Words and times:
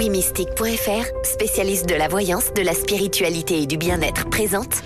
WeMystique.fr, 0.00 1.04
spécialiste 1.24 1.86
de 1.86 1.94
la 1.94 2.08
voyance, 2.08 2.54
de 2.54 2.62
la 2.62 2.72
spiritualité 2.72 3.60
et 3.60 3.66
du 3.66 3.76
bien-être, 3.76 4.30
présente 4.30 4.82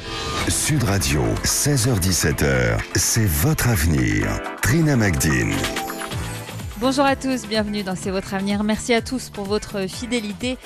Sud 0.49 0.83
Radio, 0.83 1.23
16h17h, 1.45 2.81
c'est 2.97 3.25
votre 3.25 3.69
avenir. 3.69 4.27
Trina 4.61 4.97
Magdine. 4.97 5.55
Bonjour 6.79 7.05
à 7.05 7.15
tous, 7.15 7.47
bienvenue 7.47 7.85
dans 7.85 7.95
C'est 7.95 8.11
votre 8.11 8.35
avenir. 8.35 8.65
Merci 8.65 8.93
à 8.93 9.03
tous 9.03 9.31
pour 9.31 9.45
votre 9.45 9.89
fidélité. 9.89 10.59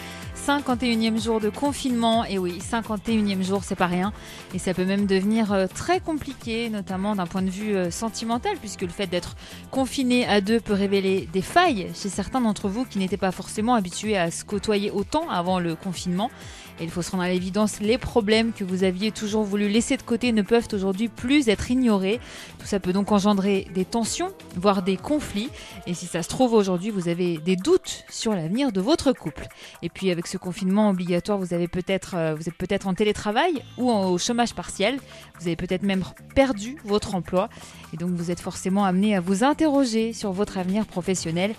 51e 0.49 1.23
jour 1.23 1.41
de 1.41 1.51
confinement. 1.51 2.25
Et 2.25 2.39
oui, 2.39 2.59
51e 2.59 3.43
jour, 3.43 3.65
c'est 3.65 3.75
pas 3.75 3.87
rien. 3.87 4.15
Et 4.55 4.59
ça 4.59 4.73
peut 4.73 4.87
même 4.87 5.05
devenir 5.05 5.53
euh, 5.53 5.67
très 5.67 6.01
compliqué, 6.01 6.71
notamment 6.71 7.15
d'un 7.15 7.27
point 7.27 7.43
de 7.43 7.51
vue 7.51 7.77
euh, 7.77 7.91
sentimental, 7.91 8.57
puisque 8.59 8.81
le 8.81 8.89
fait 8.89 9.07
d'être 9.07 9.37
confiné 9.71 10.27
à 10.27 10.41
deux 10.41 10.59
peut 10.59 10.73
révéler 10.73 11.29
des 11.35 11.43
failles 11.43 11.89
chez 11.95 12.09
certains 12.09 12.41
d'entre 12.41 12.71
vous 12.71 12.87
qui 12.87 12.99
n'étaient 12.99 13.19
pas 13.19 13.31
forcément 13.31 13.75
habitués 13.75 14.17
à 14.17 14.31
se 14.31 14.43
côtoyer 14.43 14.91
autant 14.91 15.29
avant 15.29 15.61
le 15.61 15.75
confinement. 15.75 16.31
Et 16.81 16.85
il 16.85 16.91
faut 16.91 17.03
se 17.03 17.11
rendre 17.11 17.25
à 17.25 17.29
l'évidence, 17.29 17.81
les 17.81 17.99
problèmes 17.99 18.53
que 18.53 18.63
vous 18.63 18.85
aviez 18.85 19.11
toujours 19.11 19.43
voulu 19.43 19.69
laisser 19.69 19.97
de 19.97 20.03
côté 20.03 20.31
ne 20.31 20.43
peuvent 20.43 20.69
aujourd'hui 20.73 21.09
plus 21.09 21.49
être 21.49 21.71
ignorés. 21.71 22.21
Tout 22.59 22.67
ça 22.67 22.79
peut 22.79 22.93
donc 22.93 23.11
engendrer 23.11 23.67
des 23.75 23.85
tensions, 23.85 24.33
voire 24.55 24.83
des 24.83 24.97
conflits. 24.97 25.51
Et 25.87 25.95
si 25.95 26.07
ça 26.07 26.23
se 26.23 26.29
trouve 26.29 26.53
aujourd'hui, 26.53 26.91
vous 26.91 27.09
avez 27.09 27.39
des 27.39 27.57
doutes 27.57 28.05
sur 28.09 28.33
l'avenir 28.33 28.71
de 28.71 28.81
votre 28.81 29.13
couple. 29.13 29.49
Et 29.83 29.89
puis 29.89 30.11
avec 30.13 30.29
ce 30.29 30.38
confinement 30.39 30.91
obligatoire, 30.91 31.39
vous, 31.39 31.55
avez 31.55 31.69
peut-être, 31.69 32.15
euh, 32.17 32.35
vous 32.35 32.49
êtes 32.49 32.57
peut-être 32.57 32.87
en 32.87 32.95
télétravail 32.95 33.63
ou 33.77 33.91
au 33.91 34.19
chômage 34.19 34.55
partiel. 34.55 34.99
Vous 35.41 35.47
avez 35.47 35.57
peut-être 35.57 35.83
même 35.83 36.05
perdu 36.35 36.77
votre 36.85 37.15
emploi. 37.15 37.49
Et 37.93 37.97
donc 37.97 38.11
vous 38.11 38.31
êtes 38.31 38.41
forcément 38.41 38.85
amené 38.85 39.17
à 39.17 39.21
vous 39.21 39.45
interroger 39.45 40.13
sur 40.13 40.33
votre 40.33 40.59
avenir 40.59 40.87
professionnel. 40.87 41.55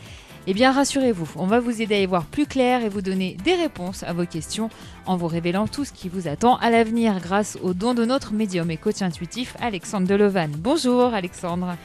Eh 0.47 0.53
bien, 0.53 0.71
rassurez-vous, 0.71 1.27
on 1.35 1.45
va 1.45 1.59
vous 1.59 1.81
aider 1.81 1.95
à 1.95 1.99
y 1.99 2.05
voir 2.05 2.25
plus 2.25 2.47
clair 2.47 2.83
et 2.83 2.89
vous 2.89 3.01
donner 3.01 3.37
des 3.43 3.55
réponses 3.55 4.03
à 4.03 4.13
vos 4.13 4.25
questions 4.25 4.69
en 5.05 5.17
vous 5.17 5.27
révélant 5.27 5.67
tout 5.67 5.85
ce 5.85 5.91
qui 5.91 6.09
vous 6.09 6.27
attend 6.27 6.55
à 6.57 6.69
l'avenir 6.69 7.19
grâce 7.19 7.57
au 7.61 7.73
don 7.73 7.93
de 7.93 8.05
notre 8.05 8.33
médium 8.33 8.71
et 8.71 8.77
coach 8.77 9.01
intuitif 9.01 9.55
Alexandre 9.59 10.07
Delevan. 10.07 10.49
Bonjour 10.57 11.13
Alexandre. 11.13 11.75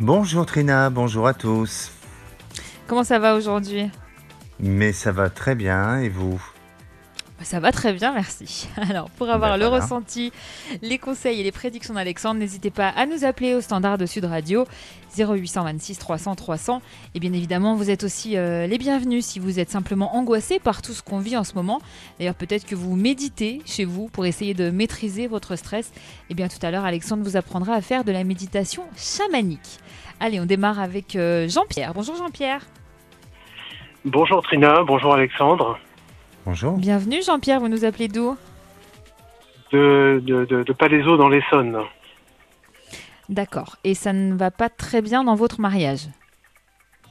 Bonjour 0.00 0.46
Trina, 0.46 0.88
bonjour 0.90 1.26
à 1.26 1.34
tous. 1.34 1.92
Comment 2.86 3.04
ça 3.04 3.18
va 3.18 3.36
aujourd'hui? 3.36 3.90
Mais 4.62 4.92
ça 4.92 5.12
va 5.12 5.30
très 5.30 5.54
bien 5.54 5.98
et 5.98 6.08
vous 6.08 6.40
ça 7.42 7.58
va 7.58 7.72
très 7.72 7.94
bien, 7.94 8.12
merci. 8.12 8.68
Alors, 8.76 9.08
pour 9.10 9.30
avoir 9.30 9.56
le 9.56 9.66
ressenti, 9.66 10.30
les 10.82 10.98
conseils 10.98 11.40
et 11.40 11.42
les 11.42 11.52
prédictions 11.52 11.94
d'Alexandre, 11.94 12.38
n'hésitez 12.38 12.70
pas 12.70 12.88
à 12.88 13.06
nous 13.06 13.24
appeler 13.24 13.54
au 13.54 13.62
standard 13.62 13.96
de 13.96 14.04
Sud 14.04 14.26
Radio 14.26 14.66
0826 15.16 15.98
300 15.98 16.34
300. 16.34 16.82
Et 17.14 17.20
bien 17.20 17.32
évidemment, 17.32 17.76
vous 17.76 17.88
êtes 17.88 18.04
aussi 18.04 18.36
euh, 18.36 18.66
les 18.66 18.76
bienvenus 18.76 19.24
si 19.24 19.38
vous 19.38 19.58
êtes 19.58 19.70
simplement 19.70 20.16
angoissé 20.16 20.58
par 20.58 20.82
tout 20.82 20.92
ce 20.92 21.02
qu'on 21.02 21.18
vit 21.18 21.36
en 21.36 21.44
ce 21.44 21.54
moment. 21.54 21.80
D'ailleurs, 22.18 22.34
peut-être 22.34 22.66
que 22.66 22.74
vous 22.74 22.94
méditez 22.94 23.62
chez 23.64 23.86
vous 23.86 24.08
pour 24.08 24.26
essayer 24.26 24.52
de 24.52 24.70
maîtriser 24.70 25.26
votre 25.26 25.56
stress. 25.56 25.92
Et 26.28 26.34
bien 26.34 26.48
tout 26.48 26.64
à 26.64 26.70
l'heure, 26.70 26.84
Alexandre 26.84 27.24
vous 27.24 27.36
apprendra 27.36 27.72
à 27.72 27.80
faire 27.80 28.04
de 28.04 28.12
la 28.12 28.22
méditation 28.22 28.84
chamanique. 28.96 29.78
Allez, 30.20 30.40
on 30.40 30.46
démarre 30.46 30.78
avec 30.78 31.16
euh, 31.16 31.48
Jean-Pierre. 31.48 31.94
Bonjour 31.94 32.16
Jean-Pierre. 32.16 32.66
Bonjour 34.06 34.42
Trina, 34.42 34.82
bonjour 34.82 35.12
Alexandre. 35.12 35.78
Bonjour. 36.46 36.78
Bienvenue 36.78 37.20
Jean-Pierre, 37.22 37.60
vous 37.60 37.68
nous 37.68 37.84
appelez 37.84 38.08
d'où? 38.08 38.34
De, 39.72 40.22
de, 40.24 40.46
de, 40.46 40.72
Palaiseau 40.72 41.18
dans 41.18 41.28
l'Essonne. 41.28 41.78
D'accord. 43.28 43.76
Et 43.84 43.94
ça 43.94 44.14
ne 44.14 44.34
va 44.34 44.50
pas 44.50 44.70
très 44.70 45.02
bien 45.02 45.22
dans 45.22 45.34
votre 45.34 45.60
mariage? 45.60 46.08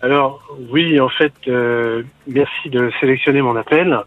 Alors 0.01 0.41
oui, 0.71 0.99
en 0.99 1.09
fait, 1.09 1.33
euh, 1.47 2.01
merci 2.25 2.71
de 2.71 2.91
sélectionner 2.99 3.43
mon 3.43 3.55
appel. 3.55 3.99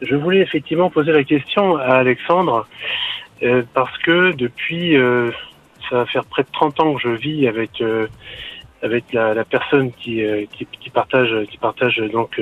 Je 0.00 0.16
voulais 0.16 0.40
effectivement 0.40 0.88
poser 0.88 1.12
la 1.12 1.24
question 1.24 1.76
à 1.76 1.96
Alexandre 1.96 2.66
euh, 3.42 3.62
parce 3.74 3.96
que 3.98 4.32
depuis, 4.32 4.96
euh, 4.96 5.30
ça 5.90 5.96
va 5.96 6.06
faire 6.06 6.24
près 6.24 6.42
de 6.42 6.48
30 6.54 6.80
ans 6.80 6.94
que 6.94 7.02
je 7.02 7.10
vis 7.10 7.46
avec 7.46 7.82
avec 8.84 9.12
la, 9.12 9.44
personne 9.44 9.90
qui, 9.92 10.22
qui, 10.52 10.66
qui, 10.66 10.90
partage 10.90 11.34
qui 11.50 11.56
partage 11.58 11.96
donc 12.12 12.38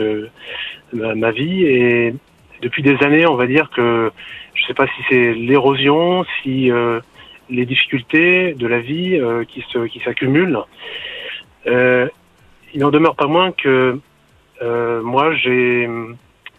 ma, 0.93 1.31
vie. 1.31 1.65
Et 1.65 2.15
depuis 2.61 2.83
des 2.83 2.97
années, 3.03 3.27
on 3.27 3.37
va 3.37 3.47
dire 3.47 3.71
que 3.71 4.11
je 4.55 4.67
sais 4.67 4.75
pas 4.75 4.87
si 4.87 5.03
c'est 5.09 5.35
l'érosion, 5.35 6.25
si 6.43 6.71
euh, 6.71 7.01
les 7.49 7.67
difficultés 7.67 8.55
de 8.55 8.67
la 8.67 8.81
vie 8.81 9.17
euh, 9.17 9.45
qui 9.45 9.65
se 9.69 9.87
qui 9.87 10.01
s'accumulent. 10.01 10.61
Euh, 11.67 12.09
il 12.75 12.81
n'en 12.81 12.91
demeure 12.91 13.17
pas 13.17 13.27
moins 13.27 13.53
que 13.53 13.99
moi 15.03 15.35
j'ai 15.35 15.89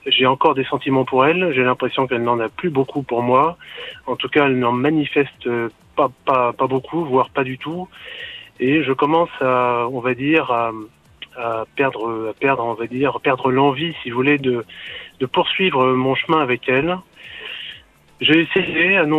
j'ai 0.05 0.25
encore 0.25 0.55
des 0.55 0.65
sentiments 0.65 1.05
pour 1.05 1.25
elle. 1.25 1.53
J'ai 1.53 1.63
l'impression 1.63 2.07
qu'elle 2.07 2.23
n'en 2.23 2.39
a 2.39 2.49
plus 2.49 2.69
beaucoup 2.69 3.03
pour 3.03 3.21
moi. 3.21 3.57
En 4.05 4.17
tout 4.17 4.27
cas, 4.27 4.47
elle 4.47 4.59
n'en 4.59 4.73
manifeste 4.73 5.47
pas, 5.95 6.11
pas, 6.25 6.51
pas 6.51 6.67
beaucoup, 6.67 7.05
voire 7.05 7.29
pas 7.29 7.45
du 7.45 7.57
tout. 7.57 7.87
Et 8.63 8.81
je 8.81 8.93
commence 8.93 9.35
à, 9.41 9.89
on 9.91 9.99
va 9.99 10.13
dire, 10.13 10.49
à, 10.49 11.65
perdre, 11.75 12.29
à 12.29 12.33
perdre, 12.33 12.63
on 12.63 12.75
va 12.75 12.87
dire, 12.87 13.19
perdre 13.19 13.51
l'envie, 13.51 13.93
si 14.01 14.09
vous 14.09 14.15
voulez, 14.15 14.37
de, 14.37 14.63
poursuivre 15.33 15.91
mon 15.91 16.15
chemin 16.15 16.39
avec 16.39 16.69
elle. 16.69 16.97
J'ai 18.21 18.39
essayé 18.39 18.95
à 18.95 19.03
de, 19.03 19.09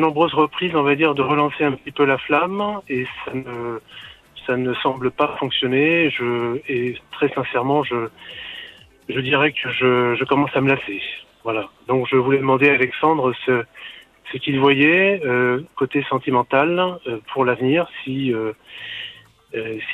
nombreuses 0.00 0.34
reprises, 0.34 0.74
on 0.74 0.82
va 0.82 0.96
dire, 0.96 1.14
de 1.14 1.22
relancer 1.22 1.62
un 1.62 1.70
petit 1.70 1.92
peu 1.92 2.04
la 2.04 2.18
flamme 2.18 2.80
et 2.88 3.06
ça 3.24 3.32
ne, 3.32 3.78
ça 4.44 4.56
ne 4.56 4.74
semble 4.74 5.12
pas 5.12 5.36
fonctionner. 5.38 6.12
Et 6.68 6.96
très 7.12 7.28
sincèrement, 7.28 7.84
je, 7.84 8.08
je 9.08 9.20
dirais 9.20 9.52
que 9.52 9.70
je, 9.70 10.16
je 10.16 10.24
commence 10.24 10.50
à 10.56 10.60
me 10.60 10.70
lasser. 10.70 11.00
Voilà. 11.44 11.68
Donc 11.86 12.08
je 12.10 12.16
voulais 12.16 12.38
demander 12.38 12.70
à 12.70 12.74
Alexandre 12.74 13.32
ce, 13.46 13.62
ce 14.32 14.38
qu'il 14.38 14.58
voyait 14.58 15.20
euh, 15.24 15.62
côté 15.76 16.04
sentimental 16.08 16.98
euh, 17.06 17.18
pour 17.32 17.44
l'avenir, 17.44 17.88
si 18.02 18.32
euh, 18.32 18.52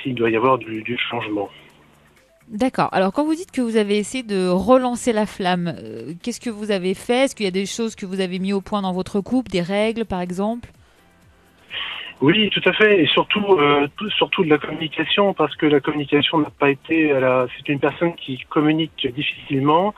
s'il 0.03 0.15
doit 0.15 0.31
y 0.31 0.37
avoir 0.37 0.57
du, 0.59 0.99
changement. 1.11 1.51
D'accord. 2.49 2.89
Alors 2.93 3.13
quand 3.13 3.25
vous 3.25 3.35
dites 3.35 3.51
que 3.53 3.61
vous 3.61 3.77
avez 3.77 3.99
essayé 3.99 4.25
de 4.25 4.49
relancer 4.49 5.13
la 5.13 5.27
flamme, 5.27 5.75
qu'est-ce 6.23 6.41
que 6.41 6.51
vous 6.51 6.71
avez 6.71 6.95
fait? 6.95 7.25
Est-ce 7.25 7.37
qu'il 7.37 7.45
y 7.45 7.49
a 7.49 7.53
des 7.53 7.67
choses 7.67 7.95
que 7.95 8.07
vous 8.07 8.21
avez 8.21 8.39
mis 8.39 8.53
au 8.55 8.63
point 8.63 8.83
dans 8.83 8.93
votre 8.93 9.21
couple, 9.21 9.51
des 9.51 9.61
règles 9.61 10.07
par 10.07 10.21
exemple? 10.21 10.71
Oui, 12.21 12.51
tout 12.51 12.63
à 12.67 12.73
fait. 12.73 13.03
Et 13.03 13.07
surtout, 13.07 13.45
euh, 13.59 13.89
surtout 14.17 14.45
de 14.45 14.51
la 14.51 14.59
communication, 14.59 15.33
parce 15.35 15.57
que 15.57 15.67
la 15.67 15.81
communication 15.81 16.39
n'a 16.39 16.51
pas 16.59 16.71
été... 16.71 17.15
C'est 17.57 17.69
une 17.73 17.81
personne 17.81 18.15
qui 18.15 18.39
communique 18.49 19.07
difficilement. 19.15 19.95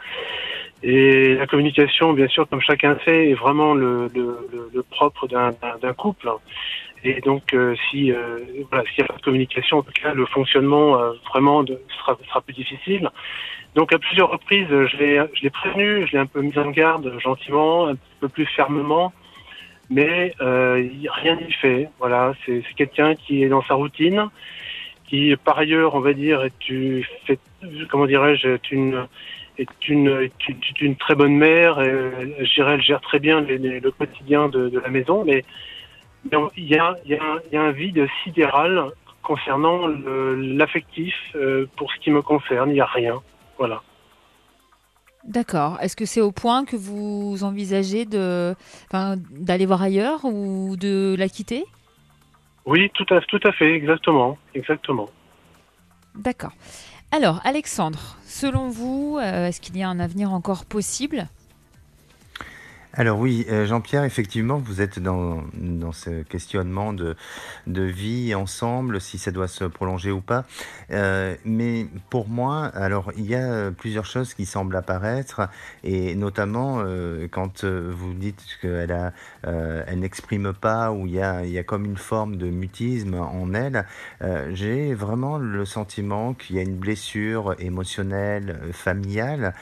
Et 0.85 1.35
la 1.35 1.47
communication, 1.47 2.13
bien 2.13 2.29
sûr, 2.29 2.49
comme 2.49 2.61
chacun 2.61 2.99
sait, 3.05 3.31
est 3.31 3.35
vraiment 3.35 3.75
le, 3.75 4.09
le 4.15 4.83
propre 4.83 5.27
d'un 5.27 5.93
couple. 5.95 6.29
Et 7.05 7.21
donc, 7.21 7.53
euh, 7.53 7.75
si 7.91 8.13
euh, 8.13 8.39
voilà, 8.71 8.85
s'il 8.85 9.03
n'y 9.03 9.05
a 9.05 9.13
pas 9.13 9.19
de 9.19 9.23
communication, 9.23 9.79
en 9.79 9.83
tout 9.83 9.93
cas, 9.93 10.15
le 10.15 10.25
fonctionnement 10.27 10.99
euh, 10.99 11.13
vraiment 11.31 11.65
de, 11.65 11.81
sera, 11.99 12.17
sera 12.29 12.41
plus 12.41 12.55
difficile. 12.55 13.11
Donc, 13.75 13.93
à 13.93 13.99
plusieurs 13.99 14.31
reprises, 14.31 14.69
je 14.69 14.97
l'ai, 14.99 15.21
je 15.35 15.43
l'ai 15.43 15.51
prévenu, 15.51 16.07
je 16.07 16.13
l'ai 16.13 16.19
un 16.19 16.27
peu 16.27 16.41
mis 16.43 16.57
en 16.59 16.71
garde, 16.71 17.13
gentiment, 17.19 17.89
un 17.89 17.97
peu 18.21 18.29
plus 18.29 18.47
fermement, 18.47 19.13
mais 19.93 20.35
rien 20.41 21.37
n'y 21.37 21.53
fait. 21.53 21.89
Voilà, 21.99 22.33
c'est, 22.45 22.63
quelqu'un 22.77 23.15
qui 23.15 23.43
est 23.43 23.49
dans 23.49 23.63
sa 23.63 23.75
routine, 23.75 24.29
qui, 25.09 25.35
par 25.45 25.59
ailleurs, 25.59 25.95
on 25.95 26.01
va 26.01 26.13
dire, 26.13 26.43
est, 26.43 27.03
fait, 27.27 27.39
comment 27.91 28.07
dirais-je, 28.07 28.49
est 28.49 28.73
une 28.73 29.07
une, 29.89 30.31
une, 30.81 30.97
très 30.97 31.15
bonne 31.15 31.37
mère. 31.37 31.81
Et, 31.81 31.93
elle 32.57 32.83
gère 32.83 33.01
très 33.01 33.19
bien 33.19 33.41
le 33.41 33.91
quotidien 33.91 34.49
de, 34.49 34.81
la 34.83 34.89
maison, 34.89 35.25
mais 35.25 35.45
il 36.57 36.67
y 36.67 36.77
a 36.77 36.97
un 37.53 37.71
vide 37.73 38.07
sidéral 38.25 38.93
concernant 39.23 39.87
l'affectif 39.87 41.15
euh, 41.35 41.67
pour 41.77 41.93
ce 41.93 41.99
qui 42.01 42.11
me 42.11 42.23
concerne. 42.23 42.71
Il 42.71 42.75
n'y 42.75 42.81
a 42.81 42.87
rien. 42.87 43.23
Voilà. 43.59 43.83
D'accord. 45.25 45.79
Est-ce 45.81 45.97
que 45.97 46.05
c'est 46.05 46.21
au 46.21 46.33
point 46.33 46.65
que 46.65 46.77
vous 46.77 47.45
envisagez 47.45 48.05
de, 48.05 48.55
d'aller 49.31 49.67
voir 49.67 49.83
ailleurs 49.83 50.25
ou 50.25 50.77
de 50.77 51.15
la 51.19 51.29
quitter? 51.29 51.65
Oui, 52.67 52.91
tout 52.95 53.07
à, 53.15 53.21
tout 53.21 53.41
à 53.45 53.53
fait, 53.53 53.75
exactement, 53.75 54.39
exactement. 54.55 55.09
D'accord. 56.15 56.53
Alors, 57.11 57.41
Alexandre, 57.45 58.17
selon 58.25 58.69
vous, 58.69 59.19
euh, 59.21 59.49
est-ce 59.49 59.61
qu'il 59.61 59.77
y 59.77 59.83
a 59.83 59.89
un 59.89 60.01
avenir 60.01 60.33
encore 60.33 60.65
possible? 60.65 61.29
Alors 62.95 63.19
oui, 63.19 63.47
euh, 63.49 63.65
Jean-Pierre, 63.65 64.05
effectivement, 64.05 64.59
vous 64.59 64.83
êtes 64.83 64.99
dans, 64.99 65.45
dans 65.55 65.93
ce 65.93 66.25
questionnement 66.25 66.93
de, 66.93 67.17
de 67.67 67.81
vie 67.81 68.35
ensemble, 68.35 69.01
si 69.01 69.17
ça 69.17 69.31
doit 69.31 69.49
se 69.49 69.65
prolonger 69.65 70.11
ou 70.11 70.21
pas. 70.21 70.45
Euh, 70.91 71.35
mais 71.47 71.87
pour 72.11 72.29
moi, 72.29 72.67
alors 72.67 73.11
il 73.17 73.25
y 73.25 73.35
a 73.35 73.71
plusieurs 73.71 74.05
choses 74.05 74.35
qui 74.35 74.45
semblent 74.45 74.77
apparaître, 74.77 75.49
et 75.85 76.15
notamment 76.15 76.81
euh, 76.81 77.29
quand 77.31 77.65
vous 77.65 78.13
dites 78.13 78.45
qu'elle 78.61 79.13
elle 79.43 79.99
n'exprime 79.99 80.53
pas, 80.53 80.93
ou 80.93 81.07
il 81.07 81.15
y 81.15 81.23
a, 81.23 81.47
il 81.47 81.51
y 81.51 81.59
a 81.59 81.65
comme 81.65 81.87
une 81.87 81.97
forme 81.97 82.37
de 82.37 82.51
mutisme 82.51 83.15
en 83.15 83.55
elle. 83.55 83.87
J'ai 84.53 84.93
vraiment 84.93 85.39
le 85.39 85.65
sentiment 85.65 86.35
qu'il 86.35 86.57
y 86.57 86.59
a 86.59 86.63
une 86.63 86.77
blessure 86.77 87.55
émotionnelle, 87.59 88.61
familiale, 88.73 89.55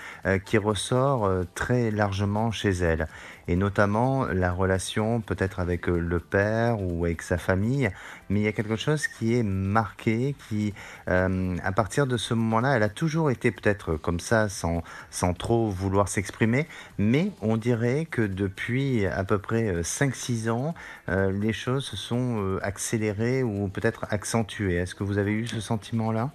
qui 0.45 0.59
ressort 0.59 1.31
très 1.55 1.93
largement 1.93 2.51
chez 2.51 2.71
elle 2.71 3.07
et 3.49 3.57
notamment 3.57 4.27
la 4.27 4.53
relation 4.53 5.21
peut-être 5.21 5.61
avec 5.61 5.89
euh, 5.89 5.99
le 5.99 6.21
père 6.21 6.81
ou 6.81 7.05
avec 7.05 7.23
sa 7.23 7.39
famille, 7.39 7.91
mais 8.29 8.41
il 8.41 8.43
y 8.45 8.49
a 8.49 8.53
quelque 8.53 8.77
chose 8.77 9.07
qui 9.07 9.35
est 9.35 9.43
marqué, 9.43 10.35
qui 10.49 10.73
euh, 11.09 11.57
à 11.65 11.73
partir 11.73 12.07
de 12.07 12.17
ce 12.17 12.35
moment-là, 12.35 12.77
elle 12.77 12.83
a 12.83 12.89
toujours 12.89 13.31
été 13.31 13.51
peut-être 13.51 13.97
comme 13.97 14.21
ça, 14.21 14.49
sans, 14.49 14.83
sans 15.11 15.35
trop 15.35 15.69
vouloir 15.69 16.09
s'exprimer, 16.09 16.67
mais 16.99 17.33
on 17.43 17.57
dirait 17.57 18.07
que 18.11 18.23
depuis 18.23 19.07
à 19.07 19.25
peu 19.25 19.39
près 19.39 19.83
5-6 19.83 20.49
euh, 20.49 20.51
ans, 20.53 20.75
les 21.09 21.53
choses 21.53 21.85
se 21.85 21.97
sont 21.97 22.59
accélérées 22.63 23.43
ou 23.43 23.69
peut-être 23.69 24.07
accentuées. 24.11 24.77
Est-ce 24.77 24.95
que 24.95 25.05
vous 25.05 25.19
avez 25.19 25.33
eu 25.33 25.47
ce 25.47 25.61
sentiment-là? 25.61 26.31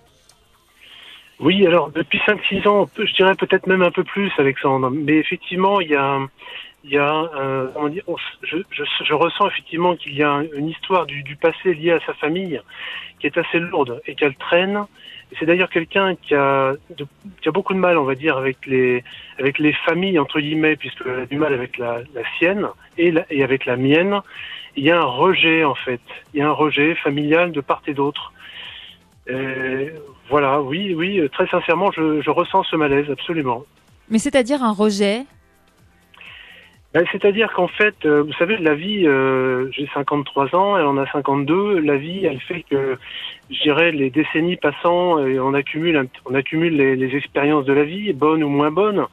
Oui, 1.39 1.65
alors 1.67 1.91
depuis 1.91 2.19
5-6 2.19 2.67
ans, 2.67 2.89
je 2.97 3.13
dirais 3.13 3.35
peut-être 3.35 3.67
même 3.67 3.81
un 3.81 3.91
peu 3.91 4.03
plus, 4.03 4.31
Alexandre. 4.37 4.89
Mais 4.89 5.17
effectivement, 5.17 5.81
il 5.81 5.89
y 5.89 5.95
a, 5.95 6.19
il 6.85 6.91
y 6.91 6.97
a 6.97 7.29
dire, 7.89 8.03
je, 8.43 8.57
je, 8.71 9.13
ressens 9.13 9.47
effectivement 9.47 9.95
qu'il 9.95 10.15
y 10.15 10.23
a 10.23 10.43
une 10.55 10.69
histoire 10.69 11.05
du, 11.05 11.23
du, 11.23 11.35
passé 11.35 11.73
liée 11.73 11.91
à 11.91 11.99
sa 12.05 12.13
famille 12.13 12.61
qui 13.19 13.27
est 13.27 13.37
assez 13.37 13.59
lourde 13.59 14.01
et 14.05 14.13
qu'elle 14.13 14.35
traîne. 14.35 14.85
C'est 15.39 15.45
d'ailleurs 15.45 15.69
quelqu'un 15.69 16.15
qui 16.15 16.35
a, 16.35 16.73
qui 17.41 17.49
a 17.49 17.51
beaucoup 17.51 17.73
de 17.73 17.79
mal, 17.79 17.97
on 17.97 18.03
va 18.03 18.13
dire, 18.13 18.37
avec 18.37 18.65
les, 18.67 19.03
avec 19.39 19.57
les 19.57 19.73
familles 19.73 20.19
entre 20.19 20.39
guillemets, 20.39 20.75
puisqu'elle 20.75 21.21
a 21.21 21.25
du 21.25 21.37
mal 21.37 21.53
avec 21.53 21.79
la, 21.79 22.01
la 22.13 22.21
sienne 22.37 22.67
et, 22.99 23.13
et 23.31 23.43
avec 23.43 23.65
la 23.65 23.77
mienne. 23.77 24.21
Il 24.75 24.83
y 24.83 24.91
a 24.91 24.99
un 24.99 25.05
rejet 25.05 25.63
en 25.63 25.75
fait, 25.75 26.01
il 26.33 26.39
y 26.39 26.43
a 26.43 26.47
un 26.47 26.51
rejet 26.51 26.93
familial 26.95 27.51
de 27.51 27.61
part 27.61 27.81
et 27.87 27.93
d'autre. 27.93 28.31
Voilà, 30.29 30.61
oui, 30.61 30.93
oui, 30.93 31.21
très 31.31 31.47
sincèrement, 31.47 31.91
je, 31.91 32.21
je 32.21 32.29
ressens 32.29 32.63
ce 32.63 32.75
malaise, 32.75 33.09
absolument. 33.09 33.63
Mais 34.09 34.19
c'est-à-dire 34.19 34.63
un 34.63 34.71
rejet 34.71 35.23
ben, 36.95 37.03
c'est-à-dire 37.11 37.51
qu'en 37.51 37.67
fait, 37.67 37.93
euh, 38.05 38.23
vous 38.23 38.31
savez, 38.39 38.55
la 38.55 38.73
vie, 38.73 39.05
euh, 39.05 39.69
j'ai 39.73 39.85
53 39.93 40.55
ans, 40.55 40.77
elle 40.77 40.85
en 40.85 40.95
a 40.95 41.05
52. 41.11 41.79
La 41.79 41.97
vie, 41.97 42.25
elle 42.25 42.39
fait 42.39 42.63
que, 42.63 42.97
je 43.51 43.61
dirais, 43.63 43.91
les 43.91 44.09
décennies 44.09 44.55
passant, 44.55 45.19
et 45.19 45.37
on 45.37 45.53
accumule, 45.53 46.07
on 46.23 46.33
accumule 46.33 46.77
les, 46.77 46.95
les, 46.95 47.17
expériences 47.17 47.65
de 47.65 47.73
la 47.73 47.83
vie, 47.83 48.13
bonnes 48.13 48.45
ou 48.45 48.47
moins 48.47 48.71
bonnes. 48.71 49.07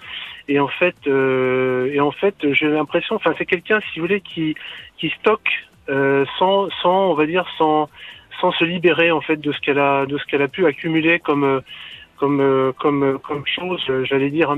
Et 0.47 0.61
en 0.61 0.69
fait, 0.69 0.95
euh, 1.09 1.91
et 1.93 1.99
en 1.99 2.13
fait, 2.13 2.37
j'ai 2.53 2.69
l'impression, 2.69 3.17
enfin, 3.17 3.35
c'est 3.37 3.47
quelqu'un, 3.47 3.81
si 3.93 3.99
vous 3.99 4.07
voulez, 4.07 4.21
qui 4.21 4.55
qui 4.97 5.09
stocke 5.19 5.51
euh, 5.89 6.25
sans, 6.39 6.71
sans, 6.83 7.11
on 7.11 7.15
va 7.15 7.27
dire, 7.27 7.47
sans 7.59 7.89
sans 8.41 8.53
se 8.53 8.65
libérer 8.65 9.11
en 9.11 9.23
fait 9.23 9.39
de 9.39 9.51
ce 9.51 9.59
qu'elle 9.59 9.81
a, 9.81 10.07
de 10.07 10.19
ce 10.19 10.25
qu'elle 10.27 10.43
a 10.43 10.49
pu 10.49 10.67
accumuler 10.67 11.19
comme 11.19 11.61
comme 12.17 12.73
comme 12.79 13.19
comme 13.19 13.45
chose, 13.45 13.85
j'allais 14.05 14.31
dire 14.31 14.55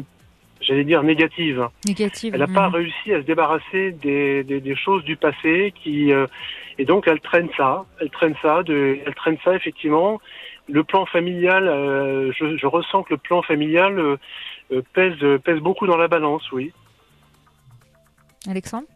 j'allais 0.65 0.85
dire 0.85 1.03
négative. 1.03 1.69
Négative. 1.87 2.35
Elle 2.35 2.41
n'a 2.41 2.47
pas 2.47 2.69
réussi 2.69 3.13
à 3.13 3.21
se 3.21 3.27
débarrasser 3.27 3.93
des, 3.93 4.45
des, 4.45 4.61
des 4.61 4.77
choses 4.77 5.05
du 5.05 5.17
passé 5.17 5.73
qui 5.83 6.13
euh, 6.13 6.27
et 6.79 6.85
donc 6.85 7.07
elle 7.07 7.21
traîne 7.21 7.49
ça, 7.57 7.85
elle 8.01 8.11
traîne 8.11 8.35
ça, 8.43 8.63
de, 8.63 8.99
elle 9.07 9.15
traîne 9.15 9.39
ça 9.45 9.55
effectivement. 9.55 10.21
Le 10.67 10.83
plan 10.83 11.05
familial, 11.05 11.69
euh, 11.69 12.33
je, 12.33 12.57
je, 12.57 12.67
ressens 12.67 13.03
que 13.03 13.13
le 13.13 13.19
plan 13.19 13.43
familial 13.43 13.99
euh, 13.99 14.83
pèse 14.95 15.19
pèse 15.45 15.61
beaucoup 15.61 15.87
dans 15.87 15.99
la 15.99 16.09
balance, 16.09 16.51
oui. 16.53 16.73
Alexandre? 18.49 18.87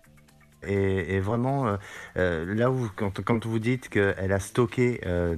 Et, 0.67 1.21
vraiment, 1.21 1.69
euh, 1.69 1.77
euh, 2.17 2.55
là 2.55 2.71
où, 2.71 2.89
quand, 2.97 3.47
vous 3.47 3.59
dites 3.59 3.89
qu'elle 3.89 4.33
a 4.33 4.41
stocké 4.41 5.01
euh, 5.07 5.37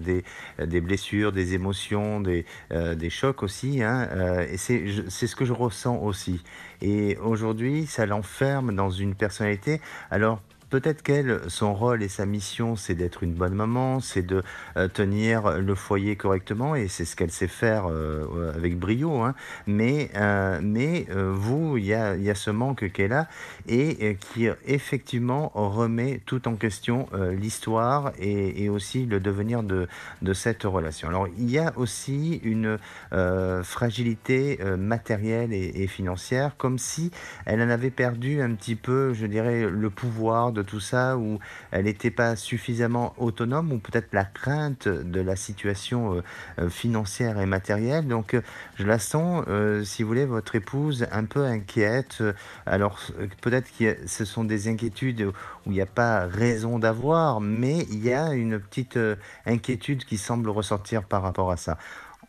des, 0.59 0.81
blessures, 0.81 1.33
des 1.33 1.55
émotions, 1.55 2.21
des, 2.21 2.47
des 2.71 3.11
chocs 3.11 3.43
aussi, 3.43 3.83
hein, 3.83 4.09
c'est 4.57 4.87
ce 5.27 5.37
que 5.37 5.45
je 5.45 5.53
ressens 5.53 5.99
aussi. 5.99 6.43
Et 6.81 7.19
aujourd'hui, 7.19 7.87
ça 7.87 8.07
l'enferme 8.07 8.75
dans 8.75 8.91
une 8.91 9.15
personnalité. 9.15 9.81
Alors, 10.11 10.41
peut-être 10.71 11.03
qu'elle, 11.03 11.41
son 11.49 11.75
rôle 11.75 12.03
et 12.03 12.09
sa 12.09 12.27
mission, 12.27 12.77
c'est 12.77 12.95
d'être 12.95 13.23
une 13.23 13.35
bonne 13.35 13.55
maman, 13.55 14.01
c'est 14.01 14.23
de 14.23 14.43
euh, 14.77 14.89
tenir 14.89 15.59
le 15.59 15.75
foyer 15.75 16.17
correctement, 16.17 16.75
et 16.75 16.89
c'est 16.89 17.05
ce 17.05 17.17
qu'elle 17.17 17.31
sait 17.31 17.49
faire 17.49 17.87
euh, 17.89 18.53
avec 18.55 18.79
brio. 18.79 19.23
Hein. 19.23 19.35
Mais, 19.67 20.11
euh, 20.17 20.61
mais 20.63 21.07
euh, 21.11 21.33
vous, 21.35 21.77
il 21.77 21.87
y 21.87 21.95
a, 21.95 22.35
ce 22.35 22.51
manque 22.51 22.91
qu'elle 22.93 23.13
a, 23.13 23.29
et 23.69 24.17
qui 24.21 24.49
effectivement 24.67 25.51
remet 25.55 26.21
tout 26.25 26.49
en 26.49 26.55
question 26.55 27.09
euh, 27.15 27.35
l'histoire 27.35 28.13
et, 28.19 28.69
aussi 28.69 29.07
le 29.07 29.19
devenir 29.19 29.63
de, 29.63 29.89
cette 30.33 30.63
relation. 30.63 31.09
Alors, 31.09 31.27
il 31.39 31.51
y 31.51 31.59
a 31.59 31.73
aussi 31.77 32.41
une 32.45 32.79
euh, 33.13 33.65
fragilité 33.65 34.59
matérielle 34.79 35.53
et, 35.53 35.83
et, 35.83 35.87
financière, 35.89 36.57
comme 36.57 36.79
si 36.79 37.11
elle 37.47 37.61
en 37.61 37.69
avait 37.69 37.91
perdu 37.91 38.41
un 38.41 38.55
petit 38.55 38.77
peu, 38.77 39.13
je 39.13 39.27
dirais, 39.27 39.69
le 39.69 39.91
pouvoir 39.91 40.53
de 40.53 40.60
tout 40.63 40.81
ça, 40.81 41.17
où 41.17 41.39
elle 41.71 41.85
n'était 41.85 42.11
pas 42.11 42.37
suffisamment 42.37 43.15
autonome, 43.19 43.73
ou 43.73 43.79
peut-être 43.79 44.13
la 44.13 44.25
crainte 44.25 44.89
de 44.89 45.21
la 45.21 45.37
situation 45.37 46.15
euh, 46.15 46.23
euh, 46.59 46.71
financière 46.71 47.41
et 47.41 47.47
matérielle. 47.47 48.07
Donc 48.07 48.35
euh, 48.35 48.43
je 48.77 48.87
la 48.87 48.99
sens, 48.99 49.45
si 49.85 50.03
vous 50.03 50.09
voulez, 50.09 50.27
votre 50.27 50.55
épouse 50.55 51.07
un 51.13 51.25
peu 51.25 51.45
inquiète. 51.45 52.23
Alors 52.67 52.99
peut-être 53.41 53.71
que 53.79 53.97
ce 54.07 54.25
sont 54.25 54.45
des 54.45 54.69
inquiétudes 54.69 55.23
où 55.23 55.33
il 55.67 55.73
n'y 55.73 55.81
a 55.81 55.87
pas 55.87 56.27
raison 56.27 56.79
d'avoir, 56.79 57.41
mais 57.41 57.87
il 57.91 58.05
y 58.05 58.13
a 58.13 58.33
une 58.33 58.59
petite 58.59 58.99
inquiétude 59.47 60.05
qui 60.05 60.19
semble 60.19 60.49
ressortir 60.51 61.05
par 61.05 61.23
rapport 61.23 61.51
à 61.51 61.57
ça. 61.57 61.79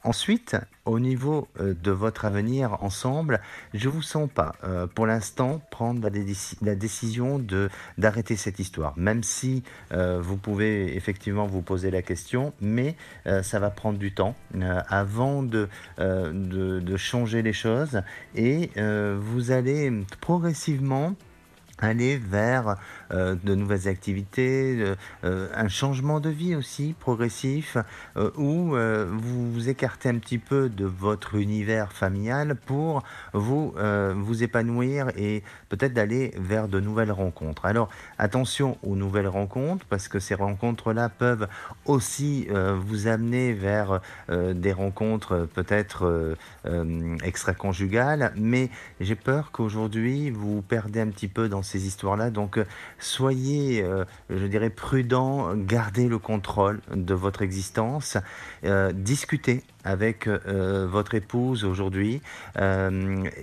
Ensuite, 0.04 0.58
au 0.86 1.00
niveau 1.00 1.48
euh, 1.60 1.76
de 1.84 1.92
votre 1.92 2.26
avenir 2.26 2.84
ensemble, 2.84 3.40
je 3.76 3.88
vous 3.88 4.02
sens 4.02 4.28
pas, 4.34 4.56
euh, 4.64 4.88
pour 4.88 5.06
l'instant, 5.06 5.62
prendre 5.70 6.02
la, 6.02 6.76
décision 6.76 7.40
d'arrêter 8.00 8.36
cette 8.36 8.58
histoire. 8.58 8.98
Même 8.98 9.22
si 9.22 9.64
euh, 9.92 10.20
vous 10.20 10.38
pouvez 10.38 10.96
effectivement 10.96 11.46
vous 11.46 11.62
poser 11.62 11.92
la 11.92 12.02
question, 12.02 12.54
mais 12.62 12.96
ça 13.44 13.60
va 13.60 13.70
prendre 13.70 14.00
du 14.00 14.14
temps 14.14 14.36
avant 14.90 15.44
de 15.44 15.68
changer 16.98 17.42
les 17.42 17.54
choses 17.54 18.02
et 18.36 18.72
vous 18.76 19.52
allez 19.52 19.92
progressivement 20.20 21.16
aller 21.82 22.18
vers 22.18 22.78
euh, 23.14 23.36
de 23.44 23.56
nouvelles 23.56 23.88
activités, 23.88 24.96
euh, 25.24 25.48
un 25.54 25.68
changement 25.68 26.20
de 26.20 26.30
vie 26.30 26.56
aussi 26.56 26.96
progressif, 27.00 27.78
euh, 28.16 28.32
où 28.38 28.72
vous 28.72 29.52
vous 29.52 29.70
écartez 29.70 30.10
un 30.10 30.18
petit 30.18 30.38
peu 30.38 30.70
de 30.70 30.86
votre 30.86 31.36
univers 31.36 31.92
familial 31.92 32.56
pour 32.56 33.04
vous, 33.34 33.74
vous 34.16 34.44
épanouir 34.44 35.10
et 35.18 35.44
peut-être 35.70 35.94
d'aller 35.94 36.34
vers 36.38 36.68
de 36.68 36.80
nouvelles 36.80 37.12
rencontres. 37.12 37.66
Alors 37.66 37.90
attention 38.18 38.78
aux 38.84 38.96
nouvelles 38.96 39.28
rencontres, 39.28 39.86
parce 39.86 40.08
que 40.08 40.20
ces 40.20 40.36
rencontres-là 40.36 41.10
peuvent 41.10 41.48
aussi 41.86 42.48
vous 42.50 43.08
amener 43.08 43.54
vers 43.54 44.02
des 44.30 44.74
rencontres 44.74 45.48
peut-être 45.54 46.36
extra-conjugales, 47.24 48.32
mais 48.36 48.70
j'ai 49.00 49.16
peur 49.16 49.52
qu'aujourd'hui 49.52 50.30
vous 50.30 50.62
perdez 50.62 51.02
un 51.02 51.10
petit 51.10 51.28
peu 51.28 51.50
dans 51.50 51.64
ces 51.64 51.86
histoires-là. 51.86 52.30
Donc, 52.30 52.60
soyez, 53.04 53.84
euh, 53.84 54.06
je 54.30 54.46
dirais, 54.46 54.70
prudent, 54.70 55.56
gardez 55.56 56.08
le 56.08 56.20
contrôle 56.20 56.82
de 56.94 57.14
votre 57.14 57.42
existence, 57.42 58.18
euh, 58.64 58.92
discutez 58.94 59.64
avec 59.84 60.28
euh, 60.28 60.88
votre 60.90 61.16
épouse 61.16 61.66
aujourd'hui. 61.66 62.22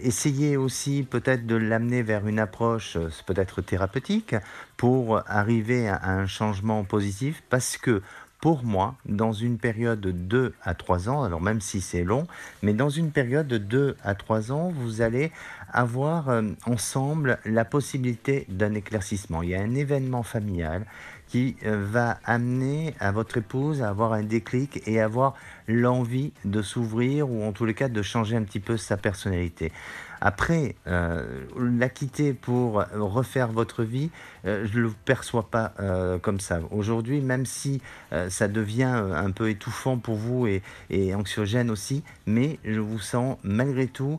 Essayez 0.03 0.57
aussi 0.57 1.07
peut-être 1.09 1.47
de 1.47 1.57
l'amener 1.57 2.03
vers 2.03 2.27
une 2.27 2.39
approche 2.39 2.97
peut-être 3.27 3.61
thérapeutique 3.61 4.37
pour 4.77 5.21
arriver 5.27 5.89
à 5.89 6.11
un 6.11 6.27
changement 6.27 6.85
positif 6.85 7.43
parce 7.51 7.77
que 7.77 8.03
pour 8.41 8.63
moi, 8.63 8.95
dans 9.05 9.33
une 9.33 9.59
période 9.59 10.01
de 10.01 10.13
2 10.13 10.55
à 10.63 10.75
3 10.75 11.09
ans, 11.09 11.25
alors 11.25 11.41
même 11.41 11.61
si 11.61 11.81
c'est 11.81 12.05
long, 12.05 12.27
mais 12.63 12.73
dans 12.73 12.89
une 12.89 13.11
période 13.11 13.49
de 13.49 13.59
2 13.59 13.97
à 14.05 14.15
3 14.15 14.53
ans, 14.53 14.71
vous 14.71 15.01
allez 15.01 15.33
avoir 15.73 16.29
euh, 16.29 16.43
ensemble 16.65 17.39
la 17.45 17.65
possibilité 17.65 18.47
d'un 18.49 18.75
éclaircissement. 18.75 19.43
Il 19.43 19.51
y 19.51 19.55
a 19.57 19.61
un 19.61 19.75
événement 19.75 20.23
familial 20.23 20.87
qui 21.27 21.57
euh, 21.65 21.85
va 21.85 22.19
amener 22.25 22.95
à 23.01 23.13
votre 23.13 23.39
épouse 23.39 23.83
à 23.83 23.89
avoir 23.89 24.13
un 24.13 24.23
déclic 24.23 24.83
et 24.87 25.01
avoir 25.01 25.35
l'envie 25.67 26.33
de 26.45 26.63
s'ouvrir 26.63 27.31
ou 27.31 27.45
en 27.45 27.53
tous 27.53 27.65
les 27.65 27.75
cas 27.75 27.89
de 27.89 28.03
changer 28.03 28.37
un 28.37 28.45
petit 28.45 28.61
peu 28.61 28.77
sa 28.77 28.97
personnalité. 28.97 29.73
Après, 30.21 30.75
euh, 30.87 31.45
la 31.57 31.89
quitter 31.89 32.33
pour 32.33 32.85
refaire 32.93 33.49
votre 33.49 33.85
vie, 33.85 34.11
euh, 34.45 34.67
je 34.67 34.79
ne 34.79 34.85
le 34.85 34.91
perçois 35.05 35.51
pas 35.51 35.73
euh, 35.81 36.19
comme 36.19 36.41
ça. 36.41 36.61
Aujourd'hui, 36.71 37.21
même 37.21 37.47
si 37.47 37.81
ça 38.29 38.49
devient 38.49 38.85
un 38.85 39.31
peu 39.31 39.51
étouffant 39.51 39.99
pour 39.99 40.17
vous 40.17 40.47
et, 40.47 40.63
et, 40.91 41.15
anxiogène 41.15 41.71
aussi, 41.71 42.03
mais 42.27 42.59
je 42.65 42.81
vous 42.81 42.99
sens 42.99 43.37
malgré 43.43 43.87
tout 43.87 44.19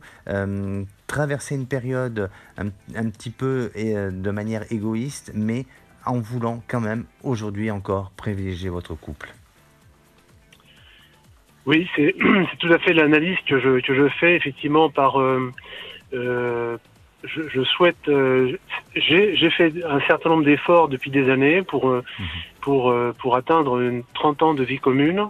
traverser 1.07 1.55
une 1.55 1.65
période 1.65 2.29
un, 2.57 2.67
un 2.95 3.09
petit 3.09 3.31
peu 3.31 3.71
et, 3.75 3.93
de 3.93 4.31
manière 4.31 4.71
égoïste, 4.71 5.31
mais 5.33 5.65
en 6.05 6.19
voulant 6.19 6.61
quand 6.67 6.81
même 6.81 7.05
aujourd'hui 7.23 7.71
encore 7.71 8.11
privilégier 8.11 8.69
votre 8.69 8.95
couple. 8.95 9.33
Oui, 11.69 11.87
c'est 11.95 12.15
tout 12.57 12.73
à 12.73 12.79
fait 12.79 12.93
l'analyse 12.93 13.37
que 13.45 13.59
je, 13.59 13.79
que 13.81 13.93
je 13.93 14.09
fais 14.19 14.35
effectivement 14.35 14.89
par 14.89 15.21
euh, 15.21 15.51
je, 17.23 17.47
je, 17.47 17.63
souhaite. 17.63 18.07
Euh, 18.07 18.57
J'ai 18.95 19.51
fait 19.51 19.71
un 19.85 19.99
certain 20.07 20.31
nombre 20.31 20.45
d'efforts 20.45 20.87
depuis 20.87 21.11
des 21.11 21.29
années 21.29 21.61
pour 21.61 21.87
euh, 21.89 22.03
mhm. 22.17 22.25
pour 22.61 22.95
pour 23.19 23.35
atteindre 23.35 23.79
une 23.81 24.01
30 24.15 24.41
ans 24.41 24.53
de 24.55 24.63
vie 24.63 24.79
commune. 24.79 25.27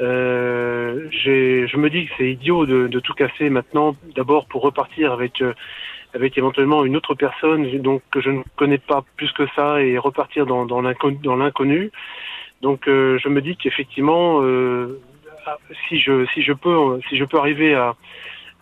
Euh, 0.00 1.08
je 1.10 1.76
me 1.76 1.90
dis 1.90 2.06
que 2.06 2.12
c'est 2.16 2.30
idiot 2.30 2.64
de, 2.64 2.86
de, 2.86 3.00
tout 3.00 3.14
casser 3.14 3.50
maintenant. 3.50 3.96
D'abord 4.14 4.46
pour 4.46 4.62
repartir 4.62 5.10
avec 5.10 5.42
avec 6.14 6.38
éventuellement 6.38 6.84
une 6.84 6.94
autre 6.94 7.16
personne 7.16 7.68
donc 7.78 8.02
que 8.12 8.20
je 8.20 8.30
ne 8.30 8.42
connais 8.54 8.78
pas 8.78 9.04
plus 9.16 9.32
que 9.32 9.48
ça 9.56 9.82
et 9.82 9.98
repartir 9.98 10.46
dans, 10.46 10.64
dans 10.64 10.80
l'inconnu. 10.80 11.90
Donc 12.60 12.82
je 12.86 13.28
me 13.28 13.40
dis 13.40 13.56
qu'effectivement, 13.56 14.40
si 15.88 15.98
je 15.98 16.26
si 16.34 16.42
je 16.42 16.52
peux 16.52 17.00
si 17.08 17.16
je 17.16 17.24
peux 17.24 17.38
arriver 17.38 17.74
à 17.74 17.94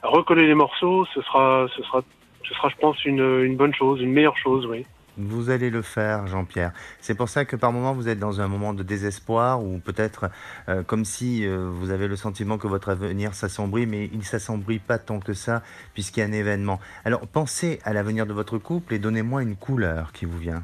recoller 0.02 0.46
les 0.46 0.54
morceaux, 0.54 1.04
ce 1.14 1.20
sera, 1.22 1.66
ce 1.76 1.82
sera, 1.82 2.02
ce 2.48 2.54
sera, 2.54 2.68
je 2.68 2.76
pense, 2.76 3.04
une, 3.04 3.20
une 3.44 3.56
bonne 3.56 3.74
chose, 3.74 4.00
une 4.00 4.12
meilleure 4.12 4.36
chose, 4.36 4.66
oui. 4.66 4.86
Vous 5.18 5.50
allez 5.50 5.68
le 5.68 5.82
faire, 5.82 6.26
Jean-Pierre. 6.26 6.72
C'est 7.00 7.14
pour 7.14 7.28
ça 7.28 7.44
que 7.44 7.56
par 7.56 7.72
moment 7.72 7.92
vous 7.92 8.08
êtes 8.08 8.18
dans 8.18 8.40
un 8.40 8.48
moment 8.48 8.72
de 8.72 8.82
désespoir 8.82 9.62
ou 9.62 9.78
peut-être 9.78 10.30
euh, 10.68 10.82
comme 10.82 11.04
si 11.04 11.46
euh, 11.46 11.68
vous 11.70 11.90
avez 11.90 12.08
le 12.08 12.16
sentiment 12.16 12.56
que 12.56 12.68
votre 12.68 12.88
avenir 12.88 13.34
s'assombrit, 13.34 13.86
mais 13.86 14.06
il 14.12 14.18
ne 14.18 14.22
s'assombrit 14.22 14.78
pas 14.78 14.98
tant 14.98 15.20
que 15.20 15.34
ça 15.34 15.62
puisqu'il 15.92 16.20
y 16.20 16.22
a 16.22 16.26
un 16.26 16.32
événement. 16.32 16.80
Alors 17.04 17.26
pensez 17.26 17.80
à 17.84 17.92
l'avenir 17.92 18.24
de 18.24 18.32
votre 18.32 18.56
couple 18.56 18.94
et 18.94 18.98
donnez-moi 18.98 19.42
une 19.42 19.56
couleur 19.56 20.12
qui 20.12 20.24
vous 20.24 20.38
vient. 20.38 20.62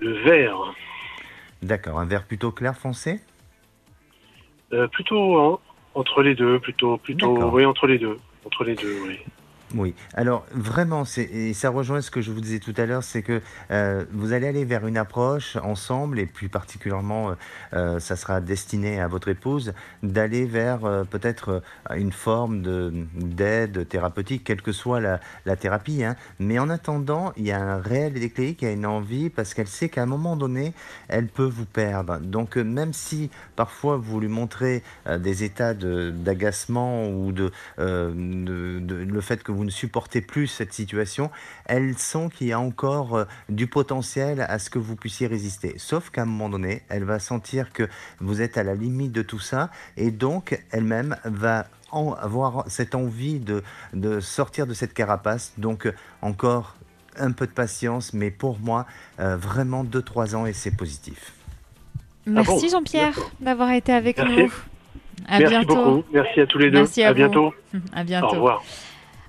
Le 0.00 0.12
vert. 0.22 0.74
D'accord, 1.60 1.98
un 1.98 2.06
vert 2.06 2.24
plutôt 2.24 2.52
clair 2.52 2.76
foncé? 2.76 3.20
Euh, 4.74 4.86
Plutôt 4.88 5.60
entre 5.94 6.22
les 6.22 6.34
deux, 6.34 6.58
plutôt, 6.58 6.96
plutôt, 6.96 7.50
oui, 7.50 7.64
entre 7.64 7.86
les 7.86 7.98
deux, 7.98 8.18
entre 8.44 8.64
les 8.64 8.74
deux, 8.74 8.98
oui. 9.06 9.18
Oui, 9.76 9.92
alors 10.14 10.46
vraiment, 10.52 11.04
ça 11.04 11.70
rejoint 11.70 12.00
ce 12.00 12.12
que 12.12 12.20
je 12.20 12.30
vous 12.30 12.40
disais 12.40 12.60
tout 12.60 12.74
à 12.76 12.86
l'heure, 12.86 13.02
c'est 13.02 13.22
que 13.22 13.40
euh, 13.72 14.04
vous 14.12 14.32
allez 14.32 14.46
aller 14.46 14.64
vers 14.64 14.86
une 14.86 14.96
approche 14.96 15.56
ensemble, 15.56 16.20
et 16.20 16.26
plus 16.26 16.48
particulièrement, 16.48 17.30
euh, 17.30 17.34
euh, 17.72 17.98
ça 17.98 18.14
sera 18.14 18.40
destiné 18.40 19.00
à 19.00 19.08
votre 19.08 19.26
épouse, 19.26 19.74
d'aller 20.04 20.44
vers 20.44 21.04
peut-être 21.10 21.62
une 21.96 22.12
forme 22.12 22.62
d'aide 23.16 23.88
thérapeutique, 23.88 24.44
quelle 24.44 24.62
que 24.62 24.70
soit 24.70 25.00
la, 25.00 25.56
thérapie. 25.56 26.04
Hein. 26.04 26.14
Mais 26.38 26.60
en 26.60 26.70
attendant, 26.70 27.32
il 27.36 27.44
y 27.44 27.52
a 27.52 27.60
un 27.60 27.80
réel 27.80 28.12
déclic, 28.12 28.62
il 28.62 28.64
y 28.66 28.68
a 28.68 28.72
une 28.72 28.86
envie, 28.86 29.28
parce 29.28 29.54
qu'elle 29.54 29.66
sait 29.66 29.88
qu'à 29.88 30.04
un 30.04 30.06
moment 30.06 30.36
donné, 30.36 30.72
elle 31.08 31.26
peut 31.26 31.42
vous 31.42 31.66
perdre. 31.66 32.20
Donc 32.20 32.56
même 32.56 32.92
si 32.92 33.28
parfois 33.56 33.96
vous 33.96 34.20
lui 34.20 34.28
montrez 34.28 34.84
des 35.18 35.42
états 35.42 35.74
d'agacement 35.74 37.08
ou 37.08 37.32
de, 37.32 37.50
de, 37.78 38.94
le 38.94 39.20
fait 39.20 39.42
que 39.42 39.50
vous 39.50 39.63
ne 39.64 39.70
supportez 39.70 40.20
plus 40.20 40.46
cette 40.46 40.72
situation, 40.72 41.30
elles 41.66 41.98
sent 41.98 42.28
qu'il 42.34 42.48
y 42.48 42.52
a 42.52 42.60
encore 42.60 43.16
euh, 43.16 43.24
du 43.48 43.66
potentiel 43.66 44.40
à 44.40 44.58
ce 44.58 44.70
que 44.70 44.78
vous 44.78 44.96
puissiez 44.96 45.26
résister. 45.26 45.74
Sauf 45.76 46.10
qu'à 46.10 46.22
un 46.22 46.26
moment 46.26 46.48
donné, 46.48 46.82
elle 46.88 47.04
va 47.04 47.18
sentir 47.18 47.72
que 47.72 47.88
vous 48.20 48.42
êtes 48.42 48.58
à 48.58 48.62
la 48.62 48.74
limite 48.74 49.12
de 49.12 49.22
tout 49.22 49.38
ça 49.38 49.70
et 49.96 50.10
donc 50.10 50.58
elle-même 50.70 51.16
va 51.24 51.66
avoir 52.20 52.64
cette 52.68 52.94
envie 52.94 53.38
de, 53.38 53.62
de 53.92 54.20
sortir 54.20 54.66
de 54.66 54.74
cette 54.74 54.94
carapace. 54.94 55.52
Donc 55.58 55.92
encore 56.22 56.76
un 57.18 57.32
peu 57.32 57.46
de 57.46 57.52
patience, 57.52 58.12
mais 58.12 58.30
pour 58.30 58.58
moi, 58.58 58.86
euh, 59.20 59.36
vraiment 59.36 59.84
2-3 59.84 60.34
ans 60.34 60.46
et 60.46 60.52
c'est 60.52 60.76
positif. 60.76 61.32
Merci 62.26 62.66
ah 62.66 62.72
Jean-Pierre 62.72 63.18
d'avoir 63.40 63.70
été 63.70 63.92
avec 63.92 64.18
nous. 64.18 64.52
À 65.26 65.38
Merci 65.38 65.54
bientôt. 65.54 65.74
beaucoup. 65.74 66.04
Merci 66.12 66.40
à 66.40 66.46
tous 66.46 66.58
les 66.58 66.70
deux. 66.70 66.78
Merci 66.78 67.02
à, 67.02 67.08
à 67.10 67.14
bientôt. 67.14 67.54
À 67.92 68.04
bientôt. 68.04 68.26
Au 68.26 68.30
revoir. 68.30 68.64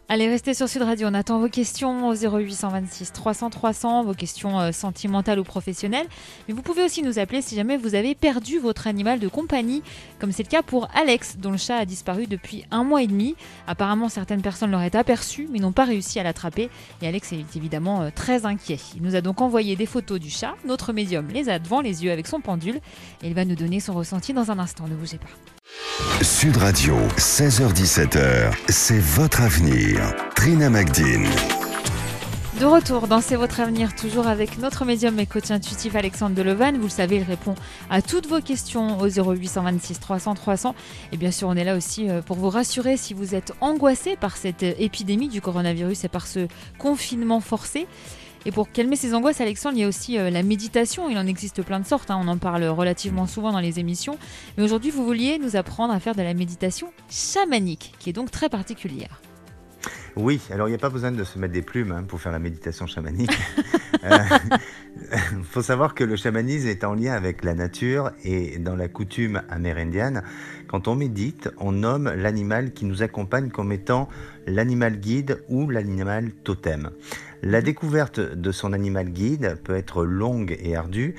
Allez, 0.07 0.29
restez 0.29 0.53
sur 0.53 0.69
Sud 0.69 0.83
Radio. 0.83 1.07
On 1.09 1.15
attend 1.15 1.39
vos 1.39 1.49
questions 1.49 2.07
au 2.07 2.13
0826 2.13 3.11
300 3.11 3.49
300, 3.49 4.03
vos 4.03 4.13
questions 4.13 4.59
euh, 4.59 4.71
sentimentales 4.71 5.39
ou 5.39 5.43
professionnelles. 5.43 6.05
Mais 6.47 6.53
vous 6.53 6.61
pouvez 6.61 6.83
aussi 6.83 7.01
nous 7.01 7.17
appeler 7.17 7.41
si 7.41 7.55
jamais 7.55 7.75
vous 7.75 7.95
avez 7.95 8.13
perdu 8.13 8.59
votre 8.59 8.85
animal 8.85 9.17
de 9.19 9.27
compagnie, 9.27 9.81
comme 10.19 10.31
c'est 10.31 10.43
le 10.43 10.49
cas 10.49 10.61
pour 10.61 10.89
Alex, 10.93 11.37
dont 11.39 11.49
le 11.49 11.57
chat 11.57 11.77
a 11.77 11.85
disparu 11.85 12.27
depuis 12.27 12.65
un 12.69 12.83
mois 12.83 13.01
et 13.01 13.07
demi. 13.07 13.35
Apparemment, 13.65 14.07
certaines 14.07 14.43
personnes 14.43 14.69
l'auraient 14.69 14.95
aperçu, 14.95 15.49
mais 15.51 15.57
n'ont 15.57 15.71
pas 15.71 15.85
réussi 15.85 16.19
à 16.19 16.23
l'attraper. 16.23 16.69
Et 17.01 17.07
Alex 17.07 17.33
est 17.33 17.55
évidemment 17.55 18.03
euh, 18.03 18.09
très 18.13 18.45
inquiet. 18.45 18.77
Il 18.95 19.01
nous 19.01 19.15
a 19.15 19.21
donc 19.21 19.41
envoyé 19.41 19.75
des 19.75 19.87
photos 19.87 20.19
du 20.19 20.29
chat. 20.29 20.53
Notre 20.65 20.93
médium 20.93 21.29
les 21.29 21.49
a 21.49 21.57
devant 21.57 21.81
les 21.81 22.03
yeux 22.03 22.11
avec 22.11 22.27
son 22.27 22.41
pendule. 22.41 22.79
Et 23.23 23.27
il 23.27 23.33
va 23.33 23.43
nous 23.43 23.55
donner 23.55 23.79
son 23.79 23.95
ressenti 23.95 24.33
dans 24.33 24.51
un 24.51 24.59
instant. 24.59 24.87
Ne 24.87 24.93
bougez 24.93 25.17
pas. 25.17 25.54
Sud 26.21 26.57
Radio, 26.57 26.95
16h17h, 27.17 28.53
c'est 28.69 28.99
votre 28.99 29.41
avenir. 29.41 30.13
Trina 30.35 30.69
Magdine. 30.69 31.27
De 32.59 32.65
retour 32.65 33.07
dans 33.07 33.19
C'est 33.19 33.35
votre 33.35 33.59
avenir, 33.59 33.93
toujours 33.95 34.27
avec 34.27 34.57
notre 34.57 34.85
médium 34.85 35.19
et 35.19 35.25
coach 35.25 35.51
intuitif 35.51 35.95
Alexandre 35.95 36.35
Delevan. 36.35 36.77
Vous 36.77 36.83
le 36.83 36.89
savez, 36.89 37.17
il 37.17 37.23
répond 37.23 37.53
à 37.89 38.01
toutes 38.01 38.27
vos 38.27 38.39
questions 38.39 38.99
au 38.99 39.07
0826 39.07 39.99
300 39.99 40.35
300. 40.35 40.75
Et 41.11 41.17
bien 41.17 41.31
sûr, 41.31 41.47
on 41.47 41.55
est 41.55 41.63
là 41.63 41.75
aussi 41.75 42.09
euh, 42.09 42.21
pour 42.21 42.37
vous 42.37 42.49
rassurer 42.49 42.95
si 42.97 43.13
vous 43.13 43.35
êtes 43.35 43.51
angoissé 43.59 44.15
par 44.15 44.37
cette 44.37 44.63
euh, 44.63 44.73
épidémie 44.79 45.27
du 45.27 45.41
coronavirus 45.41 46.05
et 46.05 46.09
par 46.09 46.27
ce 46.27 46.47
confinement 46.77 47.41
forcé. 47.41 47.87
Et 48.45 48.51
pour 48.51 48.71
calmer 48.71 48.95
ces 48.95 49.15
angoisses, 49.15 49.41
Alexandre, 49.41 49.75
il 49.75 49.81
y 49.81 49.83
a 49.83 49.87
aussi 49.87 50.19
euh, 50.19 50.29
la 50.29 50.43
méditation. 50.43 51.09
Il 51.09 51.17
en 51.17 51.25
existe 51.25 51.63
plein 51.63 51.79
de 51.79 51.85
sortes. 51.85 52.11
Hein. 52.11 52.19
On 52.23 52.27
en 52.27 52.37
parle 52.37 52.63
relativement 52.65 53.25
souvent 53.25 53.51
dans 53.51 53.59
les 53.59 53.79
émissions. 53.79 54.17
Mais 54.57 54.63
aujourd'hui, 54.63 54.91
vous 54.91 55.03
vouliez 55.03 55.39
nous 55.39 55.55
apprendre 55.55 55.93
à 55.93 55.99
faire 55.99 56.13
de 56.15 56.21
la 56.21 56.35
méditation 56.35 56.91
chamanique, 57.09 57.93
qui 57.97 58.11
est 58.11 58.13
donc 58.13 58.29
très 58.29 58.49
particulière. 58.49 59.21
Oui, 60.15 60.39
alors 60.49 60.67
il 60.69 60.71
n'y 60.71 60.75
a 60.75 60.79
pas 60.79 60.89
besoin 60.89 61.11
de 61.11 61.23
se 61.25 61.37
mettre 61.37 61.53
des 61.53 61.61
plumes 61.61 61.91
hein, 61.91 62.03
pour 62.07 62.21
faire 62.21 62.31
la 62.31 62.39
méditation 62.39 62.87
chamanique. 62.87 63.37
Il 64.01 64.09
euh, 64.11 65.17
faut 65.43 65.61
savoir 65.61 65.93
que 65.93 66.05
le 66.05 66.15
chamanisme 66.15 66.67
est 66.67 66.85
en 66.85 66.93
lien 66.93 67.13
avec 67.13 67.43
la 67.43 67.53
nature 67.53 68.11
et 68.23 68.57
dans 68.59 68.77
la 68.77 68.87
coutume 68.87 69.41
amérindienne, 69.49 70.23
quand 70.67 70.87
on 70.87 70.95
médite, 70.95 71.49
on 71.57 71.73
nomme 71.73 72.09
l'animal 72.15 72.71
qui 72.71 72.85
nous 72.85 73.03
accompagne 73.03 73.49
comme 73.49 73.73
étant 73.73 74.07
l'animal 74.47 74.99
guide 75.01 75.43
ou 75.49 75.69
l'animal 75.69 76.31
totem. 76.43 76.91
La 77.43 77.61
découverte 77.61 78.21
de 78.21 78.51
son 78.53 78.71
animal 78.71 79.09
guide 79.09 79.59
peut 79.65 79.75
être 79.75 80.05
longue 80.05 80.55
et 80.61 80.77
ardue, 80.77 81.15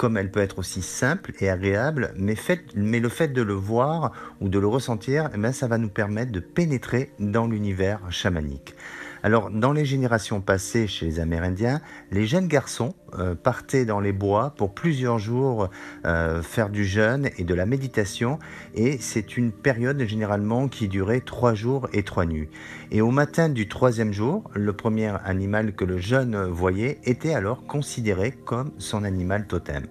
comme 0.00 0.16
elle 0.16 0.30
peut 0.30 0.40
être 0.40 0.60
aussi 0.60 0.80
simple 0.80 1.32
et 1.40 1.50
agréable, 1.50 2.14
mais, 2.16 2.34
le 2.74 3.08
fait 3.10 3.28
de 3.34 3.42
le 3.42 3.52
voir 3.52 4.12
ou 4.40 4.48
de 4.48 4.58
le 4.58 4.66
ressentir, 4.66 5.28
eh 5.34 5.36
ben, 5.36 5.52
ça 5.52 5.68
va 5.68 5.76
nous 5.76 5.90
permettre 5.90 6.32
de 6.32 6.40
pénétrer 6.40 7.10
dans 7.18 7.46
l'univers 7.46 8.00
chamanique. 8.08 8.74
Alors, 9.22 9.50
dans 9.50 9.72
les 9.72 9.84
générations 9.84 10.40
passées 10.40 10.86
chez 10.86 11.04
les 11.04 11.20
Amérindiens, 11.20 11.82
les 12.10 12.26
jeunes 12.26 12.48
garçons 12.48 12.94
euh, 13.18 13.34
partaient 13.34 13.84
dans 13.84 14.00
les 14.00 14.12
bois 14.12 14.54
pour 14.56 14.72
plusieurs 14.72 15.18
jours 15.18 15.68
euh, 16.06 16.42
faire 16.42 16.70
du 16.70 16.86
jeûne 16.86 17.28
et 17.36 17.44
de 17.44 17.54
la 17.54 17.66
méditation, 17.66 18.38
et 18.74 18.96
c'est 18.98 19.36
une 19.36 19.52
période 19.52 20.00
généralement 20.04 20.68
qui 20.68 20.88
durait 20.88 21.20
trois 21.20 21.52
jours 21.52 21.86
et 21.92 22.02
trois 22.02 22.24
nuits. 22.24 22.48
Et 22.90 23.02
au 23.02 23.10
matin 23.10 23.50
du 23.50 23.68
troisième 23.68 24.12
jour, 24.12 24.50
le 24.54 24.72
premier 24.72 25.12
animal 25.24 25.74
que 25.74 25.84
le 25.84 25.98
jeune 25.98 26.46
voyait 26.46 26.98
était 27.04 27.34
alors 27.34 27.66
considéré 27.66 28.32
comme 28.32 28.72
son 28.78 29.04
animal 29.04 29.46
totem. 29.46 29.84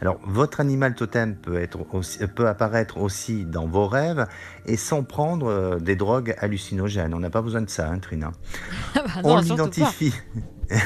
Alors, 0.00 0.20
votre 0.24 0.60
animal 0.60 0.94
totem 0.94 1.36
peut, 1.36 1.60
être 1.60 1.78
peut 2.34 2.46
apparaître 2.46 2.98
aussi 2.98 3.44
dans 3.44 3.66
vos 3.66 3.86
rêves 3.86 4.26
et 4.66 4.76
sans 4.76 5.02
prendre 5.02 5.48
euh, 5.48 5.78
des 5.78 5.96
drogues 5.96 6.34
hallucinogènes. 6.38 7.14
On 7.14 7.20
n'a 7.20 7.30
pas 7.30 7.42
besoin 7.42 7.62
de 7.62 7.70
ça, 7.70 7.88
hein, 7.88 7.98
Trina. 7.98 8.32
Ah 8.94 9.02
bah 9.04 9.20
on 9.24 9.40
l'identifie. 9.40 10.14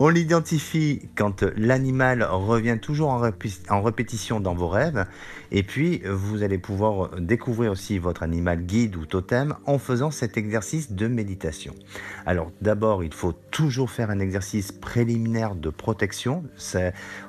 On 0.00 0.08
l'identifie 0.10 1.08
quand 1.16 1.42
l'animal 1.56 2.22
revient 2.22 2.78
toujours 2.80 3.10
en, 3.10 3.82
répétition 3.82 4.38
dans 4.38 4.54
vos 4.54 4.68
rêves. 4.68 5.06
Et 5.50 5.62
puis, 5.62 6.02
vous 6.04 6.42
allez 6.42 6.58
pouvoir 6.58 7.18
découvrir 7.18 7.72
aussi 7.72 7.98
votre 7.98 8.22
animal 8.22 8.64
guide 8.64 8.96
ou 8.96 9.06
totem 9.06 9.54
en 9.64 9.78
faisant 9.78 10.10
cet 10.10 10.36
exercice 10.36 10.92
de 10.92 11.08
méditation. 11.08 11.74
Alors, 12.26 12.52
d'abord, 12.60 13.02
il 13.02 13.14
faut 13.14 13.32
toujours 13.50 13.90
faire 13.90 14.10
un 14.10 14.18
exercice 14.18 14.72
préliminaire 14.72 15.54
de 15.54 15.70
protection. 15.70 16.44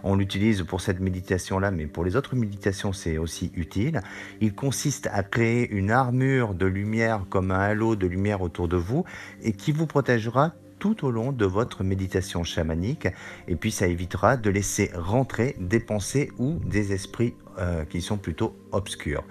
On 0.04 0.16
l'utilise 0.16 0.64
pour 0.64 0.82
cette 0.82 1.00
méditation-là, 1.00 1.72
mais 1.72 1.88
pour 1.88 2.04
les 2.04 2.16
autres 2.16 2.36
méditations, 2.36 2.92
c'est 2.92 3.18
aussi 3.18 3.52
utile. 3.56 4.02
Il 4.42 4.54
consiste 4.54 5.10
à 5.14 5.24
créer 5.24 5.70
une 5.70 5.92
armure 5.92 6.56
de 6.56 6.66
lumière 6.66 7.26
comme 7.30 7.52
un 7.52 7.60
halo 7.60 7.96
de 7.96 8.08
lumière 8.08 8.42
autour 8.42 8.68
de 8.68 8.78
vous 8.78 9.06
et 9.44 9.54
qui 9.54 9.72
vous 9.72 9.88
protégera 9.88 10.54
tout 10.80 11.06
au 11.06 11.12
long 11.12 11.32
de 11.32 11.46
votre 11.46 11.84
méditation 11.84 12.44
chamanique. 12.44 13.08
Et 13.48 13.56
puis 13.56 13.72
ça 13.72 13.88
évitera 13.88 14.38
de 14.38 14.50
laisser 14.50 14.92
rentrer 14.96 15.56
des 15.60 15.80
pensées 15.80 16.32
ou 16.38 16.60
des 16.66 16.94
esprits 16.94 17.36
euh, 17.58 17.86
qui 17.86 18.02
sont 18.02 18.18
plutôt 18.18 18.56
obscurs. 18.72 19.24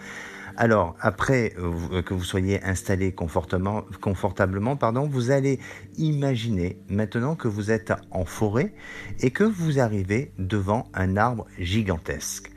Alors, 0.61 0.97
après 1.00 1.55
euh, 1.57 2.02
que 2.02 2.14
vous 2.14 2.25
soyez 2.25 2.61
installé 2.64 3.12
confortablement, 3.12 4.76
pardon, 4.76 5.07
vous 5.07 5.31
allez 5.31 5.61
imaginer 5.99 6.81
maintenant 6.88 7.37
que 7.37 7.47
vous 7.47 7.71
êtes 7.71 7.93
en 8.11 8.25
forêt 8.25 8.75
et 9.21 9.31
que 9.31 9.45
vous 9.45 9.78
arrivez 9.78 10.33
devant 10.37 10.88
un 10.95 11.17
arbre 11.17 11.47
gigantesque. 11.61 12.50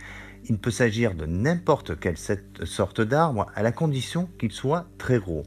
Il 0.50 0.58
peut 0.58 0.72
s'agir 0.72 1.14
de 1.14 1.28
n'importe 1.28 2.00
quelle 2.00 2.18
sorte 2.18 3.02
d'arbre 3.02 3.46
à 3.54 3.62
la 3.62 3.72
condition 3.72 4.28
qu'il 4.40 4.52
soit 4.52 4.88
très 4.98 5.20
gros. 5.20 5.44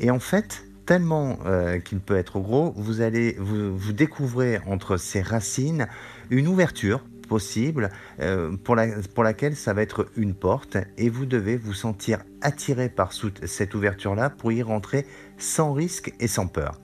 Et 0.00 0.10
en 0.10 0.20
fait, 0.20 0.64
tellement 0.86 1.38
euh, 1.46 1.78
qu'il 1.78 2.00
peut 2.00 2.16
être 2.16 2.40
gros, 2.40 2.72
vous 2.76 3.00
allez 3.00 3.36
vous, 3.38 3.76
vous 3.76 3.92
découvrez 3.92 4.60
entre 4.66 4.96
ses 4.96 5.22
racines 5.22 5.86
une 6.30 6.48
ouverture 6.48 7.04
possible 7.24 7.90
euh, 8.20 8.56
pour, 8.56 8.76
la, 8.76 8.86
pour 9.14 9.24
laquelle 9.24 9.56
ça 9.56 9.72
va 9.72 9.82
être 9.82 10.06
une 10.16 10.34
porte 10.34 10.76
et 10.98 11.08
vous 11.08 11.26
devez 11.26 11.56
vous 11.56 11.74
sentir 11.74 12.20
attiré 12.42 12.88
par 12.88 13.12
cette 13.12 13.74
ouverture-là 13.74 14.30
pour 14.30 14.52
y 14.52 14.62
rentrer 14.62 15.06
sans 15.38 15.72
risque 15.72 16.12
et 16.20 16.28
sans 16.28 16.46
peur. 16.46 16.80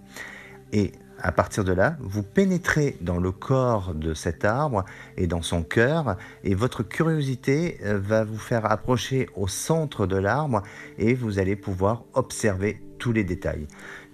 Et 0.73 0.93
à 1.23 1.33
partir 1.33 1.65
de 1.65 1.73
là, 1.73 1.97
vous 2.01 2.23
pénétrez 2.23 2.97
dans 3.03 3.19
le 3.19 3.31
corps 3.31 3.95
de 3.95 4.15
cet 4.15 4.45
arbre 4.45 4.85
et 5.19 5.27
dans 5.27 5.43
son 5.43 5.63
cœur, 5.63 6.17
et 6.45 6.55
votre 6.55 6.83
curiosité 6.83 7.79
euh, 7.85 7.99
va 7.99 8.25
vous 8.25 8.39
faire 8.39 8.71
approcher 8.71 9.29
au 9.37 9.47
centre 9.47 10.07
de 10.07 10.17
l'arbre 10.17 10.63
et 10.99 11.13
vous 11.15 11.39
allez 11.39 11.57
pouvoir 11.57 12.05
observer 12.15 12.81
tous 13.01 13.13
les 13.13 13.25
détails. 13.25 13.67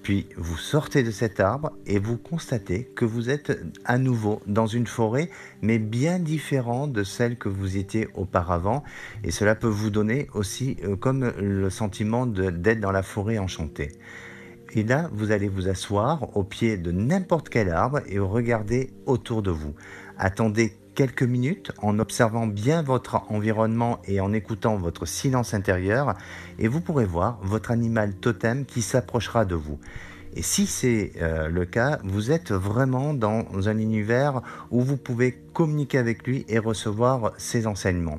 Puis 0.03 0.29
vous 0.37 0.57
sortez 0.57 1.03
de 1.03 1.11
cet 1.11 1.41
arbre 1.41 1.73
et 1.85 1.99
vous 1.99 2.17
constatez 2.17 2.85
que 2.95 3.05
vous 3.05 3.29
êtes 3.29 3.61
à 3.85 3.99
nouveau 3.99 4.41
dans 4.47 4.69
une 4.69 4.87
forêt, 4.87 5.29
mais 5.63 5.79
bien 5.79 6.21
différente 6.21 6.93
de 6.93 7.03
celle 7.03 7.37
que 7.37 7.49
vous 7.49 7.77
étiez 7.77 8.09
auparavant. 8.15 8.85
Et 9.25 9.33
cela 9.33 9.57
peut 9.57 9.67
vous 9.67 9.91
donner 9.91 10.29
aussi 10.33 10.77
euh, 10.85 10.95
comme 10.97 11.33
le 11.39 11.69
sentiment 11.71 12.25
d'être 12.25 12.81
dans 12.81 12.93
la 12.93 13.03
forêt 13.03 13.39
enchantée. 13.39 13.91
Et 14.75 14.85
là, 14.85 15.11
vous 15.13 15.33
allez 15.33 15.49
vous 15.49 15.69
asseoir 15.69 16.37
au 16.37 16.45
pied 16.45 16.77
de 16.77 16.93
n'importe 16.93 17.49
quel 17.49 17.71
arbre 17.71 18.01
et 18.07 18.19
regarder 18.21 18.91
autour 19.07 19.43
de 19.43 19.51
vous. 19.51 19.75
Attendez 20.19 20.73
quelques 20.97 21.23
minutes 21.23 21.71
en 21.83 21.99
observant 22.01 22.47
bien 22.47 22.83
votre 22.83 23.31
environnement 23.31 24.01
et 24.07 24.19
en 24.19 24.33
écoutant 24.33 24.77
votre 24.77 25.07
silence 25.07 25.53
intérieur 25.55 26.15
et 26.59 26.67
vous 26.67 26.81
pourrez 26.81 27.05
voir 27.05 27.39
votre 27.43 27.71
animal 27.71 28.15
totem 28.15 28.65
qui 28.65 28.81
s'approchera 28.83 29.45
de 29.45 29.55
vous. 29.55 29.79
Et 30.35 30.43
si 30.43 30.67
c'est 30.67 31.13
euh, 31.21 31.49
le 31.49 31.67
cas, 31.67 31.99
vous 32.03 32.33
êtes 32.33 32.51
vraiment 32.51 33.15
dans 33.15 33.47
un 33.69 33.79
univers 33.79 34.41
où 34.71 34.81
vous 34.81 34.97
pouvez 34.97 35.33
communiquer 35.53 35.99
avec 35.99 36.27
lui 36.27 36.45
et 36.49 36.59
recevoir 36.59 37.33
ses 37.37 37.67
enseignements. 37.67 38.19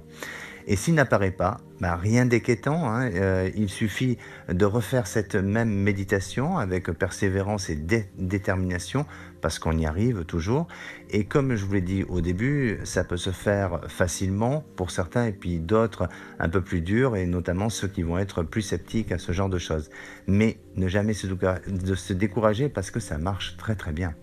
Et 0.70 0.76
s'il 0.76 0.96
n'apparaît 0.96 1.32
pas, 1.32 1.62
bah, 1.80 1.96
rien 1.96 2.26
d'inquiétant, 2.26 2.90
hein, 2.90 3.10
euh, 3.14 3.50
il 3.56 3.70
suffit 3.70 4.18
de 4.50 4.66
refaire 4.66 5.08
cette 5.08 5.36
même 5.36 5.70
méditation 5.70 6.58
avec 6.58 6.92
persévérance 6.92 7.70
et 7.70 7.76
détermination, 8.18 9.06
parce 9.40 9.60
qu'on 9.60 9.78
y 9.78 9.86
arrive 9.86 10.26
toujours. 10.26 10.68
Et 11.10 11.24
comme 11.24 11.56
je 11.56 11.64
vous 11.64 11.74
l'ai 11.74 11.82
dit 11.82 12.04
au 12.04 12.20
début, 12.20 12.80
ça 12.84 13.06
peut 13.06 13.16
se 13.16 13.30
faire 13.30 13.80
facilement 13.88 14.66
pour 14.76 14.92
certains, 14.92 15.28
et 15.28 15.32
puis 15.32 15.60
d'autres 15.60 16.10
un 16.38 16.50
peu 16.50 16.62
plus 16.62 16.82
dur, 16.82 17.16
et 17.16 17.26
notamment 17.28 17.70
ceux 17.70 17.88
qui 17.88 18.04
vont 18.04 18.18
être 18.18 18.44
plus 18.44 18.62
sceptiques 18.62 19.14
à 19.14 19.20
ce 19.20 19.32
genre 19.32 19.50
de 19.50 19.60
choses. 19.60 19.90
Mais 20.28 20.58
ne 20.76 20.90
jamais 20.90 21.14
se 21.14 22.14
décourager, 22.14 22.68
parce 22.68 22.92
que 22.92 23.00
ça 23.00 23.18
marche 23.18 23.56
très 23.56 23.76
très 23.76 23.94
bien. 23.94 24.14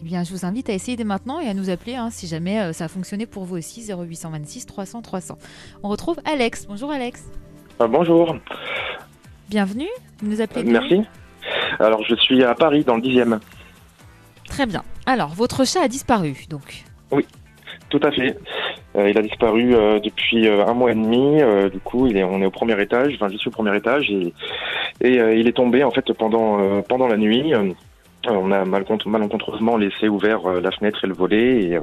Eh 0.00 0.04
bien, 0.04 0.24
je 0.24 0.32
vous 0.32 0.44
invite 0.44 0.68
à 0.68 0.72
essayer 0.72 0.96
dès 0.96 1.04
maintenant 1.04 1.40
et 1.40 1.48
à 1.48 1.54
nous 1.54 1.70
appeler 1.70 1.94
hein, 1.94 2.08
si 2.10 2.26
jamais 2.26 2.60
euh, 2.60 2.72
ça 2.72 2.84
a 2.84 2.88
fonctionné 2.88 3.26
pour 3.26 3.44
vous 3.44 3.56
aussi, 3.56 3.86
0826 3.92 4.66
300 4.66 5.02
300. 5.02 5.38
On 5.82 5.88
retrouve 5.88 6.16
Alex. 6.24 6.66
Bonjour 6.66 6.90
Alex. 6.90 7.24
Ah, 7.78 7.86
bonjour. 7.86 8.36
Bienvenue. 9.48 9.88
Vous 10.20 10.30
nous 10.30 10.40
appelez 10.40 10.64
Merci. 10.64 11.02
Alors, 11.78 12.02
je 12.04 12.14
suis 12.16 12.42
à 12.42 12.54
Paris, 12.54 12.84
dans 12.84 12.96
le 12.96 13.02
10e. 13.02 13.38
Très 14.48 14.66
bien. 14.66 14.82
Alors, 15.06 15.28
votre 15.30 15.64
chat 15.66 15.82
a 15.82 15.88
disparu, 15.88 16.44
donc 16.48 16.84
Oui, 17.10 17.26
tout 17.88 18.00
à 18.02 18.10
fait. 18.10 18.36
Euh, 18.96 19.10
il 19.10 19.18
a 19.18 19.22
disparu 19.22 19.74
euh, 19.74 19.98
depuis 20.00 20.48
un 20.48 20.72
mois 20.74 20.92
et 20.92 20.94
demi. 20.94 21.40
du 21.70 21.80
coup, 21.80 22.06
il 22.06 22.16
est, 22.16 22.24
on 22.24 22.40
est 22.42 22.46
au 22.46 22.50
premier 22.50 22.80
étage. 22.80 23.14
Enfin, 23.14 23.28
je 23.28 23.36
suis 23.36 23.48
au 23.48 23.52
premier 23.52 23.76
étage 23.76 24.10
et, 24.10 24.32
et 25.00 25.38
il 25.38 25.46
est 25.48 25.56
tombé 25.56 25.82
en 25.84 25.90
fait 25.90 26.12
pendant 26.12 26.82
pendant 26.82 27.08
la 27.08 27.16
nuit. 27.16 27.52
On 28.28 28.50
a 28.52 28.64
malencontreusement 28.64 29.76
laissé 29.76 30.08
ouvert 30.08 30.46
euh, 30.46 30.60
la 30.60 30.70
fenêtre 30.70 31.04
et 31.04 31.06
le 31.06 31.14
volet 31.14 31.62
et, 31.64 31.76
euh, 31.76 31.80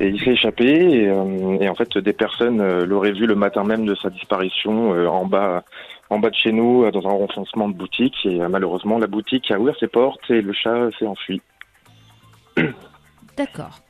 il 0.00 0.20
s'est 0.20 0.30
échappé 0.30 1.08
euh, 1.08 1.58
et, 1.60 1.68
en 1.68 1.74
fait 1.74 1.96
des 1.98 2.12
personnes 2.12 2.82
l'auraient 2.84 3.12
vu 3.12 3.26
le 3.26 3.34
matin 3.34 3.62
même 3.62 3.86
de 3.86 3.94
sa 3.94 4.10
disparition 4.10 4.90
en 5.08 5.26
bas 5.26 5.64
en 6.10 6.18
bas 6.18 6.30
de 6.30 6.34
chez 6.34 6.52
nous 6.52 6.90
dans 6.90 7.06
un 7.06 7.12
renfoncement 7.12 7.68
de 7.68 7.74
boutique 7.74 8.16
et 8.24 8.38
malheureusement 8.48 8.98
la 8.98 9.06
boutique 9.06 9.50
a 9.50 9.58
ouvert 9.58 9.76
ses 9.78 9.88
portes 9.88 10.28
et 10.30 10.42
le 10.42 10.52
chat 10.52 10.90
s'est 10.98 11.06
enfui. 11.06 11.40
D'accord. 13.36 13.80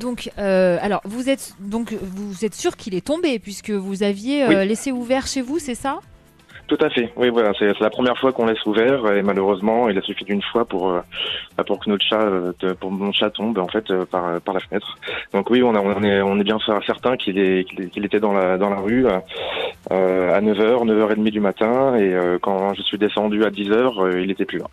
Donc, 0.00 0.30
alors, 0.36 1.00
vous 1.04 1.30
êtes 1.30 1.54
donc 1.60 1.92
vous 1.92 2.44
êtes 2.44 2.54
sûr 2.54 2.76
qu'il 2.76 2.94
est 2.94 3.06
tombé 3.06 3.38
puisque 3.38 3.70
vous 3.70 4.02
aviez 4.02 4.64
laissé 4.64 4.90
ouvert 4.90 5.26
chez 5.26 5.42
vous, 5.42 5.58
c'est 5.58 5.76
ça? 5.76 6.00
Tout 6.68 6.78
à 6.80 6.90
fait. 6.90 7.12
Oui, 7.16 7.28
voilà, 7.28 7.52
c'est 7.58 7.78
la 7.80 7.90
première 7.90 8.16
fois 8.18 8.32
qu'on 8.32 8.46
laisse 8.46 8.64
ouvert 8.66 9.12
et 9.12 9.22
malheureusement, 9.22 9.88
il 9.88 9.98
a 9.98 10.02
suffi 10.02 10.24
d'une 10.24 10.42
fois 10.42 10.64
pour 10.64 10.90
euh, 10.90 11.00
bah, 11.56 11.64
pour 11.64 11.78
que 11.78 11.90
notre 11.90 12.04
chat, 12.04 12.20
euh, 12.20 12.52
pour 12.80 12.90
mon 12.90 13.12
chat 13.12 13.30
tombe 13.30 13.58
en 13.58 13.68
fait 13.68 13.90
euh, 13.90 14.06
par 14.06 14.40
par 14.40 14.54
la 14.54 14.60
fenêtre. 14.60 14.96
Donc 15.32 15.50
oui, 15.50 15.62
on, 15.62 15.74
a, 15.74 15.80
on 15.80 16.02
est 16.02 16.22
on 16.22 16.38
est 16.40 16.44
bien 16.44 16.58
certain 16.86 17.16
qu'il 17.16 17.38
est 17.38 17.64
qu'il 17.64 18.04
était 18.04 18.20
dans 18.20 18.32
la 18.32 18.58
dans 18.58 18.70
la 18.70 18.80
rue 18.80 19.06
à 19.08 19.22
9h, 19.90 20.86
9h30 20.86 21.30
du 21.30 21.40
matin 21.40 21.96
et 21.96 22.14
quand 22.40 22.74
je 22.74 22.82
suis 22.82 22.98
descendu 22.98 23.44
à 23.44 23.50
10h, 23.50 24.22
il 24.22 24.30
était 24.30 24.44
plus 24.44 24.58
là. 24.58 24.66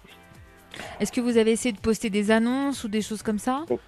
Est-ce 0.99 1.12
que 1.12 1.21
vous 1.21 1.38
avez 1.38 1.52
essayé 1.52 1.73
de 1.73 1.80
poster 1.80 2.10
des 2.10 2.32
annonces 2.32 2.84
ou 2.84 2.88
des 2.88 3.02
choses 3.02 3.23
comme 3.23 3.39
ça? 3.39 3.65
Oh. 3.69 3.80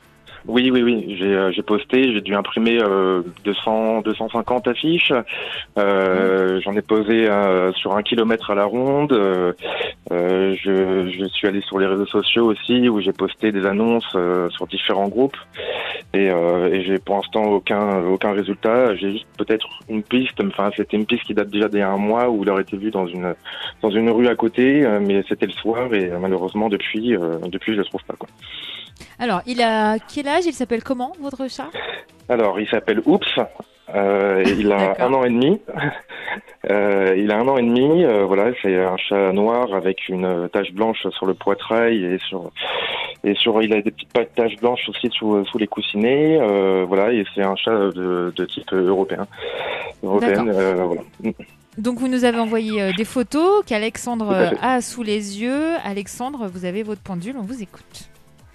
Oui, 0.47 0.71
oui, 0.71 0.81
oui. 0.81 1.15
J'ai, 1.19 1.35
euh, 1.35 1.51
j'ai 1.51 1.61
posté, 1.61 2.13
j'ai 2.13 2.21
dû 2.21 2.33
imprimer 2.33 2.79
euh, 2.81 3.21
200, 3.45 4.01
250 4.01 4.67
affiches. 4.67 5.13
Euh, 5.77 6.59
j'en 6.61 6.73
ai 6.73 6.81
posé 6.81 7.29
euh, 7.29 7.71
sur 7.73 7.95
un 7.95 8.01
kilomètre 8.01 8.49
à 8.49 8.55
la 8.55 8.65
ronde. 8.65 9.13
Euh, 9.13 9.53
je, 10.09 11.09
je, 11.09 11.25
suis 11.25 11.47
allé 11.47 11.61
sur 11.61 11.77
les 11.77 11.85
réseaux 11.85 12.07
sociaux 12.07 12.45
aussi 12.47 12.89
où 12.89 12.99
j'ai 13.01 13.13
posté 13.13 13.51
des 13.51 13.65
annonces 13.65 14.17
sur 14.49 14.67
différents 14.67 15.07
groupes. 15.07 15.37
Et, 16.13 16.25
et 16.25 16.83
j'ai 16.83 16.97
pour 16.97 17.15
l'instant 17.15 17.43
aucun 17.43 18.03
aucun 18.03 18.33
résultat. 18.33 18.95
J'ai 18.95 19.11
juste 19.11 19.27
peut-être 19.37 19.67
une 19.89 20.03
piste. 20.03 20.41
Enfin, 20.43 20.71
c'était 20.75 20.97
une 20.97 21.05
piste 21.05 21.23
qui 21.23 21.33
date 21.33 21.49
déjà 21.49 21.69
d'il 21.69 21.81
un 21.81 21.97
mois 21.97 22.29
où 22.29 22.43
il 22.43 22.49
aurait 22.49 22.63
été 22.63 22.77
vu 22.77 22.91
dans 22.91 23.07
une 23.07 23.35
dans 23.81 23.91
une 23.91 24.09
rue 24.09 24.27
à 24.27 24.35
côté, 24.35 24.85
mais 25.01 25.23
c'était 25.29 25.45
le 25.45 25.53
soir 25.53 25.93
et 25.93 26.09
malheureusement 26.19 26.67
depuis 26.67 27.15
depuis 27.47 27.73
je 27.73 27.77
le 27.77 27.85
trouve 27.85 28.03
pas 28.03 28.15
quoi. 28.17 28.27
Alors, 29.19 29.41
il 29.45 29.61
a 29.61 29.97
quel 29.99 30.27
âge? 30.27 30.45
Il 30.45 30.53
s'appelle 30.53 30.83
comment, 30.83 31.13
votre 31.19 31.49
chat? 31.49 31.69
Alors, 32.29 32.59
il 32.59 32.67
s'appelle 32.67 33.01
Oups. 33.05 33.39
Euh, 33.93 34.43
il 34.47 34.71
a 34.71 34.95
un 34.99 35.13
an 35.13 35.23
et 35.23 35.29
demi. 35.29 35.59
Euh, 36.69 37.15
il 37.17 37.31
a 37.31 37.39
un 37.39 37.47
an 37.47 37.57
et 37.57 37.63
demi. 37.63 38.05
Euh, 38.05 38.23
voilà, 38.25 38.51
c'est 38.61 38.75
un 38.75 38.95
chat 38.95 39.33
noir 39.33 39.73
avec 39.73 40.07
une 40.07 40.47
tache 40.53 40.71
blanche 40.71 41.07
sur 41.09 41.25
le 41.25 41.33
poitrail 41.33 42.05
et 42.05 42.19
sur 42.19 42.51
et 43.23 43.33
sur. 43.33 43.61
Il 43.63 43.73
a 43.73 43.81
des 43.81 43.89
petites 43.89 44.13
taches 44.35 44.55
blanches 44.57 44.87
aussi 44.87 45.09
sous, 45.11 45.43
sous 45.45 45.57
les 45.57 45.65
coussinets. 45.65 46.37
voilà, 46.85 47.11
et 47.11 47.25
c'est 47.33 47.41
un 47.41 47.55
chat 47.55 47.71
de, 47.71 48.45
type 48.45 48.71
européen. 48.71 49.25
Européenne. 50.03 50.51
voilà. 50.51 51.01
Donc 51.79 51.97
vous 51.97 52.07
nous 52.07 52.25
avez 52.25 52.39
envoyé 52.39 52.93
des 52.93 53.05
photos 53.05 53.65
qu'Alexandre 53.65 54.53
a 54.61 54.81
sous 54.81 55.01
les 55.01 55.41
yeux. 55.41 55.73
Alexandre, 55.83 56.47
vous 56.47 56.63
avez 56.63 56.83
votre 56.83 57.01
pendule, 57.01 57.35
on 57.37 57.43
vous 57.43 57.63
écoute. 57.63 58.10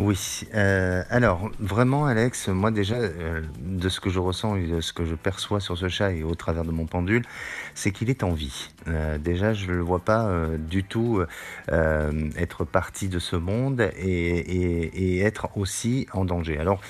Oui, 0.00 0.42
euh, 0.54 1.02
alors 1.10 1.50
vraiment 1.58 2.06
Alex, 2.06 2.46
moi 2.46 2.70
déjà, 2.70 2.94
euh, 2.94 3.42
de 3.60 3.88
ce 3.88 3.98
que 3.98 4.10
je 4.10 4.20
ressens 4.20 4.54
et 4.54 4.68
de 4.68 4.80
ce 4.80 4.92
que 4.92 5.04
je 5.04 5.16
perçois 5.16 5.58
sur 5.58 5.76
ce 5.76 5.88
chat 5.88 6.12
et 6.12 6.22
au 6.22 6.36
travers 6.36 6.64
de 6.64 6.70
mon 6.70 6.86
pendule, 6.86 7.24
c'est 7.74 7.90
qu'il 7.90 8.08
est 8.08 8.22
en 8.22 8.30
vie. 8.30 8.70
Euh, 8.86 9.18
déjà, 9.18 9.54
je 9.54 9.66
ne 9.66 9.72
le 9.72 9.80
vois 9.80 9.98
pas 9.98 10.30
du 10.56 10.84
tout 10.84 11.22
être 11.68 12.64
parti 12.64 13.08
de 13.08 13.18
ce 13.18 13.34
monde 13.34 13.90
et, 13.98 15.18
être 15.20 15.48
aussi 15.56 16.06
en 16.12 16.24
danger. 16.24 16.58
Alors, 16.58 16.80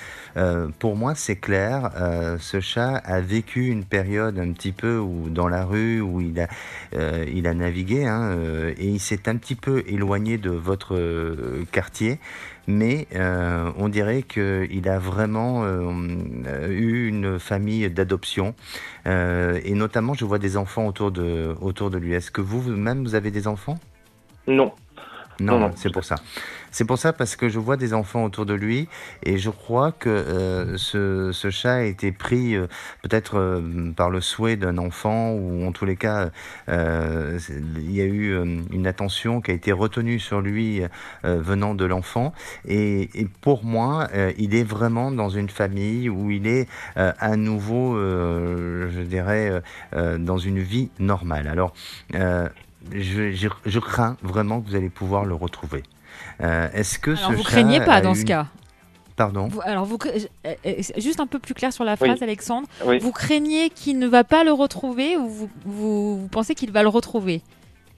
pour 0.77 0.95
moi, 0.95 1.15
c'est 1.15 1.35
clair, 1.35 1.91
ce 2.39 2.59
chat 2.59 2.95
a 2.95 3.21
vécu 3.21 3.67
une 3.67 3.85
période 3.85 4.37
un 4.37 4.51
petit 4.51 4.71
peu 4.71 4.97
où, 4.97 5.29
dans 5.29 5.47
la 5.47 5.65
rue 5.65 5.99
où 6.01 6.21
il 6.21 6.39
a, 6.39 6.47
il 7.25 7.47
a 7.47 7.53
navigué 7.53 8.05
hein, 8.05 8.37
et 8.77 8.87
il 8.87 8.99
s'est 8.99 9.27
un 9.27 9.35
petit 9.37 9.55
peu 9.55 9.83
éloigné 9.87 10.37
de 10.37 10.51
votre 10.51 10.95
quartier 11.71 12.19
mais 12.69 13.07
euh, 13.15 13.71
on 13.77 13.89
dirait 13.89 14.21
qu'il 14.21 14.87
a 14.87 14.99
vraiment 14.99 15.63
euh, 15.63 16.67
eu 16.69 17.07
une 17.07 17.39
famille 17.39 17.89
d'adoption. 17.89 18.53
Euh, 19.07 19.59
et 19.65 19.73
notamment, 19.73 20.13
je 20.13 20.23
vois 20.23 20.37
des 20.37 20.55
enfants 20.55 20.85
autour 20.85 21.11
de, 21.11 21.55
autour 21.61 21.89
de 21.89 21.97
lui. 21.97 22.13
Est-ce 22.13 22.29
que 22.29 22.41
vous-même, 22.41 23.01
vous 23.03 23.15
avez 23.15 23.31
des 23.31 23.47
enfants? 23.47 23.79
Non. 24.45 24.71
Non, 25.39 25.57
non, 25.57 25.71
c'est 25.75 25.91
pour 25.91 26.03
ça. 26.03 26.15
C'est 26.71 26.85
pour 26.85 26.97
ça 26.97 27.13
parce 27.13 27.35
que 27.35 27.49
je 27.49 27.59
vois 27.59 27.77
des 27.77 27.93
enfants 27.93 28.23
autour 28.23 28.45
de 28.45 28.53
lui 28.53 28.87
et 29.23 29.37
je 29.37 29.49
crois 29.49 29.91
que 29.91 30.09
euh, 30.09 30.77
ce, 30.77 31.49
chat 31.49 31.75
a 31.75 31.83
été 31.83 32.11
pris 32.11 32.55
euh, 32.55 32.67
peut-être 33.01 33.39
euh, 33.39 33.91
par 33.95 34.09
le 34.09 34.21
souhait 34.21 34.55
d'un 34.55 34.77
enfant 34.77 35.31
ou 35.31 35.65
en 35.65 35.71
tous 35.71 35.85
les 35.85 35.95
cas 35.95 36.29
il 36.67 37.91
y 37.91 38.01
a 38.01 38.05
eu 38.05 38.35
une 38.71 38.87
attention 38.87 39.41
qui 39.41 39.51
a 39.51 39.53
été 39.53 39.71
retenue 39.71 40.19
sur 40.19 40.41
lui 40.41 40.81
venant 41.23 41.73
de 41.75 41.85
l'enfant 41.85 42.33
et, 42.67 43.09
pour 43.41 43.63
moi 43.63 44.07
il 44.37 44.55
est 44.55 44.63
vraiment 44.63 45.11
dans 45.11 45.29
une 45.29 45.49
famille 45.49 46.09
où 46.09 46.29
il 46.29 46.47
est 46.47 46.67
à 46.95 47.35
nouveau 47.35 47.95
je 47.97 49.01
dirais 49.01 49.61
dans 49.93 50.37
une 50.37 50.59
vie 50.59 50.89
normale. 50.99 51.47
Alors 51.47 51.73
je, 52.93 53.79
crains 53.79 54.17
vraiment 54.21 54.61
que 54.61 54.69
vous 54.69 54.75
allez 54.75 54.89
pouvoir 54.89 55.25
le 55.25 55.33
retrouver. 55.33 55.83
Euh, 56.41 56.69
Est-ce 56.73 56.99
que 56.99 57.11
alors, 57.11 57.31
ce 57.31 57.35
vous 57.35 57.43
craignez 57.43 57.79
pas 57.81 58.01
dans 58.01 58.15
ce 58.15 58.23
cas 58.23 58.47
Pardon. 59.15 59.49
alors, 59.65 59.83
vous, 59.83 59.97
euh, 60.05 60.53
euh, 60.65 60.73
juste 60.97 61.19
un 61.19 61.27
peu 61.27 61.39
plus 61.39 61.53
clair 61.53 61.73
sur 61.73 61.83
la 61.83 61.97
phrase, 61.97 62.21
Alexandre. 62.21 62.67
Vous 63.01 63.11
craignez 63.11 63.69
qu'il 63.69 63.99
ne 63.99 64.07
va 64.07 64.23
pas 64.23 64.45
le 64.45 64.53
retrouver 64.53 65.17
ou 65.17 65.27
vous, 65.27 65.49
vous, 65.65 66.29
pensez 66.31 66.55
qu'il 66.55 66.71
va 66.71 66.83
le 66.83 66.87
retrouver 66.89 67.41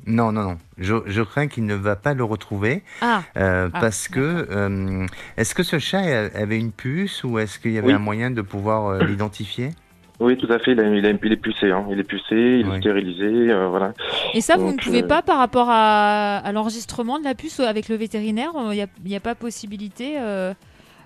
non, 0.07 0.31
non, 0.31 0.41
non. 0.41 0.57
Je, 0.79 0.95
je 1.05 1.21
crains 1.21 1.47
qu'il 1.47 1.67
ne 1.67 1.75
va 1.75 1.95
pas 1.95 2.15
le 2.15 2.23
retrouver. 2.23 2.81
Ah. 3.01 3.21
Euh, 3.37 3.69
ah 3.71 3.79
parce 3.79 4.07
que. 4.07 4.47
Euh, 4.49 5.05
est-ce 5.37 5.53
que 5.53 5.61
ce 5.61 5.77
chat 5.77 5.99
avait 6.33 6.57
une 6.57 6.71
puce 6.71 7.23
ou 7.23 7.37
est-ce 7.37 7.59
qu'il 7.59 7.71
y 7.71 7.77
avait 7.77 7.89
oui. 7.89 7.93
un 7.93 7.99
moyen 7.99 8.31
de 8.31 8.41
pouvoir 8.41 8.97
l'identifier 9.03 9.73
oui, 10.21 10.37
tout 10.37 10.51
à 10.51 10.59
fait. 10.59 10.71
Il, 10.73 10.79
a, 10.79 10.83
il, 10.83 11.05
a, 11.05 11.09
il 11.09 11.31
est 11.31 11.35
pucé. 11.35 11.71
Hein. 11.71 11.85
Il 11.89 11.99
est 11.99 12.03
pucé, 12.03 12.35
il 12.35 12.67
est 12.67 12.77
stérilisé. 12.77 13.51
Euh, 13.51 13.67
voilà. 13.67 13.93
Et 14.33 14.41
ça, 14.41 14.55
Donc, 14.55 14.65
vous 14.65 14.71
ne 14.73 14.77
pouvez 14.77 15.03
euh... 15.03 15.07
pas 15.07 15.21
par 15.21 15.37
rapport 15.37 15.67
à, 15.69 16.37
à 16.37 16.51
l'enregistrement 16.51 17.19
de 17.19 17.23
la 17.23 17.35
puce 17.35 17.59
avec 17.59 17.89
le 17.89 17.95
vétérinaire 17.95 18.51
Il 18.71 18.87
n'y 19.05 19.15
a, 19.15 19.17
a, 19.17 19.19
pas 19.19 19.35
possibilité 19.35 20.15
euh, 20.19 20.53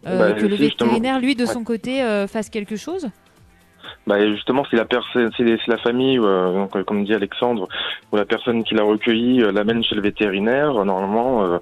bah, 0.03 0.33
que 0.33 0.45
le 0.45 0.55
vétérinaire, 0.55 1.19
lui, 1.19 1.35
de 1.35 1.45
ouais. 1.45 1.51
son 1.51 1.63
côté, 1.63 2.03
euh, 2.03 2.27
fasse 2.27 2.49
quelque 2.49 2.75
chose? 2.75 3.09
Bah 4.07 4.19
justement, 4.31 4.63
c'est 4.69 4.77
la 4.77 4.85
personne, 4.85 5.31
c'est 5.35 5.67
la 5.67 5.77
famille, 5.77 6.19
euh, 6.19 6.53
donc, 6.53 6.83
comme 6.83 7.03
dit 7.03 7.13
Alexandre, 7.13 7.67
ou 8.11 8.17
la 8.17 8.25
personne 8.25 8.63
qui 8.63 8.75
l'a 8.75 8.83
recueilli 8.83 9.41
euh, 9.41 9.51
l'amène 9.51 9.83
chez 9.83 9.95
le 9.95 10.01
vétérinaire. 10.01 10.85
Normalement, 10.85 11.43
euh, 11.43 11.57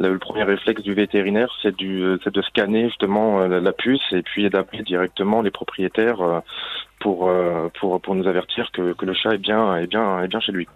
le 0.00 0.18
premier 0.18 0.42
réflexe 0.42 0.82
du 0.82 0.92
vétérinaire, 0.92 1.54
c'est 1.62 1.76
du, 1.76 2.04
c'est 2.24 2.34
de 2.34 2.42
scanner 2.42 2.88
justement 2.88 3.46
la, 3.46 3.60
la, 3.60 3.72
puce 3.72 4.02
et 4.12 4.22
puis 4.22 4.48
d'appeler 4.50 4.82
directement 4.82 5.40
les 5.40 5.52
propriétaires 5.52 6.42
pour 7.04 7.30
pour 7.78 8.00
pour 8.00 8.14
nous 8.14 8.26
avertir 8.26 8.72
que, 8.72 8.94
que 8.94 9.04
le 9.04 9.12
chat 9.12 9.34
est 9.34 9.38
bien 9.38 9.76
est 9.76 9.86
bien 9.86 10.22
est 10.22 10.28
bien 10.28 10.40
chez 10.40 10.52
lui. 10.52 10.66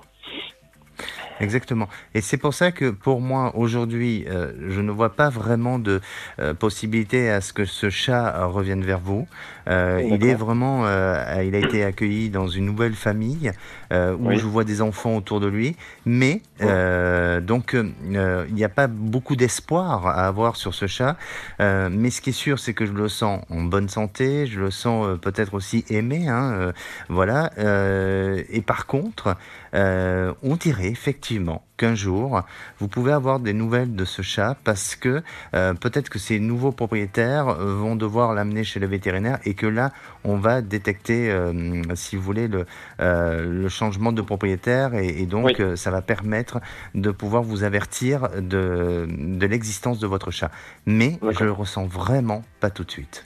Exactement. 1.40 1.88
Et 2.14 2.20
c'est 2.20 2.36
pour 2.36 2.54
ça 2.54 2.72
que 2.72 2.90
pour 2.90 3.20
moi, 3.20 3.52
aujourd'hui, 3.56 4.24
euh, 4.28 4.52
je 4.68 4.80
ne 4.80 4.90
vois 4.90 5.10
pas 5.10 5.28
vraiment 5.28 5.78
de 5.78 6.00
euh, 6.40 6.54
possibilité 6.54 7.30
à 7.30 7.40
ce 7.40 7.52
que 7.52 7.64
ce 7.64 7.90
chat 7.90 8.44
revienne 8.46 8.82
vers 8.82 9.00
vous. 9.00 9.26
Euh, 9.68 10.02
il 10.04 10.24
est 10.24 10.34
vraiment, 10.34 10.86
euh, 10.86 11.42
il 11.44 11.54
a 11.54 11.58
été 11.58 11.84
accueilli 11.84 12.30
dans 12.30 12.48
une 12.48 12.64
nouvelle 12.64 12.94
famille 12.94 13.52
où 13.90 14.28
oui. 14.28 14.38
je 14.38 14.46
vois 14.46 14.64
des 14.64 14.82
enfants 14.82 15.16
autour 15.16 15.40
de 15.40 15.46
lui. 15.46 15.76
Mais 16.04 16.42
donc, 16.60 17.74
il 17.74 18.54
n'y 18.54 18.64
a 18.64 18.68
pas 18.68 18.86
beaucoup 18.86 19.36
d'espoir 19.36 20.06
à 20.06 20.26
avoir 20.26 20.56
sur 20.56 20.74
ce 20.74 20.86
chat. 20.86 21.16
mais 21.58 22.10
ce 22.10 22.20
qui 22.20 22.30
est 22.30 22.32
sûr, 22.32 22.58
c'est 22.58 22.74
que 22.74 22.86
je 22.86 22.92
le 22.92 23.08
sens 23.08 23.42
en 23.50 23.62
bonne 23.62 23.88
santé. 23.88 24.46
Je 24.46 24.60
le 24.60 24.70
sens 24.70 25.18
peut-être 25.20 25.54
aussi 25.54 25.84
aimé. 25.90 26.28
Hein, 26.28 26.72
voilà. 27.08 27.50
et 27.56 28.62
par 28.62 28.86
contre, 28.86 29.36
on 29.72 30.56
dirait 30.56 30.88
effectivement 30.88 31.64
qu'un 31.78 31.94
jour, 31.94 32.42
vous 32.78 32.88
pouvez 32.88 33.12
avoir 33.12 33.40
des 33.40 33.54
nouvelles 33.54 33.94
de 33.96 34.04
ce 34.04 34.20
chat 34.20 34.56
parce 34.64 34.96
que 34.96 35.22
euh, 35.54 35.72
peut-être 35.72 36.10
que 36.10 36.18
ces 36.18 36.38
nouveaux 36.40 36.72
propriétaires 36.72 37.46
vont 37.54 37.96
devoir 37.96 38.34
l'amener 38.34 38.64
chez 38.64 38.80
le 38.80 38.86
vétérinaire 38.86 39.38
et 39.44 39.54
que 39.54 39.66
là, 39.66 39.92
on 40.24 40.36
va 40.36 40.60
détecter, 40.60 41.30
euh, 41.30 41.82
si 41.94 42.16
vous 42.16 42.22
voulez, 42.22 42.48
le, 42.48 42.66
euh, 43.00 43.46
le, 43.46 43.68
changement 43.68 44.12
de 44.12 44.20
propriétaire 44.20 44.94
et, 44.94 45.22
et 45.22 45.26
donc 45.26 45.54
oui. 45.58 45.76
ça 45.76 45.90
va 45.90 46.02
permettre 46.02 46.60
de 46.94 47.10
pouvoir 47.10 47.42
vous 47.42 47.62
avertir 47.62 48.28
de, 48.40 49.06
de 49.08 49.46
l'existence 49.46 50.00
de 50.00 50.06
votre 50.06 50.30
chat. 50.30 50.50
Mais 50.84 51.18
je 51.30 51.44
le 51.44 51.52
ressens 51.52 51.86
vraiment 51.86 52.42
pas 52.60 52.70
tout 52.70 52.84
de 52.84 52.90
suite. 52.90 53.24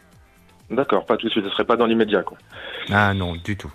D'accord, 0.70 1.06
pas 1.06 1.16
tout 1.16 1.26
de 1.26 1.32
suite, 1.32 1.44
ce 1.44 1.50
serait 1.50 1.64
pas 1.64 1.76
dans 1.76 1.86
l'immédiat, 1.86 2.22
quoi. 2.22 2.36
Ah 2.90 3.12
non, 3.14 3.34
du 3.36 3.56
tout. 3.56 3.72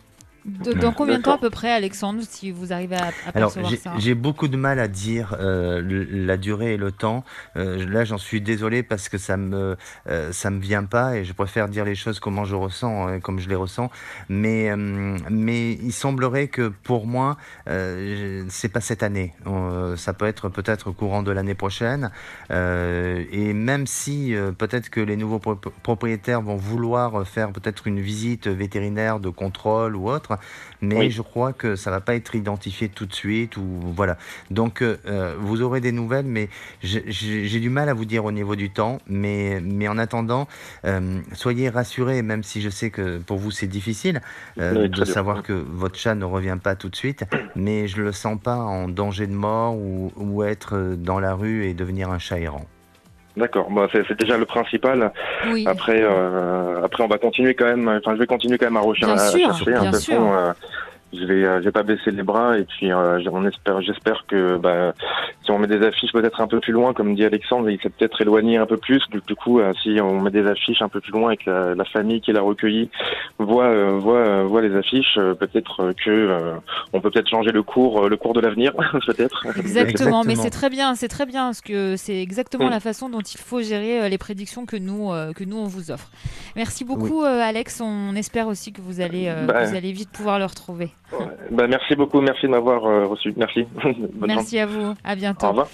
De, 0.48 0.72
dans 0.72 0.94
combien 0.94 1.18
de 1.18 1.24
temps 1.24 1.36
à 1.36 1.38
peu 1.38 1.50
près, 1.50 1.74
Alexandre, 1.74 2.22
si 2.28 2.52
vous 2.52 2.72
arrivez 2.72 2.96
à, 2.96 3.08
à 3.08 3.12
Alors, 3.36 3.54
j'ai 3.98 4.16
beaucoup 4.16 4.48
de 4.48 4.56
mal 4.56 4.80
à 4.80 4.88
dire 4.88 5.36
euh, 5.40 6.06
la 6.10 6.38
durée 6.38 6.76
et 6.76 6.78
le 6.78 6.94
temps. 6.94 7.26
Euh, 7.58 7.86
là, 7.86 8.06
j'en 8.06 8.18
suis 8.18 8.40
désolé 8.40 8.82
parce 8.82 9.10
que 9.10 9.18
ça 9.18 9.36
me 9.36 9.76
euh, 10.08 10.32
ça 10.32 10.50
me 10.50 10.62
vient 10.62 10.86
pas 10.86 11.18
et 11.18 11.26
je 11.26 11.34
préfère 11.34 11.68
dire 11.68 11.84
les 11.84 11.96
choses 11.96 12.22
comment 12.22 12.46
je 12.46 12.56
ressens, 12.56 13.20
comme 13.20 13.40
je 13.40 13.50
les 13.50 13.56
ressens. 13.56 13.92
Mais 14.30 14.74
mais 14.78 15.74
il 15.74 15.92
semblerait 15.92 16.48
que 16.48 16.70
pour 16.70 17.08
moi, 17.08 17.36
c'est 17.66 18.70
pas 18.70 18.82
cette 18.82 19.04
année. 19.04 19.34
ça 19.98 20.14
peut 20.14 20.28
être 20.28 20.48
peut-être 20.48 20.92
courant 20.92 21.24
de 21.24 21.32
l'année 21.32 21.56
prochaine. 21.56 22.10
et 22.50 23.54
même 23.54 23.86
si 23.86 24.34
peut-être 24.58 24.90
que 24.90 25.02
les 25.02 25.18
nouveaux 25.18 25.40
pro 25.40 25.56
propriétaires 25.56 26.42
vont 26.42 26.56
vouloir 26.56 27.28
faire 27.28 27.52
peut-être 27.52 27.88
une 27.88 28.00
visite 28.00 28.48
vétérinaire 28.48 29.20
de 29.20 29.30
contrôle 29.30 29.96
ou 29.96 30.10
autre 30.10 30.37
mais 30.82 30.98
oui. 30.98 31.12
je 31.12 31.22
crois 31.22 31.54
que 31.54 31.76
ça 31.76 31.92
va 31.92 32.02
pas 32.02 32.16
être 32.16 32.36
identifié 32.36 32.90
tout 32.90 33.06
de 33.06 33.14
suite 33.14 33.58
ou 33.58 33.66
voilà. 33.96 34.18
Donc 34.52 34.82
euh, 34.82 35.36
vous 35.40 35.62
aurez 35.62 35.82
des 35.82 35.92
nouvelles, 35.92 36.26
mais 36.26 36.50
j'ai 36.82 37.60
du 37.60 37.70
mal 37.70 37.90
à 37.90 37.94
vous 37.94 38.06
dire 38.06 38.26
au 38.26 38.32
niveau 38.32 38.56
du 38.56 38.70
temps. 38.70 39.00
Mais 39.08 39.60
mais 39.62 39.88
en 39.88 39.98
attendant, 39.98 40.48
euh, 40.86 41.20
soyez 41.34 41.70
rassurés, 41.70 42.22
même 42.22 42.44
si 42.44 42.62
je 42.62 42.70
sais 42.70 42.90
que 42.90 43.18
pour 43.20 43.38
vous 43.38 43.52
c'est 43.52 43.68
difficile 43.68 44.22
euh, 44.60 44.88
de 44.88 45.06
savoir 45.06 45.44
que 45.44 45.54
votre 45.54 45.98
chat 45.98 46.16
ne 46.16 46.26
revient 46.26 46.58
pas 46.62 46.76
tout 46.76 46.90
de 46.90 46.96
suite, 46.96 47.24
mais 47.56 47.88
je 47.88 48.02
le 48.02 48.12
sens 48.12 48.40
pas 48.42 48.58
en 48.58 48.88
danger 48.88 49.28
de 49.28 49.34
mort 49.34 49.76
ou, 49.76 50.12
ou 50.16 50.44
être 50.44 50.96
dans 50.98 51.20
la 51.20 51.34
rue 51.34 51.66
et 51.66 51.74
devenir 51.74 52.10
un 52.10 52.20
chat 52.20 52.40
errant. 52.40 52.66
D'accord, 53.38 53.70
bah, 53.70 53.88
c'est 53.92 54.18
déjà 54.18 54.36
le 54.36 54.46
principal. 54.46 55.14
Oui. 55.52 55.64
Après, 55.68 56.02
euh, 56.02 56.84
après, 56.84 57.04
on 57.04 57.08
va 57.08 57.20
continuer 57.20 57.54
quand 57.54 57.66
même. 57.66 57.88
Enfin, 57.88 58.16
je 58.16 58.20
vais 58.20 58.26
continuer 58.26 58.58
quand 58.58 58.66
même 58.66 58.78
à, 58.78 58.82
rechercher, 58.82 59.14
bien 59.14 59.18
sûr, 59.18 59.50
à 59.50 59.54
chercher. 59.54 59.90
Bien 59.90 59.94
sûr. 59.94 60.16
Fond, 60.16 60.34
euh, 60.34 60.54
je 61.14 61.26
vais, 61.26 61.46
euh, 61.46 61.60
je 61.60 61.66
vais 61.66 61.72
pas 61.72 61.84
baisser 61.84 62.12
les 62.12 62.24
bras 62.24 62.58
et 62.58 62.64
puis 62.64 62.92
euh, 62.92 63.20
on 63.32 63.46
espère, 63.46 63.82
j'espère 63.82 64.26
que 64.28 64.58
bah, 64.58 64.94
si 65.48 65.52
on 65.52 65.60
met 65.60 65.68
des 65.68 65.86
affiches 65.86 66.12
peut-être 66.12 66.42
un 66.42 66.48
peu 66.48 66.60
plus 66.60 66.74
loin, 66.74 66.94
comme 66.94 67.16
dit 67.16 67.24
Alexandre, 67.24 67.70
il 67.70 67.80
s'est 67.80 67.90
peut-être 67.90 68.20
éloigné 68.22 68.58
un 68.58 68.66
peu 68.66 68.76
plus. 68.76 69.02
Du, 69.10 69.22
du 69.26 69.36
coup, 69.36 69.60
euh, 69.60 69.72
si 69.82 69.98
on 70.02 70.20
met 70.20 70.30
des 70.32 70.46
affiches 70.46 70.82
un 70.82 70.90
peu 70.90 71.00
plus 71.00 71.14
loin 71.14 71.32
et 71.32 71.38
que 71.38 71.50
la, 71.50 71.76
la 71.76 71.86
famille 71.86 72.20
qui 72.20 72.34
l'a 72.34 72.42
recueilli 72.42 72.90
voit, 73.40 73.68
euh, 73.68 73.98
voit, 73.98 74.18
euh, 74.18 74.44
voit 74.44 74.62
les 74.62 74.76
affiches, 74.76 75.18
peut-être 75.40 75.94
que 76.04 76.56
on 76.92 77.00
peut 77.00 77.10
peut-être 77.10 77.30
changer 77.30 77.52
le 77.52 77.64
cours, 77.64 78.10
le 78.10 78.18
cours 78.18 78.34
de 78.34 78.42
l'avenir, 78.42 78.74
peut-être. 79.08 79.46
Exactement, 79.46 79.64
exactement, 79.64 80.24
mais 80.26 80.36
c'est 80.36 80.50
très 80.50 80.70
bien, 80.70 80.96
c'est 80.96 81.08
très 81.08 81.26
bien 81.26 81.46
parce 81.46 81.62
que 81.62 81.96
c'est 81.96 82.22
exactement 82.22 82.68
mmh. 82.68 82.72
la 82.72 82.80
façon 82.82 83.10
dont 83.10 83.22
il 83.22 83.40
faut 83.40 83.62
gérer 83.62 84.10
les 84.10 84.18
prédictions 84.18 84.66
que 84.66 84.76
nous, 84.76 85.12
que 85.34 85.46
nous 85.46 85.58
on 85.58 85.68
vous 85.68 85.92
offre. 85.92 86.10
Merci 86.58 86.84
beaucoup, 86.84 87.24
oui. 87.24 87.28
Alex. 87.28 87.80
On 87.80 88.16
espère 88.16 88.48
aussi 88.48 88.74
que 88.74 88.82
vous 88.82 89.00
allez, 89.00 89.32
bah, 89.48 89.64
vous 89.64 89.76
allez 89.76 89.94
vite 89.94 90.10
pouvoir 90.10 90.40
le 90.40 90.46
retrouver. 90.46 90.92
Bah, 91.52 91.68
merci 91.68 91.96
beaucoup, 91.96 92.22
merci 92.22 92.46
de 92.46 92.52
m'avoir 92.52 92.86
euh, 92.86 93.08
reçu. 93.08 93.34
Merci. 93.38 93.66
merci 94.14 94.60
à 94.60 94.66
vous, 94.66 94.94
à 95.04 95.16
bientôt. 95.16 95.46
Au 95.46 95.50
revoir. 95.50 95.68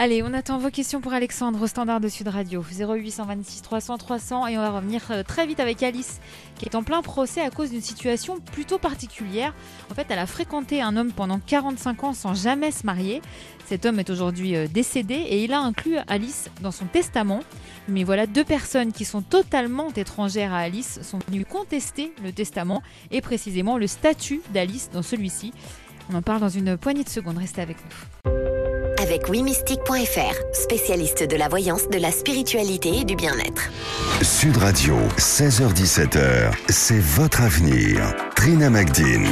Allez, 0.00 0.22
on 0.22 0.32
attend 0.32 0.58
vos 0.58 0.70
questions 0.70 1.00
pour 1.00 1.12
Alexandre 1.12 1.60
au 1.60 1.66
standard 1.66 1.98
de 1.98 2.06
Sud 2.06 2.28
Radio 2.28 2.62
0826 2.62 3.62
300 3.62 3.98
300 3.98 4.46
et 4.46 4.56
on 4.56 4.60
va 4.60 4.70
revenir 4.70 5.02
euh, 5.10 5.24
très 5.24 5.44
vite 5.44 5.58
avec 5.58 5.82
Alice 5.82 6.20
qui 6.54 6.66
est 6.66 6.76
en 6.76 6.84
plein 6.84 7.02
procès 7.02 7.40
à 7.40 7.50
cause 7.50 7.72
d'une 7.72 7.80
situation 7.80 8.38
plutôt 8.38 8.78
particulière. 8.78 9.52
En 9.90 9.94
fait, 9.94 10.06
elle 10.08 10.20
a 10.20 10.26
fréquenté 10.26 10.82
un 10.82 10.96
homme 10.96 11.10
pendant 11.10 11.40
45 11.44 12.04
ans 12.04 12.12
sans 12.14 12.34
jamais 12.34 12.70
se 12.70 12.86
marier. 12.86 13.20
Cet 13.66 13.86
homme 13.86 13.98
est 13.98 14.08
aujourd'hui 14.08 14.54
euh, 14.54 14.68
décédé 14.68 15.14
et 15.14 15.42
il 15.42 15.52
a 15.52 15.58
inclus 15.58 15.96
Alice 16.06 16.48
dans 16.60 16.70
son 16.70 16.86
testament. 16.86 17.40
Mais 17.88 18.04
voilà, 18.04 18.28
deux 18.28 18.44
personnes 18.44 18.92
qui 18.92 19.04
sont 19.04 19.22
totalement 19.22 19.88
étrangères 19.96 20.54
à 20.54 20.58
Alice 20.58 21.00
sont 21.02 21.18
venues 21.26 21.44
contester 21.44 22.12
le 22.22 22.30
testament 22.30 22.84
et 23.10 23.20
précisément 23.20 23.76
le 23.76 23.88
statut 23.88 24.42
d'Alice 24.54 24.90
dans 24.92 25.02
celui-ci. 25.02 25.52
On 26.08 26.14
en 26.14 26.22
parle 26.22 26.40
dans 26.40 26.48
une 26.48 26.76
poignée 26.76 27.02
de 27.02 27.08
secondes, 27.08 27.38
restez 27.38 27.62
avec 27.62 27.78
nous 27.78 28.57
avec 29.08 29.30
wimystique.fr, 29.30 30.34
spécialiste 30.52 31.26
de 31.26 31.34
la 31.34 31.48
voyance, 31.48 31.88
de 31.88 31.98
la 31.98 32.10
spiritualité 32.10 32.90
et 33.00 33.04
du 33.04 33.16
bien-être. 33.16 33.70
Sud 34.20 34.58
Radio, 34.58 34.96
16h17h, 35.16 36.52
c'est 36.68 37.00
votre 37.00 37.40
avenir. 37.40 38.14
Trina 38.36 38.68
Magdine. 38.68 39.26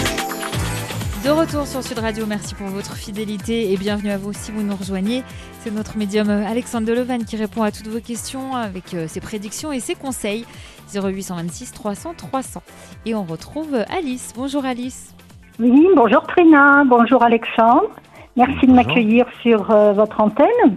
De 1.23 1.29
retour 1.29 1.67
sur 1.67 1.83
Sud 1.83 1.99
Radio, 1.99 2.25
merci 2.25 2.55
pour 2.55 2.69
votre 2.69 2.95
fidélité 2.95 3.71
et 3.71 3.77
bienvenue 3.77 4.11
à 4.11 4.17
vous 4.17 4.33
si 4.33 4.51
vous 4.51 4.63
nous 4.63 4.75
rejoignez. 4.75 5.23
C'est 5.61 5.73
notre 5.73 5.99
médium 5.99 6.31
Alexandre 6.31 6.87
Delevan 6.87 7.23
qui 7.27 7.37
répond 7.37 7.63
à 7.63 7.71
toutes 7.71 7.89
vos 7.89 8.01
questions 8.01 8.57
avec 8.57 8.95
euh, 8.95 9.07
ses 9.09 9.21
prédictions 9.21 9.73
et 9.73 9.81
ses 9.81 9.95
conseils. 9.95 10.47
0826 10.95 11.73
300 11.73 12.15
300. 12.17 12.63
Et 13.05 13.15
on 13.15 13.25
retrouve 13.25 13.75
Alice. 13.91 14.33
Bonjour 14.35 14.65
Alice. 14.65 15.15
Oui, 15.59 15.87
bonjour 15.95 16.23
Trina, 16.27 16.83
bonjour 16.87 17.23
Alexandre. 17.23 17.91
Merci 18.37 18.67
de 18.67 18.73
m'accueillir 18.73 19.27
sur 19.41 19.71
euh, 19.71 19.93
votre 19.93 20.21
antenne. 20.21 20.77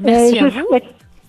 Merci 0.00 0.42
euh, 0.42 0.50
je 0.50 0.78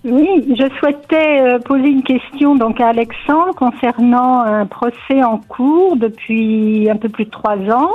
oui, 0.05 0.53
je 0.59 0.67
souhaitais 0.79 1.39
euh, 1.39 1.59
poser 1.59 1.87
une 1.87 2.03
question 2.03 2.55
donc 2.55 2.81
à 2.81 2.89
Alexandre 2.89 3.55
concernant 3.55 4.41
un 4.41 4.65
procès 4.65 5.23
en 5.23 5.37
cours 5.37 5.95
depuis 5.95 6.89
un 6.89 6.97
peu 6.97 7.07
plus 7.07 7.23
de 7.23 7.29
trois 7.29 7.55
ans 7.71 7.91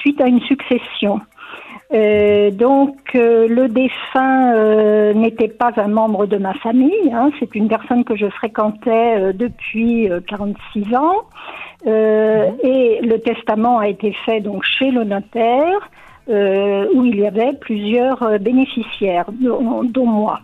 suite 0.00 0.20
à 0.20 0.26
une 0.26 0.40
succession. 0.42 1.20
donc 1.90 2.96
le 3.14 3.66
défunt 3.66 5.12
n'était 5.14 5.48
pas 5.48 5.72
un 5.76 5.88
membre 5.88 6.26
de 6.26 6.36
ma 6.36 6.54
famille, 6.54 7.12
hein, 7.12 7.30
c'est 7.40 7.52
une 7.54 7.68
personne 7.68 8.04
que 8.04 8.14
je 8.14 8.28
fréquentais 8.28 9.32
depuis 9.32 10.08
46 10.28 10.94
ans 10.94 11.24
et 11.84 13.00
le 13.02 13.16
testament 13.16 13.78
a 13.78 13.88
été 13.88 14.12
fait 14.26 14.40
donc 14.40 14.62
chez 14.64 14.90
le 14.90 15.02
notaire. 15.04 15.90
Euh, 16.28 16.88
où 16.92 17.04
il 17.04 17.20
y 17.20 17.26
avait 17.26 17.52
plusieurs 17.52 18.20
euh, 18.24 18.38
bénéficiaires, 18.38 19.26
dont, 19.30 20.06
moi. 20.06 20.40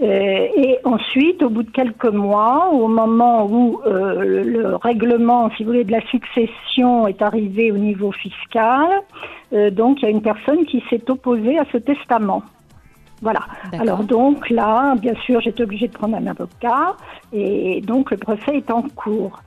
Euh, 0.00 0.46
et 0.56 0.78
ensuite, 0.84 1.42
au 1.42 1.50
bout 1.50 1.64
de 1.64 1.70
quelques 1.70 2.12
mois, 2.12 2.70
au 2.72 2.86
moment 2.86 3.44
où 3.50 3.80
le 3.84 4.76
règlement, 4.76 5.50
si 5.56 5.64
vous 5.64 5.70
voulez, 5.70 5.82
de 5.82 5.90
la 5.90 6.00
succession 6.06 7.08
est 7.08 7.20
arrivé 7.22 7.72
au 7.72 7.76
niveau 7.76 8.12
fiscal, 8.12 8.86
donc 9.72 10.00
il 10.00 10.04
y 10.04 10.06
a 10.06 10.10
une 10.10 10.22
personne 10.22 10.64
qui 10.64 10.82
s'est 10.88 11.10
opposée 11.10 11.58
à 11.58 11.64
ce 11.72 11.78
testament. 11.78 12.42
Voilà. 13.20 13.40
Alors 13.72 14.04
donc 14.04 14.48
là, 14.48 14.94
bien 14.94 15.14
sûr, 15.26 15.40
j'étais 15.40 15.64
obligée 15.64 15.88
de 15.88 15.92
prendre 15.92 16.16
un 16.16 16.26
avocat 16.28 16.96
et 17.32 17.82
donc 17.82 18.12
le 18.12 18.16
procès 18.16 18.56
est 18.56 18.70
en 18.70 18.82
cours. 18.82 19.40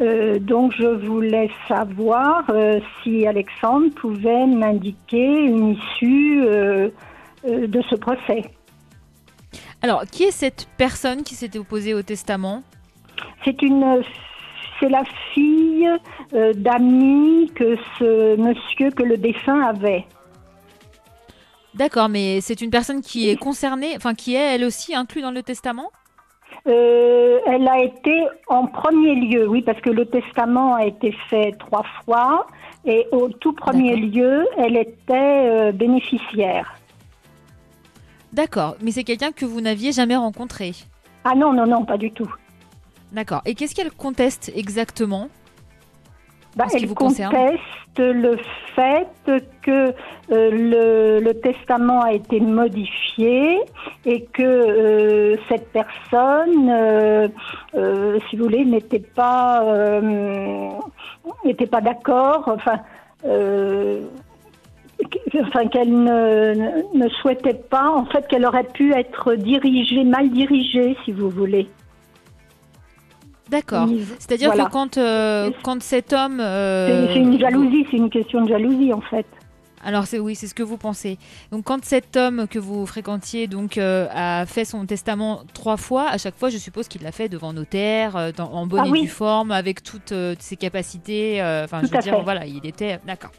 Euh, 0.00 0.38
donc 0.38 0.72
je 0.76 0.86
voulais 0.86 1.50
savoir 1.68 2.44
euh, 2.48 2.80
si 3.02 3.26
Alexandre 3.26 3.92
pouvait 3.94 4.46
m'indiquer 4.46 5.44
une 5.44 5.76
issue 5.76 6.42
euh, 6.44 6.88
de 7.44 7.82
ce 7.90 7.96
procès. 7.96 8.50
Alors, 9.82 10.04
qui 10.04 10.24
est 10.24 10.30
cette 10.30 10.68
personne 10.78 11.24
qui 11.24 11.34
s'était 11.34 11.58
opposée 11.58 11.92
au 11.92 12.02
testament? 12.02 12.62
C'est 13.44 13.60
une, 13.62 14.02
c'est 14.78 14.88
la 14.88 15.02
fille 15.34 15.88
d'amis 16.54 17.50
que 17.54 17.76
ce 17.98 18.36
monsieur 18.36 18.90
que 18.90 19.02
le 19.02 19.16
défunt 19.16 19.60
avait. 19.62 20.06
D'accord, 21.74 22.08
mais 22.08 22.40
c'est 22.40 22.60
une 22.60 22.70
personne 22.70 23.00
qui 23.00 23.28
est 23.28 23.36
concernée, 23.36 23.94
enfin 23.96 24.14
qui 24.14 24.34
est 24.34 24.54
elle 24.54 24.64
aussi 24.64 24.94
inclue 24.94 25.20
dans 25.20 25.30
le 25.32 25.42
testament? 25.42 25.90
Euh, 26.66 27.38
elle 27.46 27.66
a 27.66 27.82
été 27.82 28.26
en 28.46 28.66
premier 28.66 29.14
lieu, 29.14 29.48
oui, 29.48 29.62
parce 29.62 29.80
que 29.80 29.90
le 29.90 30.06
testament 30.06 30.74
a 30.74 30.86
été 30.86 31.12
fait 31.28 31.52
trois 31.58 31.84
fois, 32.04 32.46
et 32.84 33.06
au 33.12 33.28
tout 33.28 33.52
premier 33.52 33.96
lieu, 33.96 34.46
elle 34.56 34.76
était 34.76 35.12
euh, 35.12 35.72
bénéficiaire. 35.72 36.74
D'accord, 38.32 38.76
mais 38.80 38.92
c'est 38.92 39.04
quelqu'un 39.04 39.32
que 39.32 39.44
vous 39.44 39.60
n'aviez 39.60 39.92
jamais 39.92 40.16
rencontré? 40.16 40.72
Ah 41.24 41.34
non, 41.34 41.52
non, 41.52 41.66
non, 41.66 41.84
pas 41.84 41.98
du 41.98 42.10
tout. 42.12 42.32
D'accord, 43.12 43.42
et 43.44 43.54
qu'est-ce 43.54 43.74
qu'elle 43.74 43.90
conteste 43.90 44.52
exactement? 44.54 45.28
Bah, 46.56 46.66
elle 46.74 46.92
conteste 46.92 47.28
le 47.98 48.36
fait 48.74 49.08
que 49.62 49.94
euh, 50.30 51.20
le, 51.20 51.32
testament 51.34 52.02
a 52.02 52.12
été 52.12 52.40
modifié 52.40 53.60
et 54.04 54.24
que 54.32 54.42
euh, 54.42 55.36
cette 55.48 55.72
personne, 55.72 56.70
euh, 56.70 58.18
si 58.28 58.36
vous 58.36 58.44
voulez, 58.44 58.64
n'était 58.64 58.98
pas 58.98 60.00
n'était 61.44 61.66
pas 61.66 61.80
d'accord. 61.80 62.44
Enfin. 62.46 62.80
Enfin, 65.40 65.66
qu'elle 65.66 65.90
ne, 65.90 66.96
ne 66.96 67.08
souhaitait 67.08 67.54
pas, 67.54 67.90
en 67.90 68.04
fait, 68.04 68.26
qu'elle 68.28 68.44
aurait 68.44 68.64
pu 68.64 68.92
être 68.92 69.34
dirigée, 69.34 70.04
mal 70.04 70.30
dirigée, 70.30 70.96
si 71.04 71.12
vous 71.12 71.28
voulez. 71.28 71.68
D'accord. 73.52 73.86
C'est-à-dire 74.18 74.52
que 74.52 74.70
quand, 74.70 74.96
euh, 74.96 75.50
quand 75.62 75.82
cet 75.82 76.14
homme... 76.14 76.40
Euh, 76.40 77.12
c'est 77.12 77.20
une 77.20 77.38
jalousie, 77.38 77.86
c'est 77.90 77.98
une 77.98 78.08
question 78.08 78.40
de 78.40 78.48
jalousie 78.48 78.94
en 78.94 79.02
fait. 79.02 79.26
Alors 79.84 80.06
c'est 80.06 80.18
oui, 80.18 80.34
c'est 80.34 80.46
ce 80.46 80.54
que 80.54 80.62
vous 80.62 80.78
pensez. 80.78 81.18
Donc 81.50 81.64
quand 81.64 81.84
cet 81.84 82.16
homme 82.16 82.46
que 82.48 82.58
vous 82.58 82.86
fréquentiez 82.86 83.48
donc 83.48 83.76
euh, 83.76 84.06
a 84.10 84.46
fait 84.46 84.64
son 84.64 84.86
testament 84.86 85.42
trois 85.52 85.76
fois, 85.76 86.08
à 86.08 86.16
chaque 86.16 86.38
fois, 86.38 86.48
je 86.48 86.56
suppose 86.56 86.88
qu'il 86.88 87.02
l'a 87.02 87.12
fait 87.12 87.28
devant 87.28 87.52
notaire, 87.52 88.32
en 88.38 88.66
bonne 88.66 88.84
ah 88.84 88.96
et 88.96 89.00
due 89.02 89.08
forme, 89.08 89.50
avec 89.50 89.82
toutes 89.82 90.14
ses 90.38 90.56
capacités. 90.56 91.42
Enfin, 91.42 91.82
je 91.82 91.88
veux 91.88 92.00
dire, 92.00 92.22
voilà, 92.22 92.46
il 92.46 92.64
était 92.64 93.00
d'accord. 93.06 93.32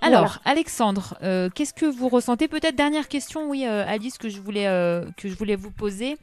Alors, 0.00 0.38
Alexandre, 0.46 1.14
qu'est-ce 1.54 1.74
que 1.74 1.86
vous 1.86 2.08
ressentez? 2.08 2.48
Peut-être 2.48 2.74
dernière 2.74 3.08
question, 3.08 3.50
oui, 3.50 3.66
Alice, 3.66 4.16
que 4.16 4.30
je 4.30 4.40
voulais 4.40 4.64
que 5.16 5.28
je 5.28 5.34
voulais 5.34 5.56
vous 5.56 5.70
poser. 5.70 6.16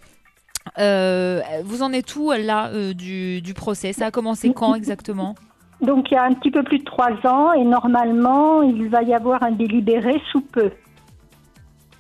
Euh, 0.78 1.42
vous 1.64 1.82
en 1.82 1.92
êtes 1.94 2.16
où 2.16 2.32
là 2.32 2.70
euh, 2.70 2.94
du, 2.94 3.42
du, 3.42 3.54
procès? 3.54 3.94
Ça 3.94 4.08
a 4.08 4.12
commencé 4.12 4.54
quand 4.54 4.76
exactement? 4.76 5.36
Donc 5.82 6.12
il 6.12 6.16
y 6.16 6.18
a 6.18 6.24
un 6.24 6.34
petit 6.34 6.52
peu 6.52 6.64
plus 6.64 6.80
de 6.80 6.84
trois 6.84 7.12
ans 7.26 7.54
et 7.54 7.64
normalement 7.64 8.62
il 8.62 8.90
va 8.90 9.02
y 9.04 9.14
avoir 9.14 9.44
un 9.44 9.52
délibéré 9.52 10.22
sous 10.32 10.42
peu. 10.42 10.72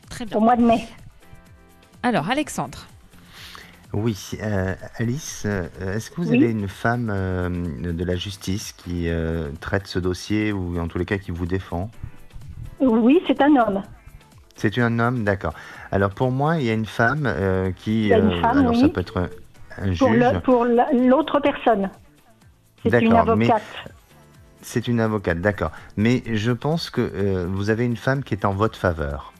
Très 0.09 0.25
bien. 0.25 0.37
Au 0.37 0.41
mois 0.41 0.55
de 0.55 0.63
mai. 0.63 0.87
Alors 2.03 2.29
Alexandre. 2.29 2.85
Oui, 3.91 4.31
euh, 4.43 4.75
Alice, 4.97 5.47
est-ce 5.81 6.11
que 6.11 6.21
vous 6.21 6.31
avez 6.31 6.51
une 6.51 6.67
femme 6.67 7.07
de 7.81 8.03
la 8.03 8.15
justice 8.15 8.73
qui 8.73 9.07
traite 9.59 9.87
ce 9.87 9.97
dossier 9.97 10.51
ou 10.51 10.79
en 10.79 10.87
tous 10.87 10.99
les 10.99 11.05
cas 11.05 11.17
qui 11.17 11.31
vous 11.31 11.47
défend? 11.47 11.89
Oui, 12.79 13.19
c'est 13.27 13.41
un 13.41 13.55
homme. 13.55 13.81
C'est 14.59 14.77
un 14.77 14.99
homme, 14.99 15.23
d'accord. 15.23 15.53
Alors 15.91 16.09
pour 16.09 16.31
moi, 16.31 16.57
il 16.57 16.65
y 16.65 16.69
a 16.69 16.73
une 16.73 16.85
femme 16.85 17.23
euh, 17.25 17.71
qui. 17.71 18.03
Il 18.03 18.07
y 18.07 18.13
a 18.13 18.17
une 18.17 18.33
euh, 18.33 18.41
femme, 18.41 18.57
alors 18.57 18.71
oui. 18.73 18.81
ça 18.81 18.89
peut 18.89 18.99
être 18.99 19.29
un, 19.81 19.91
juge. 19.93 20.39
pour 20.43 20.65
l'autre 20.65 21.39
personne. 21.39 21.89
C'est 22.83 23.01
une 23.01 23.13
avocate. 23.13 23.61
C'est 24.61 24.87
une 24.87 24.99
avocate, 24.99 25.39
d'accord. 25.39 25.71
Mais 25.95 26.21
je 26.31 26.51
pense 26.51 26.89
que 26.89 27.01
euh, 27.01 27.47
vous 27.49 27.69
avez 27.69 27.85
une 27.85 27.95
femme 27.95 28.23
qui 28.23 28.33
est 28.33 28.45
en 28.45 28.53
votre 28.53 28.77
faveur. 28.77 29.33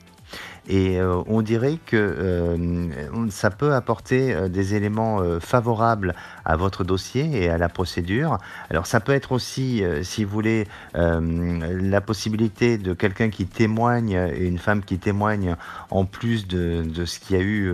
Et 0.69 0.99
euh, 0.99 1.21
on 1.27 1.41
dirait 1.41 1.77
que 1.85 1.97
euh, 1.97 3.29
ça 3.29 3.49
peut 3.49 3.73
apporter 3.73 4.49
des 4.49 4.75
éléments 4.75 5.21
favorables 5.39 6.15
à 6.49 6.55
votre 6.55 6.83
dossier 6.83 7.43
et 7.43 7.49
à 7.49 7.57
la 7.57 7.69
procédure. 7.69 8.37
Alors 8.69 8.87
ça 8.87 8.99
peut 8.99 9.13
être 9.13 9.31
aussi, 9.31 9.83
si 10.01 10.23
vous 10.23 10.31
voulez, 10.31 10.67
la 10.93 12.01
possibilité 12.01 12.77
de 12.77 12.93
quelqu'un 12.93 13.29
qui 13.29 13.45
témoigne 13.45 14.11
et 14.35 14.47
une 14.47 14.57
femme 14.57 14.83
qui 14.83 14.97
témoigne 14.97 15.55
en 15.91 16.05
plus 16.05 16.47
de, 16.47 16.83
de 16.83 17.05
ce 17.05 17.19
qui 17.19 17.35
a 17.35 17.39
eu, 17.39 17.71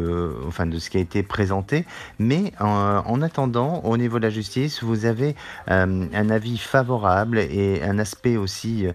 enfin 0.48 0.66
de 0.66 0.78
ce 0.80 0.90
qui 0.90 0.98
a 0.98 1.00
été 1.00 1.24
présenté. 1.24 1.86
Mais 2.20 2.52
en, 2.60 3.04
en, 3.06 3.22
attendant, 3.22 3.82
au 3.86 3.98
niveau 3.98 4.18
de 4.20 4.24
la 4.24 4.30
justice, 4.30 4.84
vous 4.84 5.06
avez 5.06 5.36
un 5.68 6.30
avis 6.30 6.58
favorable 6.58 7.40
et 7.40 7.82
un 7.84 7.98
aspect 8.00 8.38
aussi 8.38 8.88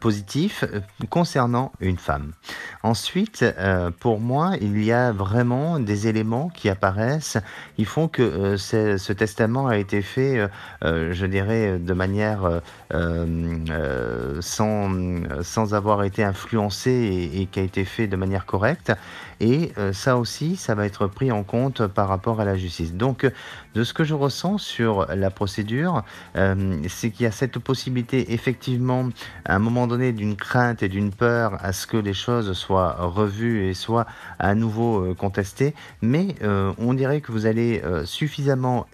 positif 0.00 0.64
concernant 1.10 1.72
une 1.80 1.98
femme. 1.98 2.32
Ensuite, 2.82 3.42
euh, 3.42 3.90
pour 3.98 4.20
moi, 4.20 4.52
il 4.60 4.82
y 4.84 4.92
a 4.92 5.12
vraiment 5.12 5.78
des 5.78 6.06
éléments 6.06 6.48
qui 6.48 6.68
apparaissent. 6.68 7.38
Ils 7.78 7.86
font 7.86 8.08
que 8.08 8.22
euh, 8.22 8.56
ce 8.56 9.12
testament 9.24 9.68
a 9.68 9.78
été 9.78 10.02
fait, 10.02 10.36
euh, 10.36 10.48
euh, 10.84 11.14
je 11.14 11.24
dirais, 11.24 11.78
de 11.78 11.94
manière 11.94 12.60
euh, 12.92 14.40
sans, 14.42 15.74
avoir 15.74 16.04
été 16.04 16.22
influencé 16.22 17.30
et 17.34 17.46
qui 17.46 17.58
a 17.58 17.62
été 17.62 17.86
fait 17.86 18.06
de 18.06 18.16
manière 18.16 18.44
correcte. 18.44 18.92
Et 19.40 19.72
euh, 19.78 19.92
ça 19.92 20.16
aussi, 20.16 20.56
ça 20.56 20.74
va 20.74 20.86
être 20.86 21.06
pris 21.06 21.32
en 21.32 21.42
compte 21.42 21.86
par 21.86 22.08
rapport 22.08 22.40
à 22.40 22.44
la 22.44 22.56
justice. 22.56 22.94
Donc, 22.94 23.24
euh, 23.24 23.30
de 23.74 23.84
ce 23.84 23.92
que 23.92 24.04
je 24.04 24.14
ressens 24.14 24.58
sur 24.58 25.06
la 25.14 25.30
procédure, 25.30 26.04
euh, 26.36 26.76
c'est 26.88 27.10
qu'il 27.10 27.24
y 27.24 27.26
a 27.26 27.32
cette 27.32 27.58
possibilité, 27.58 28.32
effectivement, 28.32 29.08
à 29.44 29.56
un 29.56 29.58
moment 29.58 29.86
donné, 29.86 30.12
d'une 30.12 30.36
crainte 30.36 30.82
et 30.82 30.88
d'une 30.88 31.10
peur 31.10 31.58
à 31.60 31.72
ce 31.72 31.86
que 31.86 31.96
les 31.96 32.14
choses 32.14 32.52
soient 32.52 32.96
revues 32.98 33.66
et 33.68 33.74
soient 33.74 34.06
à 34.38 34.54
nouveau 34.54 35.14
contestées. 35.14 35.74
Mais 36.02 36.34
on 36.78 36.94
dirait 36.94 37.20
que 37.20 37.32
vous 37.32 37.46
allez 37.46 37.82
suffisamment 38.04 38.86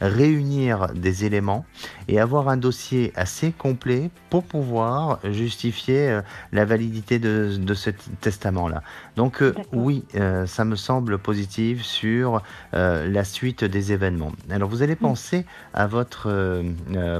réunir 0.00 0.88
des 0.94 1.24
éléments 1.24 1.64
et 2.08 2.20
avoir 2.20 2.48
un 2.48 2.56
dossier 2.56 3.12
assez 3.16 3.52
complet 3.52 4.10
pour 4.30 4.44
pouvoir 4.44 5.20
justifier 5.24 6.10
euh, 6.10 6.22
la 6.52 6.64
validité 6.64 7.18
de, 7.18 7.56
de 7.58 7.74
ce 7.74 7.90
testament-là. 8.20 8.82
Donc 9.16 9.42
euh, 9.42 9.54
oui, 9.72 10.04
euh, 10.14 10.46
ça 10.46 10.64
me 10.64 10.76
semble 10.76 11.18
positif 11.18 11.82
sur 11.82 12.42
euh, 12.74 13.08
la 13.10 13.24
suite 13.24 13.64
des 13.64 13.92
événements. 13.92 14.32
Alors 14.50 14.68
vous 14.68 14.82
allez 14.82 14.96
penser 14.96 15.46
à 15.72 15.86
votre 15.86 16.62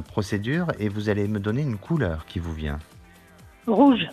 procédure 0.09 0.69
et 0.79 0.89
vous 0.89 1.09
allez 1.09 1.29
me 1.29 1.39
donner 1.39 1.63
une 1.63 1.77
couleur 1.77 2.27
qui 2.27 2.39
vous 2.39 2.53
vient. 2.53 2.79
Rouge. 3.67 4.07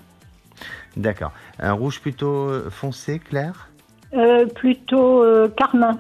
D'accord. 0.96 1.32
Un 1.60 1.74
rouge 1.74 2.00
plutôt 2.00 2.70
foncé, 2.70 3.20
clair? 3.20 3.70
Plutôt 4.56 5.24
carmin. 5.58 6.00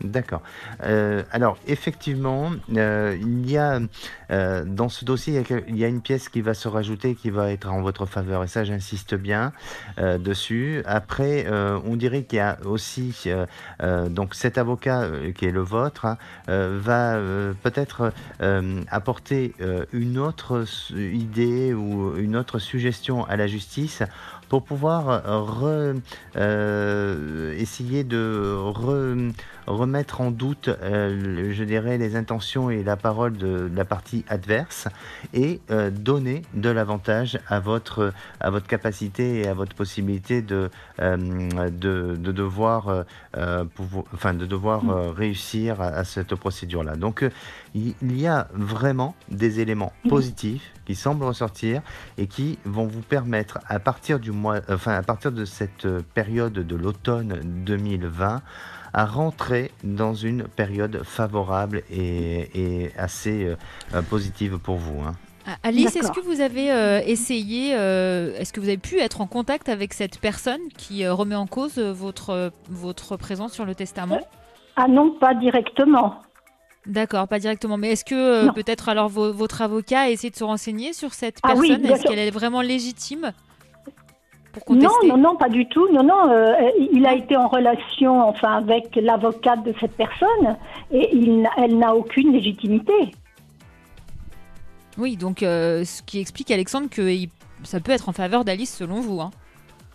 D'accord. 0.00 0.42
Euh, 0.84 1.24
alors, 1.32 1.58
effectivement, 1.66 2.52
euh, 2.76 3.16
il 3.20 3.50
y 3.50 3.56
a 3.58 3.80
euh, 4.30 4.64
dans 4.64 4.88
ce 4.88 5.04
dossier, 5.04 5.42
il 5.68 5.76
y, 5.76 5.84
a, 5.84 5.88
une 5.88 6.00
pièce 6.00 6.28
qui 6.28 6.40
va 6.40 6.54
se 6.54 6.68
rajouter 6.68 7.14
qui 7.14 7.30
va 7.30 7.50
être 7.50 7.68
en 7.68 7.80
votre 7.80 8.06
faveur. 8.06 8.44
Et 8.44 8.48
ça, 8.48 8.64
j'insiste 8.64 9.14
bien 9.14 9.52
euh, 9.98 10.18
dessus. 10.18 10.82
Après, 10.86 11.46
euh, 11.48 11.78
on 11.84 11.96
dirait 11.96 12.22
qu'il 12.24 12.38
y 12.38 12.40
a 12.40 12.58
aussi, 12.64 13.28
donc 14.10 14.34
cet 14.34 14.58
avocat 14.58 15.08
qui 15.34 15.46
est 15.46 15.50
le 15.50 15.60
vôtre, 15.60 16.04
hein, 16.06 16.16
va 16.46 17.18
peut-être 17.62 18.12
apporter 18.90 19.54
une 19.92 20.18
autre 20.18 20.64
idée 20.94 21.72
ou 21.74 22.16
une 22.16 22.36
autre 22.36 22.58
suggestion 22.58 23.24
à 23.24 23.36
la 23.36 23.46
justice 23.46 24.02
pour 24.48 24.64
pouvoir 24.64 25.22
essayer 26.34 28.04
de 28.04 28.56
re- 28.56 29.32
remettre 29.66 30.20
en 30.20 30.30
doute, 30.30 30.70
je 30.82 31.64
dirais, 31.64 31.98
les 31.98 32.16
intentions 32.16 32.70
et 32.70 32.82
la 32.82 32.96
parole 32.96 33.36
de, 33.36 33.70
la 33.74 33.84
partie 33.84 34.17
adverse 34.28 34.88
et 35.34 35.60
euh, 35.70 35.90
donner 35.90 36.42
de 36.54 36.70
l'avantage 36.70 37.38
à 37.48 37.60
votre, 37.60 38.12
à 38.40 38.50
votre 38.50 38.66
capacité 38.66 39.40
et 39.40 39.48
à 39.48 39.54
votre 39.54 39.74
possibilité 39.74 40.42
de, 40.42 40.70
euh, 41.00 41.16
de, 41.70 42.16
de 42.16 42.32
devoir, 42.32 43.04
euh, 43.36 43.64
pouvoir- 43.64 44.04
enfin, 44.14 44.34
de 44.34 44.46
devoir 44.46 44.82
réussir 45.14 45.80
à, 45.80 45.86
à 45.88 46.04
cette 46.04 46.34
procédure-là. 46.34 46.96
Donc, 46.96 47.24
il 47.74 47.94
y 48.02 48.26
a 48.26 48.48
vraiment 48.52 49.14
des 49.30 49.60
éléments 49.60 49.92
positifs 50.08 50.72
qui 50.86 50.94
semblent 50.94 51.24
ressortir 51.24 51.82
et 52.16 52.26
qui 52.26 52.58
vont 52.64 52.86
vous 52.86 53.02
permettre, 53.02 53.58
à 53.68 53.78
partir 53.78 54.18
du 54.18 54.32
mois, 54.32 54.60
enfin, 54.68 54.94
à 54.94 55.02
partir 55.02 55.32
de 55.32 55.44
cette 55.44 55.86
période 56.14 56.52
de 56.54 56.76
l'automne 56.76 57.40
2020, 57.44 58.42
à 58.92 59.04
rentrer 59.06 59.70
dans 59.84 60.14
une 60.14 60.44
période 60.44 61.02
favorable 61.04 61.82
et, 61.90 62.50
et 62.84 62.90
assez 62.98 63.44
euh, 63.44 63.56
euh, 63.94 64.02
positive 64.02 64.58
pour 64.58 64.76
vous. 64.76 65.00
hein. 65.02 65.14
Ah, 65.46 65.56
Alice, 65.62 65.96
est-ce 65.96 66.12
que 66.12 66.20
vous 66.20 66.40
avez 66.42 66.70
euh, 66.70 67.00
essayé, 67.06 67.74
euh, 67.74 68.36
est-ce 68.38 68.52
que 68.52 68.60
vous 68.60 68.68
avez 68.68 68.76
pu 68.76 68.98
être 68.98 69.22
en 69.22 69.26
contact 69.26 69.70
avec 69.70 69.94
cette 69.94 70.18
personne 70.18 70.60
qui 70.76 71.04
euh, 71.04 71.14
remet 71.14 71.36
en 71.36 71.46
cause 71.46 71.78
votre, 71.78 72.52
votre 72.68 73.16
présence 73.16 73.52
sur 73.54 73.64
le 73.64 73.74
testament? 73.74 74.20
Ah 74.76 74.86
non, 74.88 75.12
pas 75.18 75.34
directement. 75.34 76.22
D'accord, 76.86 77.28
pas 77.28 77.38
directement. 77.38 77.76
Mais 77.78 77.92
est-ce 77.92 78.04
que 78.04 78.14
euh, 78.48 78.52
peut-être 78.52 78.88
alors 78.90 79.08
vo- 79.08 79.32
votre 79.32 79.62
avocat 79.62 80.00
a 80.02 80.08
essayé 80.10 80.30
de 80.30 80.36
se 80.36 80.44
renseigner 80.44 80.92
sur 80.92 81.14
cette 81.14 81.38
Ah 81.42 81.54
oui, 81.56 81.68
personne? 81.68 81.86
Est-ce 81.86 82.04
qu'elle 82.04 82.18
est 82.18 82.30
vraiment 82.30 82.60
légitime? 82.62 83.32
Pour 84.64 84.76
Non, 84.76 84.82
contester 84.88 85.08
non, 85.08 85.16
non, 85.18 85.36
pas 85.36 85.48
du 85.48 85.66
tout. 85.68 85.88
Non, 85.92 86.02
non, 86.02 86.30
euh, 86.30 86.52
il 86.92 87.04
a 87.06 87.14
été 87.14 87.36
en 87.36 87.48
relation, 87.48 88.20
enfin, 88.28 88.52
avec 88.58 88.96
l'avocate 88.96 89.62
de 89.64 89.74
cette 89.80 89.96
personne, 89.96 90.56
et 90.92 91.08
il, 91.14 91.48
elle 91.56 91.78
n'a 91.78 91.94
aucune 91.94 92.32
légitimité. 92.32 92.92
Oui, 94.96 95.16
donc 95.16 95.42
euh, 95.42 95.84
ce 95.84 96.02
qui 96.02 96.18
explique 96.18 96.50
Alexandre 96.50 96.88
que 96.90 97.02
il- 97.02 97.28
ça 97.62 97.80
peut 97.80 97.92
être 97.92 98.08
en 98.08 98.12
faveur 98.12 98.44
d'Alice 98.44 98.74
selon 98.74 99.00
vous. 99.00 99.20
hein. 99.20 99.30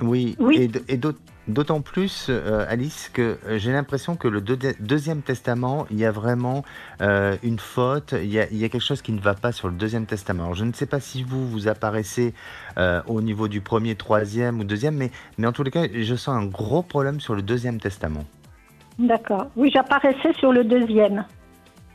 Oui, 0.01 0.35
Oui. 0.39 0.57
et, 0.61 0.67
d- 0.67 0.81
et 0.87 0.97
d'aut- 0.97 1.13
d'autant 1.47 1.81
plus, 1.81 2.27
euh, 2.29 2.65
Alice, 2.69 3.09
que 3.13 3.37
euh, 3.45 3.57
j'ai 3.57 3.71
l'impression 3.71 4.15
que 4.15 4.27
le 4.27 4.41
deux- 4.41 4.57
deuxième 4.79 5.21
testament, 5.21 5.85
il 5.91 5.99
y 5.99 6.05
a 6.05 6.11
vraiment 6.11 6.63
euh, 7.01 7.35
une 7.43 7.59
faute, 7.59 8.13
il 8.17 8.31
y, 8.31 8.39
a, 8.39 8.49
il 8.49 8.57
y 8.57 8.63
a 8.63 8.69
quelque 8.69 8.83
chose 8.83 9.01
qui 9.01 9.11
ne 9.11 9.19
va 9.19 9.33
pas 9.33 9.51
sur 9.51 9.67
le 9.67 9.73
deuxième 9.73 10.05
testament. 10.05 10.43
Alors, 10.43 10.55
je 10.55 10.65
ne 10.65 10.73
sais 10.73 10.85
pas 10.85 10.99
si 10.99 11.23
vous, 11.23 11.47
vous 11.47 11.67
apparaissez 11.67 12.33
euh, 12.77 13.01
au 13.07 13.21
niveau 13.21 13.47
du 13.47 13.61
premier, 13.61 13.95
troisième 13.95 14.59
ou 14.59 14.63
deuxième, 14.63 14.95
mais, 14.95 15.11
mais 15.37 15.47
en 15.47 15.51
tous 15.51 15.63
les 15.63 15.71
cas, 15.71 15.85
je 15.93 16.15
sens 16.15 16.35
un 16.35 16.45
gros 16.45 16.83
problème 16.83 17.19
sur 17.19 17.35
le 17.35 17.41
deuxième 17.41 17.79
testament. 17.79 18.25
D'accord. 18.99 19.47
Oui, 19.55 19.71
j'apparaissais 19.73 20.33
sur 20.39 20.51
le 20.51 20.63
deuxième. 20.63 21.25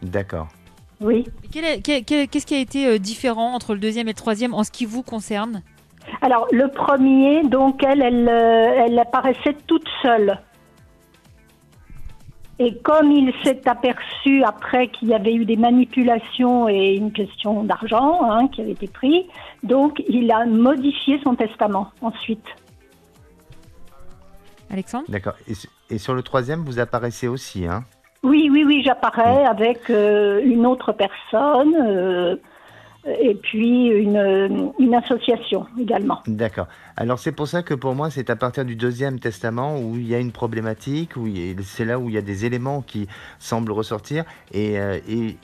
D'accord. 0.02 0.48
Oui. 1.00 1.24
Qu'est-ce 1.52 2.46
qui 2.46 2.54
a 2.54 2.58
été 2.58 2.98
différent 2.98 3.54
entre 3.54 3.74
le 3.74 3.80
deuxième 3.80 4.08
et 4.08 4.12
le 4.12 4.16
troisième 4.16 4.52
en 4.52 4.64
ce 4.64 4.72
qui 4.72 4.84
vous 4.84 5.02
concerne? 5.02 5.62
Alors, 6.21 6.47
le 6.53 6.68
premier, 6.68 7.42
donc, 7.42 7.83
elle, 7.85 8.03
elle, 8.03 8.29
euh, 8.29 8.85
elle 8.87 8.99
apparaissait 8.99 9.57
toute 9.66 9.87
seule. 10.03 10.38
Et 12.61 12.77
comme 12.79 13.12
il 13.12 13.33
s'est 13.44 13.68
aperçu 13.68 14.42
après 14.42 14.88
qu'il 14.88 15.09
y 15.09 15.14
avait 15.14 15.33
eu 15.33 15.44
des 15.44 15.57
manipulations 15.57 16.68
et 16.68 16.94
une 16.97 17.12
question 17.12 17.62
d'argent 17.62 18.29
hein, 18.29 18.49
qui 18.49 18.62
avait 18.62 18.73
été 18.73 18.88
pris, 18.88 19.29
donc 19.62 20.03
il 20.09 20.33
a 20.33 20.44
modifié 20.44 21.21
son 21.23 21.37
testament 21.37 21.92
ensuite. 22.03 22.44
Alexandre? 24.71 25.05
D'accord. 25.09 25.35
Et, 25.47 25.55
su- 25.55 25.68
et 25.88 25.99
sur 25.99 26.14
le 26.14 26.23
troisième, 26.23 26.64
vous 26.64 26.81
apparaissez 26.81 27.29
aussi, 27.29 27.64
hein? 27.64 27.85
Oui, 28.25 28.49
oui, 28.51 28.64
oui, 28.66 28.83
j'apparais 28.85 29.44
avec 29.44 29.88
euh, 29.88 30.42
une 30.44 30.66
autre 30.66 30.90
personne 30.92 31.77
euh, 31.81 32.35
et 33.21 33.35
puis 33.35 33.87
une, 33.88 34.73
une 34.79 34.94
association 34.94 35.66
également. 35.79 36.21
D'accord. 36.27 36.68
Alors 36.97 37.18
c'est 37.18 37.33
pour 37.33 37.49
ça 37.49 37.62
que 37.62 37.75
pour 37.75 37.94
moi 37.94 38.11
c'est 38.11 38.31
à 38.31 38.37
partir 38.37 38.64
du 38.64 38.77
deuxième 38.77 39.18
testament 39.21 39.79
où 39.81 39.97
il 39.97 40.07
y 40.07 40.14
a 40.14 40.18
une 40.18 40.33
problématique, 40.33 41.16
où 41.16 41.27
c'est 41.62 41.85
là 41.85 41.99
où 41.99 42.09
il 42.09 42.14
y 42.14 42.18
a 42.18 42.23
des 42.23 42.44
éléments 42.44 42.83
qui 42.83 43.09
semblent 43.38 43.73
ressortir 43.73 44.25
et, 44.53 44.79
euh, 44.79 44.99
et 45.09 45.37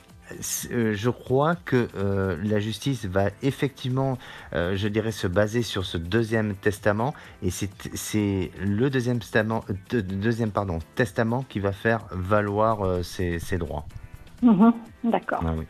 euh, 0.72 0.94
je 0.94 1.10
crois 1.10 1.54
que 1.54 1.86
euh, 1.96 2.36
la 2.42 2.58
justice 2.58 3.04
va 3.04 3.26
effectivement, 3.42 4.16
euh, 4.54 4.74
je 4.74 4.88
dirais, 4.88 5.12
se 5.12 5.26
baser 5.26 5.60
sur 5.62 5.84
ce 5.84 5.98
deuxième 5.98 6.54
testament 6.54 7.12
et 7.42 7.50
c'est 7.50 8.50
le 8.64 8.88
deuxième 8.88 9.18
testament, 9.18 9.64
euh, 9.70 9.74
de- 9.90 10.00
deuxième 10.00 10.50
pardon 10.50 10.78
testament 10.94 11.44
qui 11.48 11.60
va 11.60 11.72
faire 11.72 12.06
valoir 12.10 13.04
ses, 13.04 13.38
ses 13.38 13.58
droits. 13.58 13.84
Mhm, 14.42 14.72
D'accord, 15.04 15.40
Ah 15.44 15.52
oui. 15.56 15.64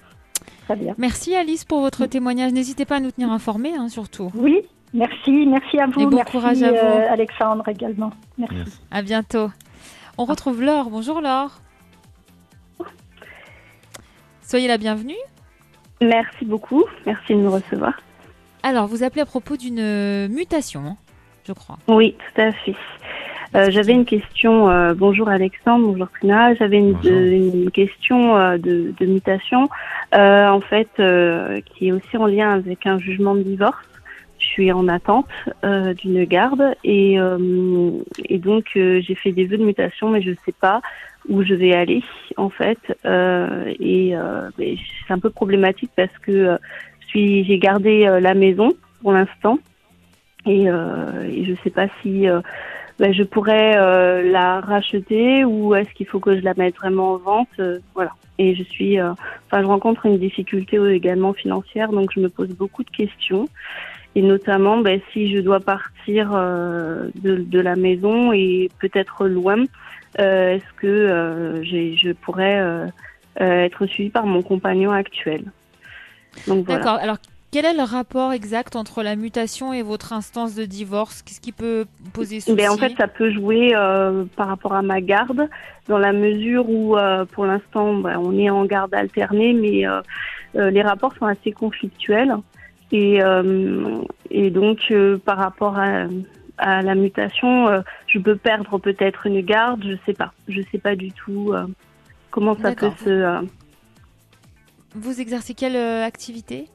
Très 0.65 0.77
bien. 0.77 0.95
Merci 0.99 1.35
Alice 1.35 1.65
pour 1.65 1.81
votre 1.81 2.07
témoignage. 2.07 2.53
N'hésitez 2.53 2.85
pas 2.85 2.97
à 2.97 3.01
nous 3.01 3.11
tenir 3.11 3.31
informés, 3.31 3.75
hein, 3.77 3.89
surtout. 3.89 4.31
Oui, 4.35 4.61
merci, 4.93 5.47
merci 5.47 5.79
à 5.79 5.87
vous. 5.87 6.01
Et 6.01 6.05
bon 6.07 6.17
merci 6.17 6.33
courage 6.33 6.63
à 6.63 6.71
vous. 6.71 6.77
euh, 6.77 7.07
Alexandre 7.13 7.69
également. 7.69 8.11
Merci. 8.39 8.55
Merci. 8.57 8.81
À 8.91 9.03
bientôt. 9.03 9.51
On 10.19 10.25
retrouve 10.25 10.63
Laure. 10.63 10.91
Bonjour 10.91 11.21
Laure. 11.21 11.61
Soyez 14.43 14.69
la 14.69 14.79
bienvenue. 14.79 15.15
Merci 16.03 16.45
beaucoup. 16.45 16.85
Merci 17.07 17.35
de 17.35 17.39
me 17.41 17.49
recevoir. 17.49 17.95
Alors, 18.63 18.87
vous 18.87 19.03
appelez 19.03 19.23
à 19.23 19.27
propos 19.27 19.57
d'une 19.57 20.29
mutation, 20.29 20.97
je 21.47 21.53
crois. 21.53 21.79
Oui, 21.89 22.15
tout 22.35 22.41
à 22.41 22.53
fait. 22.53 22.75
Euh, 23.55 23.71
J'avais 23.71 23.93
une 23.93 24.05
question. 24.05 24.69
euh, 24.69 24.95
bonjour 24.95 25.29
Alexandre, 25.29 25.87
bonjour 25.87 26.09
Trina. 26.11 26.55
J'avais 26.55 26.79
une, 26.79 26.97
euh, 27.05 27.53
une 27.55 27.71
question 27.71 28.37
euh, 28.37 28.59
de, 28.59 28.93
de 28.99 29.07
mutation, 29.07 29.69
euh, 30.13 30.49
en 30.49 30.61
fait, 30.61 30.89
euh, 30.99 31.61
qui 31.61 31.89
est 31.89 31.93
aussi 31.93 32.17
en 32.17 32.27
lien 32.27 32.51
avec 32.51 32.85
un 32.85 32.99
jugement 32.99 33.37
de 33.37 33.43
divorce. 33.43 33.87
Je 34.41 34.47
suis 34.47 34.73
en 34.73 34.89
attente 34.89 35.29
euh, 35.65 35.95
d'une 35.95 36.25
garde 36.25 36.75
et, 36.83 37.21
euh, 37.21 37.93
et 38.29 38.39
donc 38.39 38.65
euh, 38.77 39.01
j'ai 39.01 39.15
fait 39.15 39.31
des 39.31 39.45
vœux 39.45 39.57
de 39.57 39.65
mutation, 39.65 40.11
mais 40.11 40.21
je 40.21 40.31
ne 40.31 40.37
sais 40.45 40.55
pas 40.61 40.83
où 41.29 41.45
je 41.45 41.55
vais 41.55 41.75
aller 41.75 42.03
en 42.37 42.51
fait. 42.51 42.79
Euh, 43.05 43.73
et 43.79 44.17
euh, 44.17 44.51
c'est 44.59 45.13
un 45.13 45.21
peu 45.21 45.31
problématique 45.31 45.93
parce 45.95 46.17
que 46.23 46.33
euh, 46.33 46.59
j'ai 47.15 47.59
gardé 47.59 48.05
euh, 48.05 48.19
la 48.19 48.35
maison 48.35 48.73
pour 49.01 49.13
l'instant 49.13 49.61
et, 50.45 50.65
je 50.67 51.51
ne 51.51 51.57
sais 51.63 51.71
pas 51.71 51.87
si 52.03 52.27
ben, 52.99 53.13
je 53.13 53.23
pourrais 53.23 53.75
la 54.23 54.61
racheter 54.61 55.45
ou 55.45 55.75
est-ce 55.75 55.91
qu'il 55.95 56.07
faut 56.07 56.21
que 56.21 56.37
je 56.37 56.43
la 56.43 56.55
mette 56.57 56.77
vraiment 56.77 57.15
en 57.15 57.17
vente. 57.19 57.61
voilà. 57.95 58.13
Et 58.39 58.55
je 58.55 58.63
suis, 58.63 59.01
enfin, 59.01 59.63
je 59.63 59.67
rencontre 59.67 60.07
une 60.07 60.19
difficulté 60.19 60.77
également 60.93 61.33
financière, 61.33 61.91
donc 61.91 62.11
je 62.15 62.21
me 62.21 62.29
pose 62.29 62.51
beaucoup 62.51 62.85
de 62.85 62.91
questions 62.91 63.49
et 64.17 64.23
notamment 64.23 64.79
ben, 64.79 65.01
si 65.13 65.35
je 65.35 65.41
dois 65.41 65.61
partir 65.61 66.31
de, 66.31 67.61
la 67.61 67.77
maison 67.77 68.33
et 68.33 68.69
peut-être 68.81 69.27
loin, 69.27 69.65
euh, 70.21 70.55
est-ce 70.55 70.73
que 70.77 70.87
euh, 70.87 71.65
je 71.65 72.13
pourrais 72.13 72.61
euh, 72.61 72.87
être 73.39 73.87
suivie 73.87 74.11
par 74.11 74.27
mon 74.27 74.43
compagnon 74.43 74.93
actuel. 74.93 75.45
D'accord. 76.47 76.99
Alors, 77.01 77.17
quel 77.55 77.67
est 77.67 77.75
le 77.75 77.85
rapport 77.85 78.33
exact 78.33 78.75
entre 78.75 79.05
la 79.05 79.15
mutation 79.15 79.73
et 79.73 79.83
votre 79.83 80.13
instance 80.13 80.57
de 80.57 80.65
divorce? 80.65 81.23
Qu'est-ce 81.23 81.41
qui 81.41 81.53
peut 81.53 81.87
poser 82.13 82.41
souci? 82.41 82.57
Ben, 82.57 82.69
En 82.69 82.77
fait, 82.77 82.93
ça 82.97 83.07
peut 83.07 83.31
jouer 83.31 83.71
par 84.35 84.49
rapport 84.49 84.73
à 84.73 84.83
ma 84.83 85.01
garde, 85.01 85.49
dans 85.87 85.99
la 85.99 86.13
mesure 86.13 86.69
où, 86.69 86.97
pour 87.31 87.47
l'instant, 87.47 87.95
ben, 87.95 88.19
on 88.19 88.37
est 88.37 88.51
en 88.51 88.65
garde 88.65 88.93
alternée, 88.93 89.53
mais 89.53 89.85
les 90.55 90.83
rapports 90.83 91.15
sont 91.15 91.27
assez 91.27 91.53
conflictuels. 91.53 92.35
Et, 92.91 93.21
et 94.33 94.51
donc, 94.51 94.93
par 95.25 95.39
rapport 95.39 95.79
à, 95.79 96.09
à 96.59 96.83
la 96.83 96.95
mutation, 96.95 97.69
euh, 97.69 97.81
je 98.07 98.19
peux 98.19 98.37
perdre 98.37 98.79
peut-être 98.79 99.27
une 99.27 99.41
garde, 99.41 99.85
je 99.85 99.97
sais 100.07 100.13
pas. 100.13 100.33
Je 100.49 100.61
sais 100.71 100.79
pas 100.79 100.97
du 100.97 101.13
tout 101.13 101.53
euh, 101.53 101.67
comment 102.31 102.57
ça 102.57 102.75
peut 102.75 102.91
se. 103.05 103.11
Euh, 103.11 103.41
vous 104.95 105.21
exercez 105.21 105.55
quelle 105.55 105.77
activité? 105.77 106.69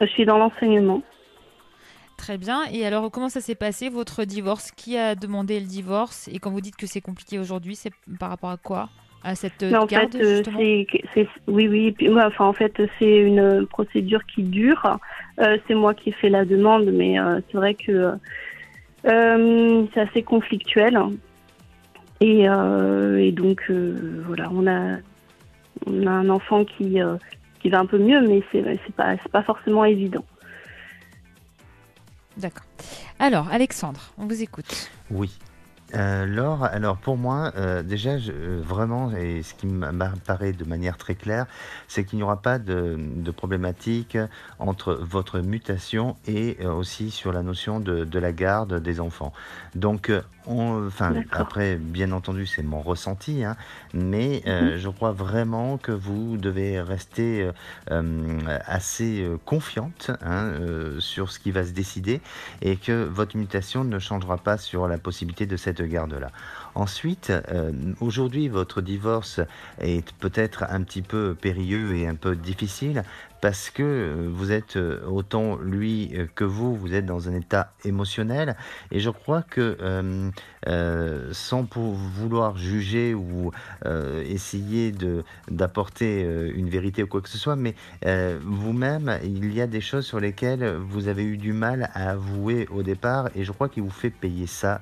Je 0.00 0.06
suis 0.06 0.24
dans 0.24 0.38
l'enseignement. 0.38 1.02
Très 2.16 2.38
bien. 2.38 2.62
Et 2.72 2.86
alors, 2.86 3.10
comment 3.10 3.28
ça 3.28 3.40
s'est 3.40 3.54
passé, 3.54 3.88
votre 3.88 4.24
divorce? 4.24 4.70
Qui 4.70 4.96
a 4.96 5.14
demandé 5.14 5.60
le 5.60 5.66
divorce? 5.66 6.28
Et 6.32 6.38
quand 6.38 6.50
vous 6.50 6.60
dites 6.60 6.76
que 6.76 6.86
c'est 6.86 7.00
compliqué 7.00 7.38
aujourd'hui, 7.38 7.74
c'est 7.74 7.92
par 8.18 8.30
rapport 8.30 8.50
à 8.50 8.56
quoi? 8.56 8.88
À 9.22 9.34
cette 9.34 9.62
en 9.62 9.86
fait, 9.86 10.12
c'est, 11.14 11.28
oui, 11.48 11.66
oui. 11.66 11.92
Puis, 11.92 12.10
enfin, 12.10 12.44
en 12.44 12.52
fait, 12.52 12.74
c'est 12.98 13.16
une 13.16 13.66
procédure 13.66 14.24
qui 14.26 14.42
dure. 14.42 14.98
c'est 15.38 15.74
moi 15.74 15.94
qui 15.94 16.10
ai 16.10 16.12
fait 16.12 16.28
la 16.28 16.44
demande, 16.44 16.90
mais 16.92 17.16
c'est 17.50 17.56
vrai 17.56 17.74
que 17.74 18.12
euh, 19.06 19.86
c'est 19.92 20.00
assez 20.00 20.22
conflictuel. 20.22 20.98
Et, 22.20 22.48
euh, 22.48 23.30
donc, 23.32 23.62
euh, 23.70 24.22
voilà, 24.26 24.50
on 24.52 24.66
a, 24.66 24.98
on 25.86 26.06
a 26.06 26.10
un 26.10 26.28
enfant 26.30 26.64
qui, 26.64 26.98
qui 27.64 27.70
va 27.70 27.80
un 27.80 27.86
peu 27.86 27.98
mieux, 27.98 28.20
mais 28.20 28.42
c'est 28.52 28.94
pas, 28.94 29.16
pas 29.32 29.42
forcément 29.42 29.86
évident. 29.86 30.24
D'accord. 32.36 32.66
Alors, 33.18 33.48
Alexandre, 33.50 34.00
on 34.18 34.26
vous 34.26 34.42
écoute. 34.42 34.90
Oui. 35.10 35.38
Euh, 35.94 36.26
Laure, 36.26 36.64
alors 36.64 36.98
pour 36.98 37.16
moi, 37.16 37.52
euh, 37.56 37.82
déjà, 37.82 38.18
je, 38.18 38.32
euh, 38.32 38.60
vraiment, 38.62 39.12
et 39.12 39.42
ce 39.42 39.54
qui 39.54 39.66
m'apparaît 39.66 40.52
de 40.52 40.64
manière 40.64 40.98
très 40.98 41.14
claire, 41.14 41.46
c'est 41.88 42.04
qu'il 42.04 42.18
n'y 42.18 42.22
aura 42.22 42.42
pas 42.42 42.58
de, 42.58 42.98
problématique 43.34 44.18
entre 44.58 44.94
votre 44.94 45.40
mutation 45.40 46.16
et 46.26 46.66
aussi 46.66 47.10
sur 47.10 47.32
la 47.32 47.42
notion 47.42 47.80
de, 47.80 48.18
la 48.18 48.32
garde 48.32 48.80
des 48.80 49.00
enfants. 49.00 49.32
Donc, 49.74 50.10
on, 50.10 50.22
enfin, 50.46 51.14
après, 51.32 51.76
bien 51.76 52.12
entendu, 52.12 52.46
c'est 52.46 52.62
mon 52.62 52.80
ressenti, 52.80 53.44
hein, 53.44 53.56
mais 53.92 54.42
mhm. 54.46 54.76
je 54.76 54.88
crois 54.88 55.12
vraiment 55.12 55.78
que 55.78 55.92
vous 55.92 56.36
devez 56.36 56.80
rester 56.80 57.50
assez 58.66 59.26
confiante 59.44 60.10
hein, 60.22 60.52
sur 60.98 61.30
ce 61.30 61.38
qui 61.38 61.50
va 61.50 61.64
se 61.64 61.72
décider 61.72 62.20
et 62.62 62.76
que 62.76 63.04
votre 63.04 63.36
mutation 63.36 63.84
ne 63.84 63.98
changera 63.98 64.38
pas 64.38 64.58
sur 64.58 64.88
la 64.88 64.98
possibilité 64.98 65.46
de 65.46 65.56
cette 65.56 65.82
garde-là. 65.82 66.30
Ensuite, 66.74 67.30
euh, 67.30 67.70
aujourd'hui, 68.00 68.48
votre 68.48 68.80
divorce 68.80 69.40
est 69.80 70.12
peut-être 70.14 70.64
un 70.68 70.82
petit 70.82 71.02
peu 71.02 71.36
périlleux 71.40 71.94
et 71.96 72.08
un 72.08 72.16
peu 72.16 72.34
difficile 72.34 73.04
parce 73.44 73.68
que 73.68 73.82
euh, 73.82 74.30
vous 74.32 74.52
êtes 74.52 74.78
euh, 74.78 75.04
autant 75.06 75.56
lui 75.56 76.12
euh, 76.14 76.26
que 76.34 76.44
vous, 76.44 76.74
vous 76.74 76.94
êtes 76.94 77.04
dans 77.04 77.28
un 77.28 77.34
état 77.34 77.74
émotionnel. 77.84 78.56
Et 78.90 79.00
je 79.00 79.10
crois 79.10 79.42
que 79.42 79.76
sans 81.32 81.64
pour 81.66 81.92
vouloir 81.92 82.56
juger 82.56 83.12
ou 83.12 83.50
essayer 84.24 84.92
de 84.92 85.24
d'apporter 85.50 86.22
une 86.54 86.70
vérité 86.70 87.02
ou 87.02 87.06
quoi 87.06 87.20
que 87.20 87.28
ce 87.28 87.36
soit, 87.36 87.56
mais 87.56 87.74
vous-même, 88.40 89.18
il 89.22 89.52
y 89.52 89.60
a 89.60 89.66
des 89.66 89.82
choses 89.82 90.06
sur 90.06 90.20
lesquelles 90.20 90.76
vous 90.76 91.08
avez 91.08 91.22
eu 91.22 91.36
du 91.36 91.52
mal 91.52 91.90
à 91.92 92.12
avouer 92.12 92.66
au 92.70 92.82
départ, 92.82 93.28
et 93.34 93.44
je 93.44 93.52
crois 93.52 93.68
qu'il 93.68 93.82
vous 93.82 93.90
fait 93.90 94.10
payer 94.10 94.46
ça 94.46 94.80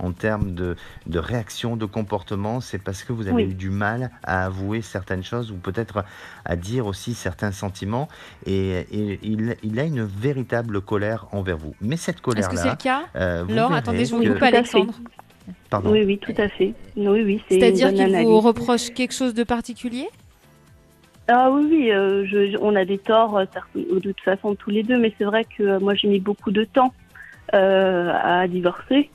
en 0.00 0.12
termes 0.12 0.54
de, 0.54 0.74
de 1.06 1.18
réaction, 1.20 1.76
de 1.76 1.86
comportement. 1.86 2.60
C'est 2.60 2.82
parce 2.82 3.04
que 3.04 3.12
vous 3.12 3.28
avez 3.28 3.44
eu 3.44 3.54
du 3.54 3.70
mal 3.70 4.10
à 4.24 4.46
avouer 4.46 4.82
certaines 4.82 5.22
choses 5.22 5.52
ou 5.52 5.56
peut-être 5.56 6.04
à 6.44 6.56
dire 6.56 6.86
aussi 6.86 7.14
certains 7.14 7.52
sentiments 7.60 8.08
et, 8.46 8.86
il, 9.22 9.78
a 9.78 9.84
une 9.84 10.04
véritable 10.04 10.80
colère 10.80 11.26
envers 11.32 11.56
vous. 11.56 11.74
Mais 11.80 11.96
cette 11.96 12.20
colère-là. 12.20 12.52
Est-ce 12.52 12.62
que 12.62 12.68
c'est 12.68 12.70
le 12.70 12.76
cas? 12.76 13.02
euh, 13.16 13.44
Laure, 13.48 13.72
attendez, 13.72 14.04
je 14.04 14.14
vous 14.14 14.24
coupe, 14.24 14.42
Alexandre. 14.42 14.94
Pardon. 15.68 15.90
Oui, 15.90 16.04
oui, 16.04 16.18
tout 16.18 16.34
à 16.36 16.48
fait. 16.48 16.74
Oui, 16.96 17.22
oui, 17.22 17.42
C'est-à-dire 17.48 17.92
qu'il 17.92 18.26
vous 18.26 18.40
reproche 18.40 18.90
quelque 18.90 19.14
chose 19.14 19.34
de 19.34 19.44
particulier? 19.44 20.08
Ah 21.28 21.50
oui, 21.50 21.66
oui, 21.70 21.90
euh, 21.92 22.56
on 22.60 22.74
a 22.74 22.84
des 22.84 22.98
torts 22.98 23.38
euh, 23.38 23.44
de 23.76 24.00
toute 24.00 24.20
façon 24.20 24.56
tous 24.56 24.70
les 24.70 24.82
deux, 24.82 24.98
mais 24.98 25.12
c'est 25.16 25.24
vrai 25.24 25.44
que 25.44 25.78
moi 25.78 25.94
j'ai 25.94 26.08
mis 26.08 26.18
beaucoup 26.18 26.50
de 26.50 26.64
temps 26.64 26.92
à 27.52 28.46
divorcer 28.46 29.10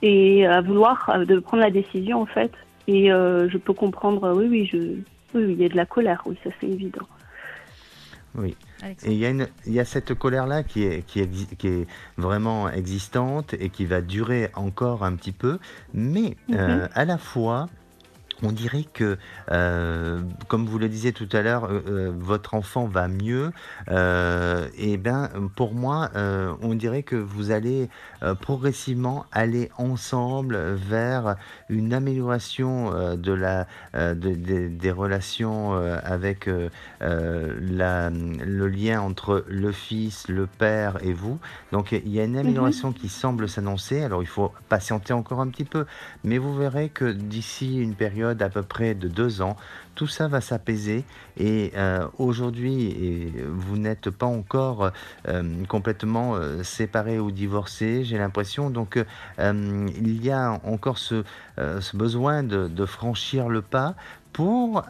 et 0.00 0.46
à 0.46 0.62
vouloir 0.62 0.96
de 1.26 1.38
prendre 1.38 1.62
la 1.62 1.70
décision 1.70 2.22
en 2.22 2.26
fait. 2.26 2.52
Et 2.86 3.08
je 3.08 3.56
peux 3.58 3.74
comprendre, 3.74 4.32
oui, 4.34 4.46
oui, 4.50 4.70
je, 4.70 4.78
oui, 5.34 5.52
il 5.54 5.60
y 5.60 5.64
a 5.64 5.68
de 5.68 5.76
la 5.76 5.86
colère, 5.86 6.22
oui, 6.26 6.36
ça 6.44 6.50
c'est 6.60 6.68
évident. 6.68 7.06
Oui. 8.36 8.56
Et 9.04 9.12
il 9.12 9.18
y, 9.18 9.26
a 9.26 9.30
il 9.30 9.72
y 9.72 9.80
a 9.80 9.84
cette 9.84 10.14
colère-là 10.14 10.62
qui 10.64 10.82
est, 10.84 11.06
qui, 11.06 11.20
est, 11.20 11.56
qui 11.56 11.68
est 11.68 11.86
vraiment 12.16 12.68
existante 12.68 13.54
et 13.54 13.70
qui 13.70 13.84
va 13.84 14.00
durer 14.00 14.50
encore 14.54 15.04
un 15.04 15.14
petit 15.14 15.32
peu, 15.32 15.58
mais 15.92 16.36
mhm. 16.48 16.56
euh, 16.56 16.88
à 16.94 17.04
la 17.04 17.16
fois, 17.18 17.68
on 18.42 18.52
dirait 18.52 18.84
que, 18.92 19.16
euh, 19.50 20.20
comme 20.48 20.66
vous 20.66 20.78
le 20.78 20.88
disiez 20.88 21.12
tout 21.12 21.28
à 21.32 21.42
l'heure, 21.42 21.64
euh, 21.64 21.82
euh, 21.88 22.12
votre 22.16 22.54
enfant 22.54 22.86
va 22.86 23.08
mieux. 23.08 23.52
et 23.88 24.96
bien, 24.96 25.30
pour 25.56 25.74
moi, 25.74 26.10
on 26.60 26.74
dirait 26.74 27.02
que 27.02 27.16
vous 27.16 27.50
allez 27.50 27.88
progressivement 28.40 29.26
aller 29.32 29.70
ensemble 29.76 30.56
vers 30.56 31.36
une 31.68 31.92
amélioration 31.92 33.16
de 33.16 33.32
la, 33.32 33.66
des 34.14 34.90
relations 34.90 35.74
avec 35.74 36.48
la, 37.00 38.10
le 38.10 38.68
lien 38.68 39.00
entre 39.00 39.44
le 39.48 39.72
fils, 39.72 40.28
le 40.28 40.46
père 40.46 40.98
et 41.02 41.12
vous. 41.12 41.38
Donc, 41.72 41.92
il 41.92 42.08
y 42.08 42.20
a 42.20 42.24
une 42.24 42.32
mhm. 42.32 42.38
amélioration 42.38 42.92
qui 42.92 43.08
semble 43.08 43.48
s'annoncer. 43.48 44.02
Alors, 44.02 44.22
il 44.22 44.28
faut 44.28 44.52
patienter 44.68 45.12
encore 45.12 45.40
un 45.40 45.48
petit 45.48 45.64
peu, 45.64 45.86
mais 46.22 46.38
vous 46.38 46.54
verrez 46.54 46.88
que 46.88 47.10
d'ici 47.10 47.78
une 47.78 47.94
période 47.94 48.38
d'à 48.38 48.48
peu 48.48 48.62
près 48.62 48.94
de 48.94 49.08
deux 49.08 49.42
ans, 49.42 49.56
tout 49.94 50.06
ça 50.06 50.28
va 50.28 50.40
s'apaiser 50.40 51.04
et 51.36 51.72
euh, 51.76 52.06
aujourd'hui 52.18 53.32
vous 53.48 53.76
n'êtes 53.76 54.10
pas 54.10 54.26
encore 54.26 54.90
euh, 55.28 55.64
complètement 55.68 56.34
euh, 56.34 56.62
séparé 56.62 57.18
ou 57.18 57.30
divorcé, 57.30 58.04
j'ai 58.04 58.18
l'impression. 58.18 58.70
Donc 58.70 59.02
il 59.38 60.24
y 60.24 60.30
a 60.30 60.60
encore 60.64 60.98
ce, 60.98 61.24
besoin 61.94 62.42
de, 62.42 62.86
franchir 62.86 63.48
le 63.48 63.62
pas 63.62 63.94
pour 64.34 64.82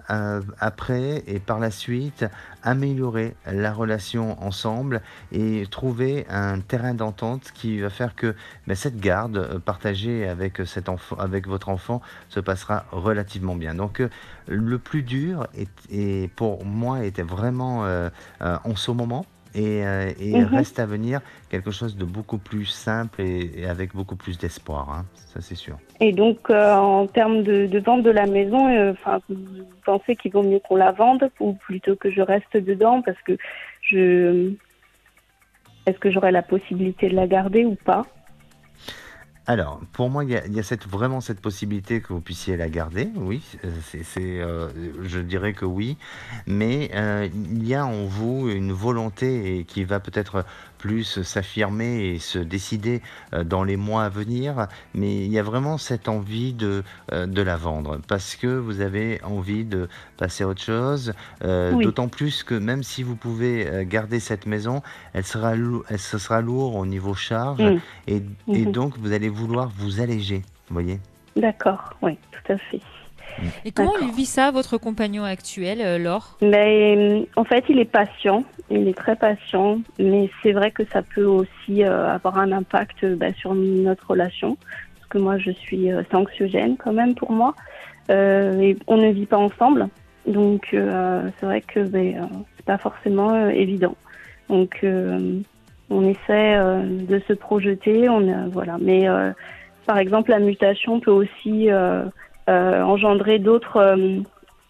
après 0.59 1.22
et 1.26 1.38
par 1.38 1.61
la 1.61 1.70
suite 1.70 2.24
améliorer 2.64 3.36
la 3.47 3.72
relation 3.72 4.42
ensemble 4.42 5.03
et 5.32 5.66
trouver 5.70 6.26
un 6.30 6.61
terrain 6.61 6.95
d'entente 6.95 7.53
qui 7.55 7.78
va 7.78 7.90
faire 7.90 8.16
que 8.16 8.34
ben, 8.66 8.74
cette 8.74 8.99
garde 8.99 9.36
euh, 9.36 9.59
partagée 9.59 10.26
avec, 10.26 10.66
cet 10.66 10.88
enfant, 10.88 11.16
avec 11.16 11.47
votre 11.47 11.68
enfant 11.68 12.01
se 12.30 12.40
passera 12.40 12.86
relativement 12.90 13.55
bien. 13.55 13.74
Donc 13.74 14.01
euh, 14.01 14.09
le 14.49 14.78
plus 14.78 15.03
dur 15.03 15.47
et 15.90 16.30
pour 16.36 16.64
moi 16.64 17.05
était 17.05 17.22
vraiment 17.22 17.84
euh, 17.84 18.09
en 18.40 18.76
ce 18.76 18.90
moment 18.90 19.26
et, 19.55 19.82
mhm. 19.84 20.44
reste 20.44 20.78
à 20.78 20.86
venir 20.86 21.20
quelque 21.50 21.70
chose 21.70 21.96
de 21.96 22.05
beaucoup 22.05 22.38
plus 22.38 22.66
simple 22.66 23.20
et, 23.22 23.66
avec 23.66 23.94
beaucoup 23.94 24.16
plus 24.16 24.38
d'espoir, 24.38 24.90
hein. 24.90 25.05
ça 25.14 25.40
c'est 25.40 25.55
sûr. 25.55 25.76
Et 26.00 26.12
donc 26.12 26.50
en 26.50 27.07
termes 27.07 27.42
de, 27.42 27.78
vente 27.78 28.02
de 28.02 28.11
la 28.11 28.26
maison, 28.26 28.90
enfin 28.90 29.20
vous 29.28 29.36
pensez 29.84 30.16
qu'il 30.16 30.32
vaut 30.32 30.42
mieux 30.42 30.61
qu'on 30.61 30.76
la 30.76 30.92
vende 30.92 31.30
ou 31.40 31.55
plutôt 31.55 31.96
que 31.96 32.11
je 32.11 32.20
reste 32.20 32.57
dedans 32.57 33.02
parce 33.02 33.20
que 33.22 33.36
je 33.80 34.52
est-ce 35.86 35.98
que 35.98 36.11
j'aurai 36.11 36.32
la 36.32 36.42
possibilité 36.42 37.09
de 37.09 37.14
la 37.14 37.26
garder 37.26 37.64
ou 37.64 37.74
pas? 37.74 38.07
Alors, 39.47 39.80
pour 39.92 40.09
moi, 40.09 40.24
il 40.24 40.30
y 40.30 40.36
a, 40.36 40.76
vraiment 40.88 41.20
cette 41.20 41.40
possibilité 41.40 42.01
que 42.01 42.14
vous 42.14 42.20
puissiez 42.22 42.57
la 42.57 42.70
garder, 42.70 43.11
oui, 43.14 43.42
c'est, 43.90 44.40
euh, 44.40 44.70
je 45.03 45.18
dirais 45.18 45.53
que 45.53 45.66
oui, 45.66 45.99
mais 46.47 46.90
euh, 46.95 47.28
il 47.34 47.66
y 47.66 47.74
a 47.74 47.84
en 47.84 48.07
vous 48.07 48.49
une 48.49 48.72
volonté 48.72 49.66
qui 49.68 49.84
va 49.84 50.01
peut-être 50.01 50.47
plus 50.85 51.22
s'affirmer 51.22 52.09
et 52.09 52.18
se 52.18 52.39
décider 52.39 53.01
dans 53.32 53.64
les 53.64 53.78
mois 53.78 54.05
à 54.05 54.11
venir, 54.11 54.68
mais 54.93 55.24
il 55.24 55.32
y 55.32 55.39
a 55.39 55.43
vraiment 55.43 55.78
cette 55.78 56.11
envie 56.11 56.53
de, 56.53 56.82
de 57.11 57.43
la 57.43 57.57
vendre 57.57 58.01
parce 58.07 58.37
que 58.37 58.47
vous 58.47 58.82
avez 58.82 59.18
envie 59.22 59.64
de 59.64 59.89
passer 60.18 60.45
à 60.45 60.49
autre 60.49 60.61
chose, 60.61 61.14
d'autant 61.41 62.09
plus 62.09 62.43
que 62.43 62.55
même 62.55 62.82
si 62.82 63.03
vous 63.03 63.16
pouvez 63.16 63.87
garder 63.87 64.20
cette 64.20 64.45
maison, 64.45 64.82
elle 65.14 65.24
sera, 65.24 65.55
elle, 65.55 65.99
ce 65.99 66.18
sera 66.18 66.43
lourd 66.43 66.76
au 66.76 66.85
niveau 66.85 67.14
charge 67.14 67.62
mm. 67.62 67.80
et, 68.09 68.22
et, 68.53 68.66
mhm. 68.66 68.72
donc 68.72 68.99
vous 68.99 69.12
allez 69.12 69.30
vouloir 69.30 69.70
vous 69.78 70.03
alléger, 70.03 70.43
vous 70.68 70.74
voyez? 70.74 71.01
D'accord, 71.35 71.95
oui, 72.03 72.18
tout 72.30 72.53
à 72.53 72.59
fait. 72.59 72.80
Et 73.64 73.72
comment 73.72 73.97
il 74.01 74.12
vit 74.12 74.26
ça, 74.26 74.51
votre 74.51 74.78
compagnon 74.78 75.24
actuel, 75.24 75.80
euh, 75.80 75.99
Laure? 75.99 76.39
Mais, 76.43 76.97
euh, 76.97 77.24
En 77.37 77.45
fait, 77.45 77.64
il 77.68 77.78
est 77.78 77.85
patient, 77.85 78.45
il 78.70 78.89
est 78.89 78.97
très 78.97 79.16
patient, 79.16 79.80
mais 79.99 80.30
c'est 80.43 80.53
vrai 80.53 80.70
que 80.70 80.85
ça 80.93 81.03
peut 81.03 81.24
aussi 81.24 81.85
euh, 81.85 82.14
avoir 82.14 82.39
un 82.39 82.53
impact 82.53 83.05
bah, 83.16 83.32
sur 83.35 83.55
notre 83.55 84.11
relation, 84.11 84.57
parce 84.97 85.07
que 85.09 85.18
moi, 85.18 85.39
je 85.39 85.51
suis 85.51 85.89
anxiogène 86.12 86.76
quand 86.76 86.93
même 86.93 87.14
pour 87.14 87.32
moi, 87.32 87.55
et 88.09 88.76
on 88.87 88.97
ne 88.99 89.11
vit 89.11 89.26
pas 89.26 89.39
ensemble, 89.39 89.89
donc 90.26 90.68
c'est 90.70 91.47
vrai 91.47 91.62
que 91.62 91.80
bah, 91.80 92.28
c'est 92.57 92.66
pas 92.66 92.78
forcément 92.78 93.49
évident. 93.49 93.97
Donc, 94.49 94.85
on 95.91 96.03
essaie 96.03 96.59
de 96.59 97.22
se 97.26 97.32
projeter, 97.32 98.09
on 98.09 98.49
voilà, 98.51 98.76
mais 98.80 99.09
par 99.87 99.99
exemple, 99.99 100.30
la 100.30 100.39
mutation 100.39 101.01
peut 101.01 101.11
aussi 101.11 101.70
euh, 101.70 102.05
engendrer 102.53 103.38
d'autres 103.38 103.76
euh, 103.76 104.20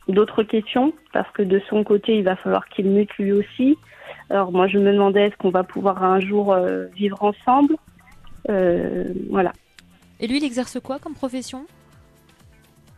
d'autres 0.08 0.42
questions 0.42 0.92
parce 1.12 1.30
que 1.32 1.42
de 1.42 1.60
son 1.68 1.84
côté, 1.84 2.18
il 2.18 2.24
va 2.24 2.36
falloir 2.36 2.68
qu'il 2.68 2.88
mute 2.90 3.12
lui 3.18 3.32
aussi. 3.32 3.76
Alors 4.30 4.52
moi, 4.52 4.66
je 4.68 4.78
me 4.78 4.92
demandais 4.92 5.26
est-ce 5.26 5.36
qu'on 5.36 5.50
va 5.50 5.64
pouvoir 5.64 6.02
un 6.02 6.20
jour 6.20 6.52
euh, 6.52 6.86
vivre 6.94 7.22
ensemble? 7.22 7.76
voilà. 9.30 9.52
Et 10.20 10.26
lui, 10.26 10.36
il 10.36 10.44
exerce 10.44 10.78
quoi 10.78 10.98
comme 10.98 11.14
profession? 11.14 11.64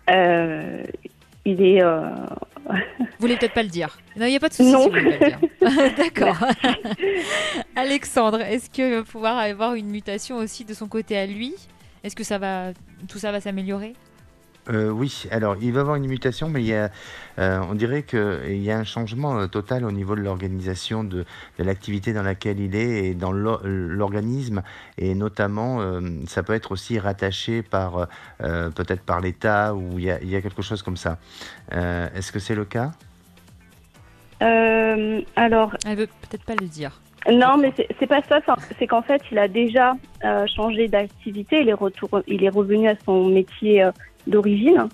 Il 0.09 1.63
est. 1.63 1.83
Vous 2.69 3.21
voulez 3.21 3.37
peut-être 3.37 3.55
pas 3.55 3.63
le 3.63 3.69
dire. 3.69 3.97
Non, 4.17 4.27
il 4.27 4.31
n'y 4.31 4.37
a 4.37 4.41
pas 4.41 4.49
de 4.49 4.55
souci. 4.55 4.73
Non. 4.73 4.89
D'accord. 5.97 6.37
Alexandre, 7.77 8.41
est-ce 8.41 8.71
qu'il 8.71 8.91
va 8.91 9.03
pouvoir 9.03 9.39
avoir 9.39 9.75
une 9.75 9.89
mutation 9.89 10.37
aussi 10.37 10.65
de 10.65 10.75
son 10.75 10.89
côté 10.89 11.17
à 11.17 11.27
lui 11.27 11.55
Est-ce 12.03 12.17
que 12.17 12.25
ça 12.25 12.39
va, 12.39 12.73
tout 13.09 13.19
ça 13.19 13.33
va 13.33 13.41
s'améliorer? 13.41 13.95
Euh, 14.69 14.91
oui, 14.91 15.25
alors 15.31 15.57
il 15.61 15.73
va 15.73 15.79
y 15.79 15.81
avoir 15.81 15.97
une 15.97 16.07
mutation, 16.07 16.49
mais 16.49 16.61
il 16.61 16.67
y 16.67 16.75
a, 16.75 16.91
euh, 17.39 17.61
on 17.71 17.75
dirait 17.75 18.03
qu'il 18.03 18.59
y 18.59 18.71
a 18.71 18.79
un 18.79 18.85
changement 18.85 19.39
euh, 19.39 19.47
total 19.47 19.85
au 19.85 19.93
niveau 19.93 20.17
de 20.17 20.23
l'organisation 20.23 21.05
de, 21.05 21.25
l'activité 21.59 22.13
dans 22.13 22.23
laquelle 22.23 22.59
il 22.59 22.75
est 22.75 23.07
et 23.07 23.15
dans 23.15 23.33
l'organisme, 23.33 24.63
et 24.99 25.15
notamment 25.15 25.81
ça 26.27 26.43
peut 26.43 26.55
être 26.55 26.73
aussi 26.73 26.99
rattaché 26.99 27.63
par 27.63 28.09
peut-être 28.39 29.03
par 29.03 29.21
l'État 29.21 29.75
ou 29.75 29.99
il 29.99 30.05
y, 30.05 30.11
a, 30.11 30.21
il 30.21 30.31
y, 30.31 30.37
a, 30.37 30.43
quelque 30.43 30.63
chose 30.63 30.83
comme 30.83 30.97
ça. 30.97 31.19
Est-ce 31.73 32.31
que 32.31 32.39
c'est 32.39 32.55
le 32.55 32.65
cas? 32.65 32.93
Alors, 34.41 35.77
elle 35.87 35.97
veut 35.97 36.07
peut-être 36.07 36.45
pas 36.45 36.55
le 36.61 36.67
dire. 36.67 37.01
Non, 37.31 37.57
mais 37.57 37.73
c'est 37.99 38.07
pas 38.07 38.23
ça. 38.23 38.41
C'est 38.79 38.87
qu'en 38.87 39.03
fait, 39.03 39.23
il 39.33 39.39
a 39.39 39.49
déjà 39.49 39.97
changé 40.55 40.89
d'activité. 40.89 41.63
Il 41.63 41.69
est 41.69 41.75
retour, 41.75 42.21
il 42.27 42.45
est 42.45 42.51
revenu 42.51 42.89
à 42.89 42.95
son 43.05 43.27
métier 43.27 43.91
d'origine. 44.27 44.89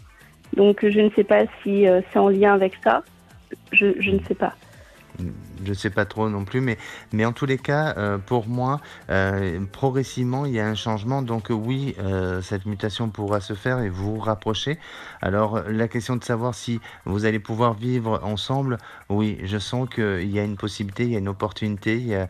Donc 0.57 0.87
je 0.87 1.01
ne 1.01 1.11
sais 1.11 1.25
pas 1.25 1.45
si 1.63 1.89
euh, 1.89 2.01
c'est 2.13 2.19
en 2.19 2.29
lien 2.29 2.53
avec 2.53 2.75
ça. 2.83 3.03
Je, 3.73 4.01
je 4.01 4.11
ne 4.11 4.19
sais 4.21 4.35
pas 4.35 4.55
je 5.65 5.71
ne 5.71 5.75
sais 5.75 5.91
pas 5.91 6.05
trop 6.05 6.29
non 6.29 6.45
plus, 6.45 6.61
mais, 6.61 6.79
mais 7.13 7.25
en 7.25 7.33
tous 7.33 7.47
les 7.47 7.59
cas, 7.59 7.95
euh, 7.97 8.19
pour 8.19 8.49
moi, 8.49 8.81
euh, 9.11 9.61
progressivement, 9.73 10.47
il 10.47 10.53
y 10.53 10.61
a 10.61 10.67
un 10.67 10.75
changement. 10.75 11.23
Donc 11.23 11.47
oui, 11.51 11.95
euh, 11.99 12.43
cette 12.43 12.67
mutation 12.67 13.09
pourra 13.09 13.41
se 13.41 13.55
faire 13.55 13.81
et 13.81 13.89
vous 13.89 14.19
rapprocher. 14.19 14.79
Alors 15.21 15.63
la 15.69 15.89
question 15.89 16.17
de 16.17 16.25
savoir 16.25 16.55
si 16.55 16.81
vous 17.05 17.25
allez 17.25 17.39
pouvoir 17.39 17.75
vivre 17.75 18.21
ensemble, 18.23 18.79
oui, 19.09 19.39
je 19.45 19.59
sens 19.59 19.89
qu'il 19.89 20.31
y 20.31 20.39
a 20.39 20.45
une 20.45 20.57
possibilité, 20.57 21.05
il 21.05 21.11
y 21.11 21.17
a 21.17 21.19
une 21.19 21.29
opportunité. 21.29 21.97
Il 21.97 22.07
y 22.09 22.15
a, 22.15 22.29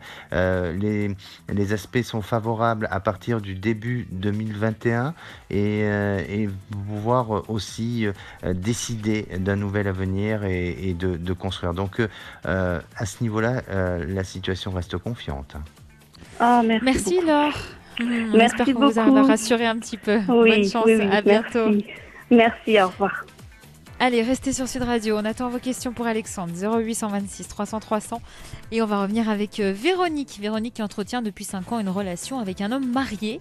les, 0.71 1.15
les 1.49 1.73
aspects 1.73 2.01
sont 2.01 2.21
favorables 2.21 2.87
à 2.91 2.99
partir 2.99 3.41
du 3.41 3.55
début 3.55 4.07
2021 4.11 5.13
et, 5.49 5.79
et 5.81 6.49
pouvoir 6.71 7.49
aussi 7.49 8.07
décider 8.43 9.27
d'un 9.37 9.55
nouvel 9.55 9.87
avenir 9.87 10.43
et, 10.43 10.89
et 10.89 10.93
de, 10.93 11.17
de, 11.17 11.33
construire. 11.33 11.73
Donc 11.73 12.01
à 12.43 13.05
ce 13.05 13.22
niveau-là, 13.23 13.61
euh, 13.69 14.05
la 14.07 14.23
situation 14.23 14.71
reste 14.71 14.97
confiante. 14.97 15.55
Ah, 16.39 16.61
merci. 16.65 16.85
Merci 16.85 17.21
Laure. 17.25 17.57
Mmh, 17.99 18.39
J'espère 18.39 18.65
qu'on 18.65 18.89
vous 18.89 18.99
a 18.99 19.23
rassuré 19.23 19.65
un 19.65 19.77
petit 19.79 19.97
peu. 19.97 20.19
Bonne 20.27 20.65
chance, 20.65 20.87
à 21.11 21.21
bientôt. 21.21 21.71
Merci. 22.29 22.81
au 22.81 22.87
revoir. 22.87 23.25
Allez, 24.05 24.21
restez 24.21 24.51
sur 24.51 24.67
Sud 24.67 24.83
Radio. 24.83 25.17
On 25.17 25.23
attend 25.23 25.47
vos 25.47 25.59
questions 25.59 25.93
pour 25.93 26.07
Alexandre, 26.07 26.51
0826 26.53 27.47
300 27.47 27.79
300. 27.79 28.21
Et 28.73 28.81
on 28.81 28.85
va 28.85 29.01
revenir 29.01 29.29
avec 29.29 29.61
euh, 29.61 29.71
Véronique. 29.71 30.39
Véronique 30.41 30.73
qui 30.73 30.83
entretient 30.83 31.21
depuis 31.21 31.45
5 31.45 31.71
ans 31.71 31.79
une 31.79 31.87
relation 31.87 32.37
avec 32.39 32.59
un 32.59 32.73
homme 32.73 32.91
marié. 32.91 33.39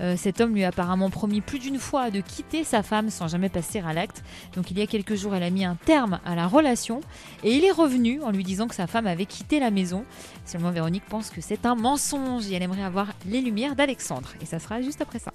Euh, 0.00 0.16
cet 0.16 0.40
homme 0.40 0.54
lui 0.54 0.64
a 0.64 0.68
apparemment 0.70 1.08
promis 1.08 1.40
plus 1.40 1.60
d'une 1.60 1.78
fois 1.78 2.10
de 2.10 2.20
quitter 2.20 2.64
sa 2.64 2.82
femme 2.82 3.10
sans 3.10 3.28
jamais 3.28 3.48
passer 3.48 3.78
à 3.78 3.92
l'acte. 3.92 4.24
Donc 4.56 4.72
il 4.72 4.78
y 4.80 4.82
a 4.82 4.88
quelques 4.88 5.14
jours, 5.14 5.36
elle 5.36 5.44
a 5.44 5.50
mis 5.50 5.64
un 5.64 5.76
terme 5.76 6.18
à 6.26 6.34
la 6.34 6.48
relation 6.48 7.00
et 7.44 7.54
il 7.54 7.64
est 7.64 7.70
revenu 7.70 8.20
en 8.24 8.32
lui 8.32 8.42
disant 8.42 8.66
que 8.66 8.74
sa 8.74 8.88
femme 8.88 9.06
avait 9.06 9.26
quitté 9.26 9.60
la 9.60 9.70
maison. 9.70 10.04
Seulement 10.46 10.72
Véronique 10.72 11.06
pense 11.08 11.30
que 11.30 11.40
c'est 11.40 11.64
un 11.64 11.76
mensonge 11.76 12.50
et 12.50 12.54
elle 12.54 12.62
aimerait 12.64 12.82
avoir 12.82 13.06
les 13.24 13.40
lumières 13.40 13.76
d'Alexandre. 13.76 14.30
Et 14.40 14.46
ça 14.46 14.58
sera 14.58 14.82
juste 14.82 15.00
après 15.00 15.20
ça. 15.20 15.32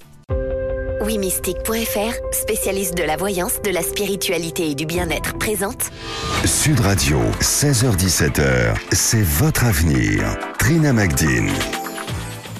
WeMystique.fr, 1.01 2.33
spécialiste 2.33 2.97
de 2.97 3.03
la 3.03 3.17
voyance, 3.17 3.61
de 3.61 3.69
la 3.69 3.83
spiritualité 3.83 4.71
et 4.71 4.75
du 4.75 4.85
bien-être, 4.85 5.37
présente 5.37 5.91
Sud 6.43 6.79
Radio, 6.79 7.19
16h17h, 7.39 8.75
c'est 8.91 9.21
votre 9.21 9.65
avenir. 9.65 10.37
Trina 10.57 10.93
Magdine. 10.93 11.51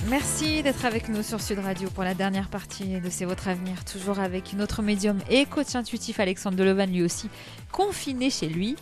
Merci 0.08 0.62
d'être 0.62 0.86
avec 0.86 1.10
nous 1.10 1.24
sur 1.24 1.42
Sud 1.42 1.60
Radio 1.60 1.90
pour 1.90 2.04
la 2.04 2.14
dernière 2.14 2.50
partie 2.50 3.00
de 3.00 3.10
C'est 3.10 3.26
votre 3.26 3.48
avenir, 3.48 3.84
toujours 3.86 4.20
avec 4.20 4.54
notre 4.54 4.84
médium 4.84 5.18
et 5.30 5.46
coach 5.46 5.76
intuitif 5.76 6.20
Alexandre 6.20 6.58
Delevan, 6.58 6.92
lui 6.92 7.04
aussi 7.04 7.30
confiné 7.72 8.30
chez 8.30 8.48
lui. 8.48 8.76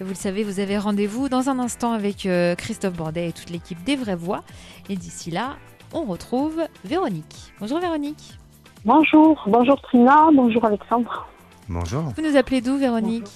Vous 0.00 0.08
le 0.08 0.14
savez, 0.14 0.44
vous 0.44 0.60
avez 0.60 0.76
rendez-vous 0.76 1.28
dans 1.28 1.48
un 1.48 1.58
instant 1.58 1.92
avec 1.92 2.26
euh, 2.26 2.54
Christophe 2.54 2.94
Bordet 2.94 3.28
et 3.28 3.32
toute 3.32 3.50
l'équipe 3.50 3.82
des 3.84 3.96
Vraies 3.96 4.16
Voix. 4.16 4.44
Et 4.90 4.96
d'ici 4.96 5.30
là, 5.30 5.56
on 5.92 6.04
retrouve 6.04 6.60
Véronique. 6.84 7.52
Bonjour 7.58 7.80
Véronique. 7.80 8.38
Bonjour, 8.84 9.42
bonjour 9.46 9.80
Trina, 9.80 10.28
bonjour 10.32 10.64
Alexandre. 10.64 11.26
Bonjour. 11.68 12.02
Vous 12.16 12.22
nous 12.22 12.36
appelez 12.36 12.60
d'où 12.60 12.76
Véronique 12.78 13.26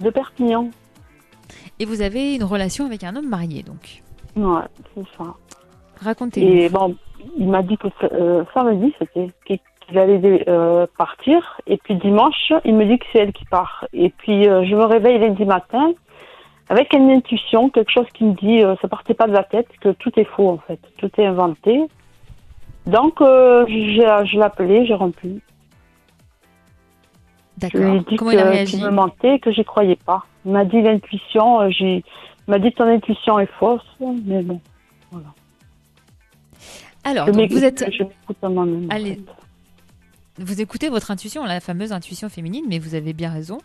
De 0.00 0.10
Perpignan. 0.10 0.70
Et 1.78 1.84
vous 1.84 2.00
avez 2.00 2.34
une 2.34 2.44
relation 2.44 2.86
avec 2.86 3.04
un 3.04 3.16
homme 3.16 3.28
marié 3.28 3.62
donc 3.62 4.02
Ouais, 4.36 4.62
c'est 4.94 5.04
ça. 5.16 5.34
Racontez. 6.00 6.64
Et 6.64 6.68
bon, 6.68 6.96
il 7.36 7.48
m'a 7.48 7.62
dit 7.62 7.76
que 7.76 7.88
euh, 8.12 8.44
samedi, 8.54 8.94
c'était 8.98 9.28
qu'il 9.46 9.98
allait 9.98 10.44
euh, 10.48 10.86
partir. 10.96 11.60
Et 11.66 11.76
puis 11.78 11.96
dimanche, 11.96 12.52
il 12.64 12.74
me 12.74 12.84
dit 12.86 12.98
que 12.98 13.06
c'est 13.12 13.18
elle 13.18 13.32
qui 13.32 13.44
part. 13.46 13.84
Et 13.92 14.10
puis 14.10 14.48
euh, 14.48 14.64
je 14.64 14.74
me 14.74 14.84
réveille 14.84 15.18
lundi 15.18 15.44
matin 15.44 15.92
avec 16.68 16.92
une 16.92 17.10
intuition, 17.10 17.70
quelque 17.70 17.90
chose 17.90 18.06
qui 18.14 18.24
me 18.24 18.34
dit, 18.34 18.62
euh, 18.62 18.76
ça 18.82 18.88
partait 18.88 19.14
pas 19.14 19.26
de 19.26 19.32
la 19.32 19.42
tête, 19.42 19.68
que 19.80 19.88
tout 19.90 20.12
est 20.16 20.24
faux 20.24 20.50
en 20.50 20.58
fait, 20.58 20.78
tout 20.98 21.10
est 21.18 21.26
inventé. 21.26 21.80
Donc 22.88 23.20
euh, 23.20 23.64
je 23.68 24.36
l'ai 24.36 24.42
appelé, 24.42 24.86
j'ai 24.86 24.94
rompu. 24.94 25.40
D'accord. 27.58 28.02
Je 28.10 28.16
Comment 28.16 28.30
il 28.30 28.38
a 28.38 28.50
réagi 28.50 28.76
qu'il 28.76 28.84
me 28.84 28.90
mentait, 28.90 29.38
que 29.38 29.52
j'y 29.52 29.64
croyais 29.64 29.98
pas. 30.06 30.24
Il 30.44 30.52
m'a 30.52 30.64
dit 30.64 30.80
l'intuition, 30.80 31.68
j'ai, 31.70 32.02
m'a 32.46 32.58
dit 32.58 32.72
ton 32.72 32.84
intuition 32.84 33.38
est 33.38 33.50
fausse, 33.58 33.82
mais 34.00 34.42
bon, 34.42 34.60
voilà. 35.10 35.28
Alors, 37.04 37.30
vous 37.30 37.64
êtes. 37.64 37.84
Allez. 38.90 39.20
Vous 40.38 40.60
écoutez 40.60 40.88
votre 40.88 41.10
intuition, 41.10 41.44
la 41.44 41.60
fameuse 41.60 41.92
intuition 41.92 42.28
féminine, 42.28 42.64
mais 42.68 42.78
vous 42.78 42.94
avez 42.94 43.12
bien 43.12 43.30
raison. 43.30 43.58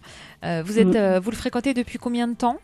Euh, 0.44 0.64
vous, 0.66 0.80
êtes, 0.80 0.88
mm. 0.88 0.98
euh, 0.98 1.20
vous 1.20 1.30
le 1.30 1.36
fréquentez 1.36 1.74
depuis 1.76 2.00
combien 2.00 2.28
de 2.28 2.36
temps? 2.36 2.58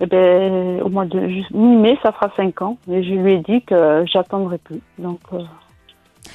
Eh 0.00 0.06
ben, 0.06 0.82
Au 0.82 0.90
mois 0.90 1.06
de 1.06 1.18
mi-mai, 1.54 1.98
ça 2.02 2.12
fera 2.12 2.30
5 2.36 2.60
ans. 2.60 2.76
Et 2.90 3.02
je 3.02 3.14
lui 3.14 3.32
ai 3.32 3.38
dit 3.38 3.62
que 3.62 4.04
j'attendrai 4.06 4.58
plus. 4.58 4.80
Donc, 4.98 5.20
euh, 5.32 5.38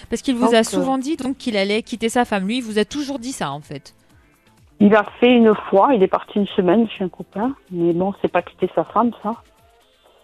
Parce 0.09 0.21
qu'il 0.21 0.35
vous 0.35 0.53
a 0.53 0.63
souvent 0.63 0.97
dit 0.97 1.17
donc 1.17 1.37
qu'il 1.37 1.57
allait 1.57 1.81
quitter 1.81 2.09
sa 2.09 2.25
femme. 2.25 2.47
Lui, 2.47 2.57
il 2.57 2.63
vous 2.63 2.79
a 2.79 2.85
toujours 2.85 3.19
dit 3.19 3.31
ça, 3.31 3.51
en 3.51 3.61
fait. 3.61 3.93
Il 4.79 4.95
a 4.95 5.03
fait 5.19 5.35
une 5.35 5.55
fois, 5.69 5.93
il 5.93 6.03
est 6.03 6.07
parti 6.07 6.37
une 6.37 6.47
semaine 6.47 6.87
chez 6.89 7.03
un 7.03 7.09
copain. 7.09 7.55
Mais 7.71 7.93
bon, 7.93 8.13
c'est 8.21 8.31
pas 8.31 8.41
quitter 8.41 8.69
sa 8.75 8.83
femme, 8.83 9.11
ça. 9.23 9.41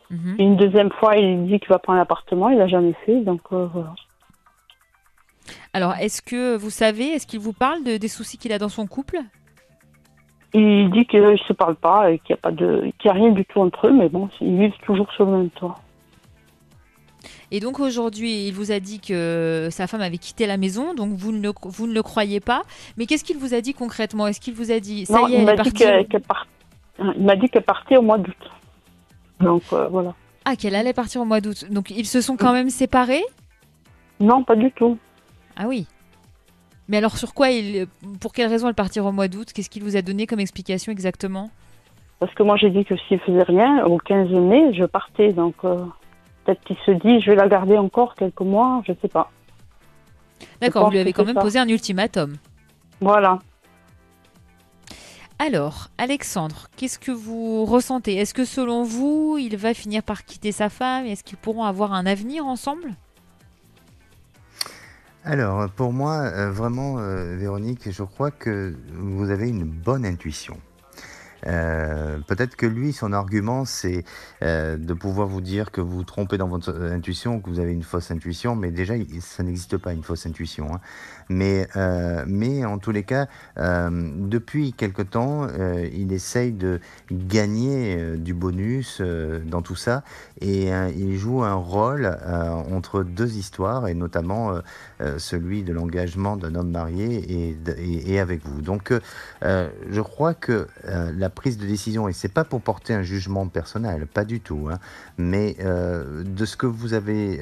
Mhm. 0.09 0.35
Une 0.37 0.57
deuxième 0.57 0.91
fois, 0.91 1.15
il 1.17 1.47
dit 1.47 1.59
qu'il 1.59 1.69
va 1.69 1.79
prendre 1.79 1.97
l'appartement, 1.97 2.49
il 2.49 2.57
l'a 2.57 2.67
jamais 2.67 2.93
fait, 3.05 3.21
donc 3.21 3.41
euh, 3.51 3.67
voilà. 3.73 3.95
Alors, 5.73 5.95
est-ce 5.95 6.21
que 6.21 6.55
vous 6.55 6.69
savez, 6.69 7.05
est-ce 7.05 7.25
qu'il 7.25 7.39
vous 7.39 7.53
parle 7.53 7.83
de, 7.83 7.97
des 7.97 8.07
soucis 8.07 8.37
qu'il 8.37 8.53
a 8.53 8.59
dans 8.59 8.69
son 8.69 8.85
couple? 8.85 9.17
Il 10.53 10.91
dit 10.91 11.05
qu'il 11.07 11.21
ne 11.21 11.35
se 11.35 11.53
parle 11.53 11.75
pas 11.75 12.11
et 12.11 12.19
qu'il 12.19 12.35
n'y 12.35 12.37
a, 12.37 12.41
pas 12.41 12.51
de, 12.51 12.91
qu'il 12.99 13.09
a 13.09 13.13
rien 13.13 13.31
du 13.31 13.43
tout 13.43 13.59
entre 13.59 13.87
eux, 13.87 13.91
mais 13.91 14.07
bon, 14.07 14.29
ils 14.39 14.55
vivent 14.55 14.77
toujours 14.85 15.11
sur 15.13 15.25
le 15.25 15.31
même 15.31 15.49
toit. 15.49 15.75
Et 17.55 17.59
donc 17.59 17.79
aujourd'hui, 17.79 18.47
il 18.47 18.51
vous 18.51 18.71
a 18.71 18.79
dit 18.79 18.99
que 18.99 19.67
sa 19.69 19.85
femme 19.85 20.01
avait 20.01 20.17
quitté 20.17 20.47
la 20.47 20.57
maison, 20.57 20.95
donc 20.95 21.13
vous 21.13 21.31
ne, 21.31 21.51
vous 21.65 21.85
ne 21.85 21.93
le 21.93 22.01
croyez 22.01 22.39
pas. 22.39 22.63
Mais 22.97 23.05
qu'est-ce 23.05 23.23
qu'il 23.23 23.37
vous 23.37 23.53
a 23.53 23.61
dit 23.61 23.75
concrètement? 23.75 24.25
Est-ce 24.25 24.41
qu'il 24.41 24.55
vous 24.55 24.71
a 24.71 24.79
dit 24.79 25.05
ça 25.05 25.19
non, 25.19 25.27
y 25.27 25.35
est, 25.35 25.39
il 25.39 25.45
m'a 25.45 25.55
dit 25.55 25.71
qu'elle 25.71 26.07
part- 26.27 26.47
Il 27.15 27.23
m'a 27.23 27.35
dit 27.35 27.47
qu'elle 27.49 27.61
partait 27.61 27.95
au 27.95 28.01
mois 28.01 28.17
d'août. 28.17 28.49
Donc 29.39 29.61
euh, 29.71 29.87
voilà. 29.87 30.15
Ah, 30.45 30.55
qu'elle 30.55 30.73
allait 30.73 30.93
partir 30.93 31.21
au 31.21 31.25
mois 31.25 31.41
d'août. 31.41 31.65
Donc 31.69 31.91
ils 31.91 32.07
se 32.07 32.21
sont 32.21 32.37
quand 32.37 32.53
même 32.53 32.71
séparés? 32.71 33.23
Non, 34.19 34.43
pas 34.43 34.55
du 34.55 34.71
tout. 34.71 34.97
Ah 35.55 35.65
oui. 35.67 35.85
Mais 36.87 36.97
alors 36.97 37.17
sur 37.17 37.35
quoi 37.35 37.51
il, 37.51 37.85
pour 38.19 38.33
quelle 38.33 38.49
raison 38.49 38.67
elle 38.67 38.73
partir 38.73 39.05
au 39.05 39.11
mois 39.11 39.27
d'août? 39.27 39.53
Qu'est-ce 39.53 39.69
qu'il 39.69 39.83
vous 39.83 39.95
a 39.95 40.01
donné 40.01 40.25
comme 40.25 40.39
explication 40.39 40.91
exactement? 40.91 41.51
Parce 42.19 42.33
que 42.33 42.41
moi 42.41 42.57
j'ai 42.57 42.71
dit 42.71 42.83
que 42.83 42.95
s'il 43.07 43.19
faisait 43.19 43.43
rien, 43.43 43.85
au 43.85 43.99
15 43.99 44.31
mai, 44.31 44.73
je 44.73 44.85
partais. 44.85 45.33
Donc 45.33 45.53
euh, 45.65 45.85
peut-être 46.43 46.63
qu'il 46.63 46.77
se 46.85 46.91
dit 46.91 47.19
je 47.19 47.31
vais 47.31 47.35
la 47.35 47.47
garder 47.47 47.77
encore 47.77 48.15
quelques 48.15 48.41
mois, 48.41 48.81
je 48.87 48.93
sais 49.01 49.07
pas. 49.07 49.31
D'accord, 50.61 50.85
vous 50.85 50.91
lui 50.91 50.99
avez 50.99 51.13
quand 51.13 51.25
même 51.25 51.35
ça. 51.35 51.41
posé 51.41 51.59
un 51.59 51.67
ultimatum. 51.67 52.35
Voilà. 53.01 53.39
Alors, 55.39 55.89
Alexandre, 55.97 56.67
qu'est-ce 56.77 56.99
que 56.99 57.11
vous 57.11 57.65
ressentez? 57.65 58.15
Est-ce 58.15 58.33
que 58.33 58.45
selon 58.45 58.83
vous, 58.83 59.37
il 59.39 59.57
va 59.57 59.73
finir 59.73 60.03
par 60.03 60.25
quitter 60.25 60.51
sa 60.51 60.69
femme? 60.69 61.05
Est-ce 61.05 61.23
qu'ils 61.23 61.37
pourront 61.37 61.63
avoir 61.63 61.93
un 61.93 62.05
avenir 62.05 62.45
ensemble? 62.45 62.93
Alors, 65.25 65.69
pour 65.69 65.93
moi, 65.93 66.21
euh, 66.21 66.51
vraiment, 66.51 66.99
euh, 66.99 67.35
Véronique, 67.37 67.89
je 67.89 68.03
crois 68.03 68.31
que 68.31 68.75
vous 68.93 69.31
avez 69.31 69.49
une 69.49 69.63
bonne 69.63 70.05
intuition. 70.05 70.57
Euh, 71.47 72.19
Peut-être 72.27 72.55
que 72.55 72.65
lui, 72.65 72.93
son 72.93 73.13
argument, 73.13 73.65
c'est 73.65 74.03
euh, 74.43 74.77
de 74.77 74.93
pouvoir 74.93 75.27
vous 75.27 75.41
dire 75.41 75.71
que 75.71 75.81
vous 75.81 75.97
vous 75.97 76.03
trompez 76.03 76.37
dans 76.37 76.47
votre 76.47 76.73
intuition, 76.91 77.39
que 77.41 77.49
vous 77.49 77.59
avez 77.59 77.73
une 77.73 77.83
fausse 77.83 78.11
intuition, 78.11 78.55
mais 78.55 78.71
déjà, 78.71 78.93
ça 79.21 79.43
n'existe 79.43 79.77
pas 79.77 79.93
une 79.93 80.03
fausse 80.03 80.25
intuition. 80.25 80.73
hein. 80.73 80.79
Mais, 81.29 81.67
euh, 81.75 82.23
mais 82.27 82.65
en 82.65 82.77
tous 82.77 82.91
les 82.91 83.03
cas, 83.03 83.27
euh, 83.57 83.89
depuis 84.17 84.73
quelque 84.73 85.01
temps, 85.01 85.47
euh, 85.47 85.87
il 85.93 86.11
essaye 86.13 86.51
de 86.51 86.79
gagner 87.11 87.97
euh, 87.97 88.17
du 88.17 88.33
bonus 88.33 88.99
euh, 89.01 89.39
dans 89.45 89.61
tout 89.61 89.75
ça, 89.75 90.03
et 90.41 90.73
euh, 90.73 90.89
il 90.95 91.17
joue 91.17 91.43
un 91.43 91.53
rôle 91.53 92.17
entre 92.71 93.03
deux 93.03 93.37
histoires, 93.37 93.87
et 93.87 93.93
notamment 93.93 94.59
celui 95.17 95.63
de 95.63 95.73
l'engagement 95.73 96.37
d'un 96.37 96.55
homme 96.55 96.71
marié 96.71 97.49
et, 97.49 97.57
et, 98.07 98.19
avec 98.19 98.45
vous. 98.45 98.61
Donc, 98.61 98.93
je 99.41 100.01
crois 100.01 100.33
que 100.33 100.67
la 100.85 101.29
prise 101.29 101.57
de 101.57 101.65
décision, 101.65 102.07
et 102.07 102.13
c'est 102.13 102.33
pas 102.33 102.43
pour 102.43 102.61
porter 102.61 102.93
un 102.93 103.03
jugement 103.03 103.47
personnel, 103.47 104.07
pas 104.07 104.25
du 104.25 104.39
tout, 104.39 104.69
hein, 104.71 104.79
mais 105.17 105.55
de 105.59 106.45
ce 106.45 106.57
que 106.57 106.65
vous 106.65 106.93
avez 106.93 107.39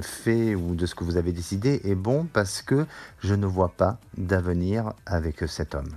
fait 0.00 0.54
ou 0.54 0.74
de 0.74 0.86
ce 0.86 0.94
que 0.94 1.04
vous 1.04 1.16
avez 1.16 1.32
décidé 1.32 1.80
est 1.84 1.94
bon 1.94 2.26
parce 2.32 2.62
que 2.62 2.86
ne 3.34 3.46
vois 3.46 3.70
pas 3.76 3.98
d'avenir 4.16 4.92
avec 5.06 5.48
cet 5.48 5.74
homme. 5.74 5.90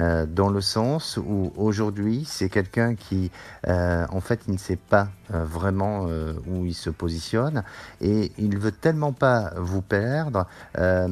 Euh, 0.00 0.24
dans 0.26 0.48
le 0.48 0.60
sens 0.60 1.18
où 1.18 1.52
aujourd'hui 1.56 2.24
c'est 2.26 2.48
quelqu'un 2.48 2.94
qui 2.94 3.30
euh, 3.66 4.06
en 4.10 4.20
fait 4.20 4.40
il 4.46 4.54
ne 4.54 4.58
sait 4.58 4.76
pas 4.76 5.08
euh, 5.34 5.44
vraiment 5.44 6.06
où 6.46 6.64
il 6.64 6.74
se 6.74 6.90
positionne 6.90 7.62
et 8.00 8.32
il 8.38 8.56
veut 8.58 8.72
tellement 8.72 9.12
pas 9.12 9.52
vous 9.56 9.82
perdre 9.82 10.46
et, 10.78 11.04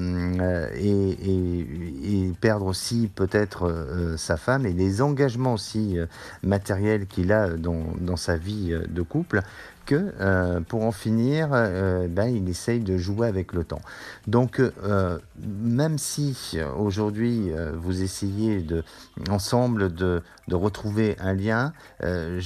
perdre 2.41 2.66
aussi 2.66 3.11
peut-être 3.14 4.14
sa 4.16 4.36
femme 4.36 4.64
et 4.66 4.72
les 4.72 5.03
engagements 5.03 5.55
aussi 5.55 5.99
matériels 6.43 7.07
qu'il 7.07 7.32
a 7.32 7.51
dans, 7.51 7.84
dans 8.01 8.16
sa 8.16 8.36
vie 8.36 8.74
de 8.89 9.03
couple 9.03 9.43
que 9.86 10.61
pour 10.68 10.84
en 10.84 10.93
finir, 10.93 11.49
ben, 11.49 12.26
il 12.26 12.49
essaye 12.49 12.80
de 12.80 12.99
jouer 12.99 13.26
avec 13.26 13.53
le 13.53 13.64
temps. 13.64 13.80
Donc, 14.26 14.61
même 15.41 15.99
si 15.99 16.59
aujourd'hui 16.76 17.51
vous 17.74 18.03
essayez 18.03 18.61
de, 18.61 18.78
ensemble 19.31 19.93
de, 19.93 20.22
de 20.49 20.55
retrouver 20.55 21.16
un 21.20 21.35
lien, 21.35 21.72
euh, 22.03 22.41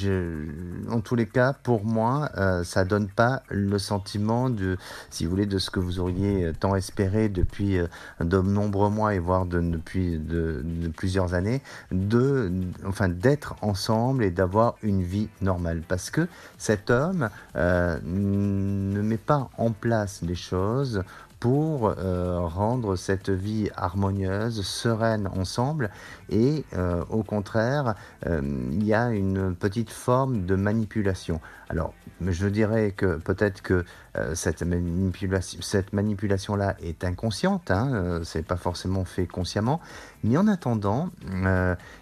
en 0.90 1.00
tous 1.00 1.14
les 1.14 1.26
cas, 1.26 1.52
pour 1.52 1.84
moi, 1.84 2.30
euh, 2.36 2.64
ça 2.64 2.84
donne 2.84 3.08
pas 3.08 3.42
le 3.48 3.78
sentiment 3.78 4.50
de, 4.50 4.76
si 5.10 5.24
vous 5.24 5.30
voulez, 5.30 5.46
de 5.46 5.58
ce 5.58 5.70
que 5.70 5.80
vous 5.80 6.00
auriez 6.00 6.44
euh, 6.44 6.52
tant 6.52 6.74
espéré 6.76 7.28
depuis 7.28 7.78
euh, 7.78 7.86
de 8.20 8.38
nombreux 8.38 8.90
mois 8.90 9.14
et 9.14 9.18
voire 9.18 9.46
de, 9.46 9.60
depuis 9.60 10.18
de, 10.18 10.62
de 10.64 10.88
plusieurs 10.88 11.34
années, 11.34 11.62
de, 11.90 12.50
enfin, 12.86 13.08
d'être 13.08 13.54
ensemble 13.62 14.24
et 14.24 14.30
d'avoir 14.30 14.74
une 14.82 15.02
vie 15.02 15.28
normale. 15.40 15.82
Parce 15.86 16.10
que 16.10 16.28
cet 16.58 16.90
homme 16.90 17.28
euh, 17.56 17.98
ne 18.04 19.00
met 19.02 19.16
pas 19.16 19.50
en 19.58 19.70
place 19.70 20.20
les 20.22 20.34
choses 20.34 21.02
pour 21.42 21.88
euh, 21.88 22.38
rendre 22.38 22.94
cette 22.94 23.28
vie 23.28 23.68
harmonieuse, 23.74 24.64
sereine 24.64 25.26
ensemble. 25.26 25.90
Et 26.32 26.64
euh, 26.72 27.04
au 27.10 27.22
contraire, 27.22 27.94
euh, 28.26 28.40
il 28.70 28.84
y 28.84 28.94
a 28.94 29.10
une 29.10 29.54
petite 29.54 29.90
forme 29.90 30.46
de 30.46 30.56
manipulation. 30.56 31.40
Alors, 31.68 31.92
je 32.26 32.46
dirais 32.48 32.92
que 32.96 33.16
peut-être 33.16 33.60
que 33.60 33.84
euh, 34.16 34.34
cette, 34.34 34.62
manipulation, 34.62 35.60
cette 35.60 35.92
manipulation-là 35.92 36.76
est 36.82 37.04
inconsciente, 37.04 37.70
hein, 37.70 38.20
c'est 38.24 38.46
pas 38.46 38.56
forcément 38.56 39.04
fait 39.04 39.26
consciemment, 39.26 39.80
mais 40.24 40.36
en 40.38 40.48
attendant, 40.48 41.10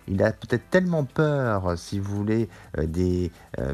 il 0.08 0.22
a 0.22 0.32
peut-être 0.32 0.68
tellement 0.70 1.04
peur, 1.04 1.78
si 1.78 1.98
vous 1.98 2.14
voulez, 2.14 2.48
des 2.76 3.30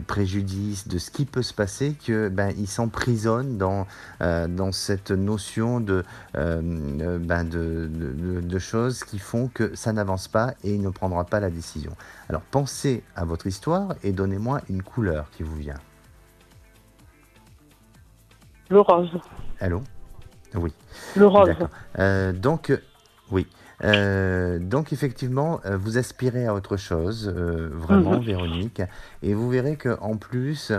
préjudices, 0.07 0.87
de 0.87 0.99
ce 0.99 1.11
qui 1.11 1.25
peut 1.25 1.43
se 1.43 1.55
passer, 1.55 1.97
que 2.07 2.29
ben, 2.29 2.53
il 2.57 2.69
s'emprisonne 2.69 3.57
dans, 3.59 3.87
dans 4.21 4.71
cette 4.73 5.11
notion 5.11 5.81
de, 5.81 6.05
ben, 6.35 7.45
de- 7.45 7.91
de 8.41 8.59
choses 8.59 9.03
qui 9.03 9.19
font 9.19 9.49
que 9.49 9.75
ça 9.75 9.93
n'avance 9.93 10.29
pas 10.29 10.46
et 10.65 10.75
il 10.75 10.83
ne 10.83 10.91
prendra 10.91 11.25
pas 11.25 11.41
la 11.41 11.51
décision. 11.51 11.93
Alors 12.29 12.43
pensez 12.43 13.03
à 13.15 13.25
votre 13.25 13.47
histoire 13.47 13.95
et 14.03 14.13
donnez-moi 14.13 14.61
une 14.69 14.83
couleur 14.83 15.31
qui 15.31 15.43
vous 15.43 15.57
vient. 15.57 15.79
Le 18.69 18.81
rose. 18.81 19.11
Allô? 19.61 19.83
Oui. 20.55 20.73
Le 21.17 21.27
rose. 21.27 21.51
Euh, 21.99 22.33
donc, 22.33 22.71
euh, 22.71 22.79
oui. 23.31 23.47
Euh, 23.85 24.59
donc 24.59 24.93
effectivement, 24.93 25.61
vous 25.65 25.99
aspirez 25.99 26.47
à 26.47 26.55
autre 26.55 26.77
chose, 26.79 27.31
euh, 27.35 27.69
vraiment, 27.73 28.13
Mhm. 28.13 28.25
Véronique, 28.25 28.83
et 29.23 29.35
vous 29.35 29.51
verrez 29.51 29.77
que 29.77 29.99
en 30.01 30.17
plus, 30.17 30.73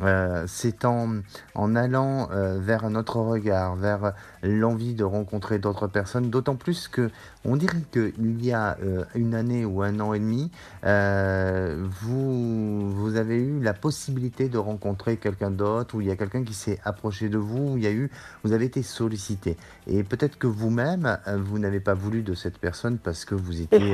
euh, 0.00 0.44
c'est 0.48 0.84
en, 0.84 1.20
en 1.54 1.76
allant 1.76 2.28
euh, 2.32 2.58
vers 2.60 2.84
un 2.84 2.94
autre 2.94 3.16
regard, 3.16 3.76
vers 3.76 4.12
l'envie 4.42 4.94
de 4.94 5.04
rencontrer 5.04 5.58
d'autres 5.58 5.86
personnes, 5.86 6.30
d'autant 6.30 6.56
plus 6.56 6.88
que 6.88 7.10
on 7.44 7.56
dirait 7.56 7.82
qu'il 7.92 8.44
y 8.44 8.52
a 8.52 8.76
euh, 8.82 9.04
une 9.14 9.34
année 9.34 9.64
ou 9.64 9.82
un 9.82 10.00
an 10.00 10.14
et 10.14 10.18
demi, 10.18 10.50
euh, 10.84 11.86
vous, 12.00 12.90
vous 12.90 13.16
avez 13.16 13.36
eu 13.36 13.60
la 13.60 13.74
possibilité 13.74 14.48
de 14.48 14.58
rencontrer 14.58 15.18
quelqu'un 15.18 15.50
d'autre, 15.50 15.94
ou 15.94 16.00
il 16.00 16.06
y 16.08 16.10
a 16.10 16.16
quelqu'un 16.16 16.42
qui 16.42 16.54
s'est 16.54 16.80
approché 16.84 17.28
de 17.28 17.38
vous, 17.38 17.72
où 17.72 17.76
il 17.76 17.84
y 17.84 17.86
a 17.86 17.92
eu, 17.92 18.10
vous 18.44 18.52
avez 18.52 18.64
été 18.64 18.82
sollicité. 18.82 19.56
Et 19.86 20.02
peut-être 20.04 20.38
que 20.38 20.46
vous-même, 20.46 21.18
vous 21.26 21.58
n'avez 21.58 21.80
pas 21.80 21.94
voulu 21.94 22.22
de 22.22 22.34
cette 22.34 22.58
personne 22.58 22.96
parce 22.96 23.26
que 23.26 23.34
vous 23.34 23.60
étiez 23.60 23.92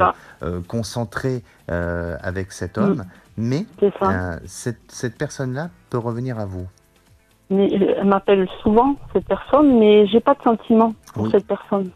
concentré 0.68 1.42
avec 1.68 2.52
cet 2.52 2.78
homme, 2.78 3.04
mais 3.36 3.66
euh, 3.82 4.36
cette, 4.46 4.80
cette 4.88 5.16
personne-là 5.16 5.70
peut 5.90 5.98
revenir 5.98 6.38
à 6.38 6.46
vous. 6.46 6.66
Mais 7.50 7.68
euh, 7.72 7.94
elle 7.98 8.06
m'appelle 8.06 8.48
souvent, 8.62 8.96
cette 9.12 9.26
personne, 9.26 9.78
mais 9.78 10.06
j'ai 10.06 10.20
pas 10.20 10.34
de 10.34 10.42
sentiment 10.42 10.94
pour 11.14 11.24
Oui. 11.24 11.30
cette 11.32 11.46
personne. 11.46 11.90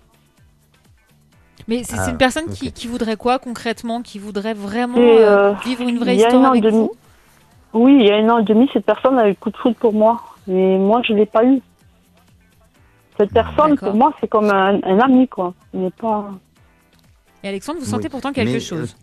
Mais 1.68 1.82
c'est 1.82 1.97
Ah, 1.99 2.11
une 2.11 2.18
personne 2.18 2.47
qui, 2.51 2.72
qui 2.72 2.87
voudrait 2.89 3.16
quoi 3.16 3.39
concrètement 3.39 4.03
Qui 4.03 4.18
voudrait 4.18 4.53
vraiment 4.55 4.99
euh, 4.99 5.51
euh, 5.51 5.53
vivre 5.64 5.82
une 5.89 5.99
vraie 5.99 6.14
il 6.16 6.20
y 6.20 6.24
a 6.24 6.28
histoire 6.28 6.43
un 6.45 6.47
an 6.49 6.51
avec 6.51 6.64
et 6.64 6.70
demi. 6.70 6.78
vous? 6.78 6.93
Oui, 7.72 7.97
il 8.01 8.07
y 8.07 8.11
a 8.11 8.16
un 8.16 8.28
an 8.28 8.39
et 8.39 8.45
demi, 8.45 8.68
cette 8.72 8.85
personne 8.85 9.18
a 9.18 9.26
eu 9.26 9.30
le 9.30 9.35
coup 9.35 9.51
de 9.51 9.57
foudre 9.57 9.76
pour 9.76 9.93
moi. 9.93 10.20
Mais 10.47 10.76
moi, 10.78 11.01
je 11.07 11.12
l'ai 11.14 11.24
pas 11.26 11.45
eu. 11.45 11.61
Cette 13.18 13.32
personne, 13.32 13.70
D'accord. 13.70 13.91
pour 13.91 13.97
moi, 13.97 14.12
c'est 14.20 14.28
comme 14.28 14.51
un, 14.51 14.80
un 14.82 14.99
ami, 14.99 15.26
quoi. 15.28 15.55
Mais 15.72 15.91
pas. 15.91 16.32
Et 17.43 17.49
Alexandre, 17.49 17.78
vous 17.78 17.85
Oui, 17.87 17.91
sentez 17.91 18.09
pourtant 18.09 18.32
quelque 18.32 18.53
mais, 18.53 18.61
chose. 18.61 18.97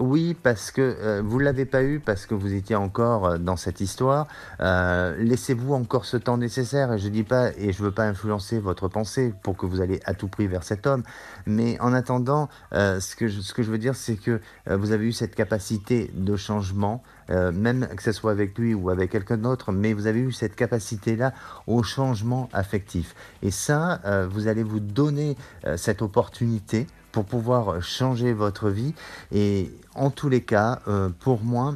Oui, 0.00 0.34
parce 0.42 0.70
que 0.70 0.80
euh, 0.80 1.20
vous 1.22 1.38
l'avez 1.38 1.66
pas 1.66 1.82
eu, 1.82 2.00
parce 2.00 2.24
que 2.24 2.34
vous 2.34 2.54
étiez 2.54 2.74
encore 2.74 3.26
euh, 3.26 3.38
dans 3.38 3.56
cette 3.56 3.82
histoire. 3.82 4.28
Euh, 4.60 5.14
Laissez-vous 5.18 5.74
encore 5.74 6.06
ce 6.06 6.16
temps 6.16 6.38
nécessaire. 6.38 6.94
Et 6.94 6.98
je 6.98 7.08
dis 7.08 7.22
pas, 7.22 7.50
et 7.58 7.70
je 7.74 7.82
veux 7.82 7.90
pas 7.90 8.04
influencer 8.04 8.60
votre 8.60 8.88
pensée 8.88 9.34
pour 9.42 9.58
que 9.58 9.66
vous 9.66 9.82
allez 9.82 10.00
à 10.06 10.14
tout 10.14 10.28
prix 10.28 10.46
vers 10.46 10.62
cet 10.62 10.86
homme. 10.86 11.02
Mais 11.44 11.78
en 11.80 11.92
attendant, 11.92 12.48
ce 12.72 13.14
que 13.14 13.28
je, 13.28 13.42
ce 13.42 13.52
que 13.52 13.62
je 13.62 13.70
veux 13.70 13.76
dire, 13.76 13.94
c'est 13.94 14.16
que 14.16 14.40
vous 14.66 14.92
avez 14.92 15.04
eu 15.04 15.12
cette 15.12 15.34
capacité 15.34 16.10
de 16.14 16.34
changement, 16.36 17.02
même 17.28 17.86
que 17.94 18.02
ce 18.02 18.12
soit 18.12 18.30
avec 18.30 18.56
lui 18.58 18.72
ou 18.74 18.90
avec 18.90 19.10
quelqu'un 19.10 19.36
d'autre, 19.36 19.72
mais 19.72 19.92
vous 19.92 20.06
avez 20.06 20.20
eu 20.20 20.32
cette 20.32 20.56
capacité-là 20.56 21.32
au 21.66 21.82
changement 21.82 22.48
affectif. 22.52 23.14
Et 23.42 23.50
ça, 23.50 24.00
vous 24.30 24.48
allez 24.48 24.62
vous 24.62 24.80
donner 24.80 25.36
cette 25.76 26.02
opportunité 26.02 26.86
pour 27.12 27.24
pouvoir 27.24 27.82
changer 27.82 28.32
votre 28.32 28.70
vie. 28.70 28.94
Et 29.32 29.70
en 29.94 30.10
tous 30.10 30.28
les 30.28 30.42
cas, 30.42 30.80
euh, 30.88 31.08
pour 31.20 31.42
moi, 31.42 31.74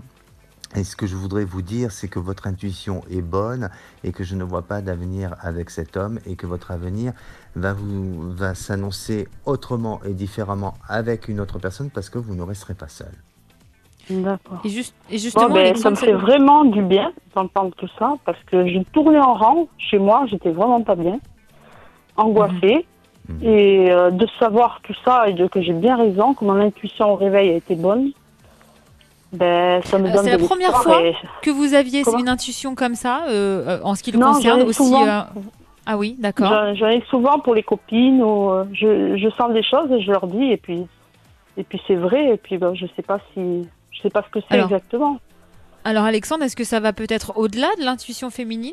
Et 0.77 0.83
ce 0.83 0.97
que 0.97 1.07
je 1.07 1.15
voudrais 1.15 1.45
vous 1.45 1.63
dire, 1.63 1.93
c'est 1.93 2.09
que 2.09 2.19
votre 2.19 2.49
intuition 2.49 3.03
est 3.09 3.23
bonne 3.23 3.71
et 4.03 4.11
que 4.11 4.25
je 4.25 4.35
ne 4.35 4.43
vois 4.43 4.63
pas 4.63 4.81
d'avenir 4.81 5.37
avec 5.41 5.71
cet 5.71 5.97
homme 5.97 6.19
et 6.27 6.35
que 6.35 6.47
votre 6.47 6.73
avenir 6.73 7.13
va, 7.55 7.73
vous, 7.73 8.33
va 8.33 8.57
s'annoncer 8.57 9.29
autrement 9.47 10.01
et 10.05 10.15
différemment 10.15 10.75
avec 10.89 11.29
une 11.29 11.39
autre 11.39 11.61
personne 11.61 11.91
parce 11.91 12.11
que 12.11 12.19
vous 12.19 12.35
ne 12.35 12.43
resterez 12.43 12.75
pas 12.75 12.89
seul. 12.89 13.13
D'accord. 14.11 14.61
Et, 14.65 14.69
juste, 14.69 14.95
et 15.11 15.19
justement, 15.19 15.49
Bon, 15.49 15.55
ben, 15.55 15.77
ça 15.77 15.91
me 15.91 15.95
fait 15.97 16.13
vraiment 16.13 16.65
du 16.65 16.83
bien 16.83 17.13
d'entendre 17.35 17.73
tout 17.77 17.89
ça 17.99 18.15
parce 18.25 18.43
que 18.45 18.67
je 18.67 18.81
tournais 18.93 19.21
en 19.21 19.35
rang 19.35 19.69
chez 19.79 19.99
moi, 19.99 20.27
j'étais 20.27 20.51
vraiment 20.51 20.83
pas 20.83 20.97
bien, 20.97 21.21
angoissée. 22.17 22.85
Mhm. 23.29 23.43
Et 23.43 23.91
euh, 23.91 24.11
de 24.11 24.27
savoir 24.39 24.81
tout 24.83 24.95
ça 25.05 25.29
et 25.29 25.33
de 25.33 25.47
que 25.47 25.63
j'ai 25.63 25.73
bien 25.73 25.97
raison, 25.97 26.35
que 26.35 26.45
mon 26.45 26.61
intuition 26.61 27.13
au 27.13 27.17
réveil 27.17 27.51
a 27.51 27.55
été 27.55 27.75
bonne, 27.75 28.11
ben, 29.33 29.83
ça 29.85 29.99
me 29.99 30.09
Euh, 30.09 30.13
donne 30.13 30.25
c'est 30.25 30.31
la 30.31 30.39
première 30.39 30.83
fois 30.83 31.03
et- 31.03 31.15
que 31.43 31.51
vous 31.51 31.75
aviez 31.75 32.03
Comment 32.03 32.19
une 32.19 32.29
intuition 32.29 32.75
comme 32.75 32.95
ça, 32.95 33.25
euh, 33.29 33.81
en 33.83 33.95
ce 33.95 34.03
qui 34.03 34.13
le 34.13 34.19
Non, 34.19 34.33
concerne 34.35 34.63
aussi. 34.63 34.75
souvent. 34.75 35.07
euh, 35.07 35.21
Ah 35.87 35.99
oui, 35.99 36.17
d'accord. 36.19 36.51
J'en 36.77 36.89
ai 36.89 37.03
souvent 37.11 37.39
pour 37.41 37.55
les 37.55 37.63
copines 37.63 38.23
euh, 38.23 38.65
je, 38.73 39.17
je 39.19 39.29
sens 39.37 39.53
des 39.53 39.63
choses 39.63 39.91
et 39.93 40.01
je 40.01 40.11
leur 40.11 40.27
dis 40.29 40.51
et 40.51 40.57
puis 40.57 40.87
et 41.59 41.63
puis 41.65 41.79
c'est 41.87 41.95
vrai 41.95 42.35
et 42.35 42.37
puis 42.39 42.57
ben, 42.59 42.75
je 42.75 42.87
sais 42.97 43.03
pas 43.03 43.19
si 43.35 43.69
je 43.91 44.01
sais 44.01 44.09
pas 44.09 44.23
ce 44.23 44.31
que 44.31 44.41
c'est 44.49 44.55
Alors, 44.55 44.67
exactement. 44.67 45.19
Alors 45.85 46.05
Alexandre, 46.05 46.43
est-ce 46.45 46.57
que 46.57 46.65
ça 46.65 46.81
va 46.81 46.93
peut-être 46.95 47.37
au-delà 47.37 47.69
de 47.79 47.85
l'intuition 47.85 48.31
féminine, 48.31 48.73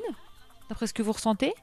d'après 0.70 0.88
ce 0.88 0.94
que 0.94 1.04
vous 1.04 1.12
ressentez 1.12 1.54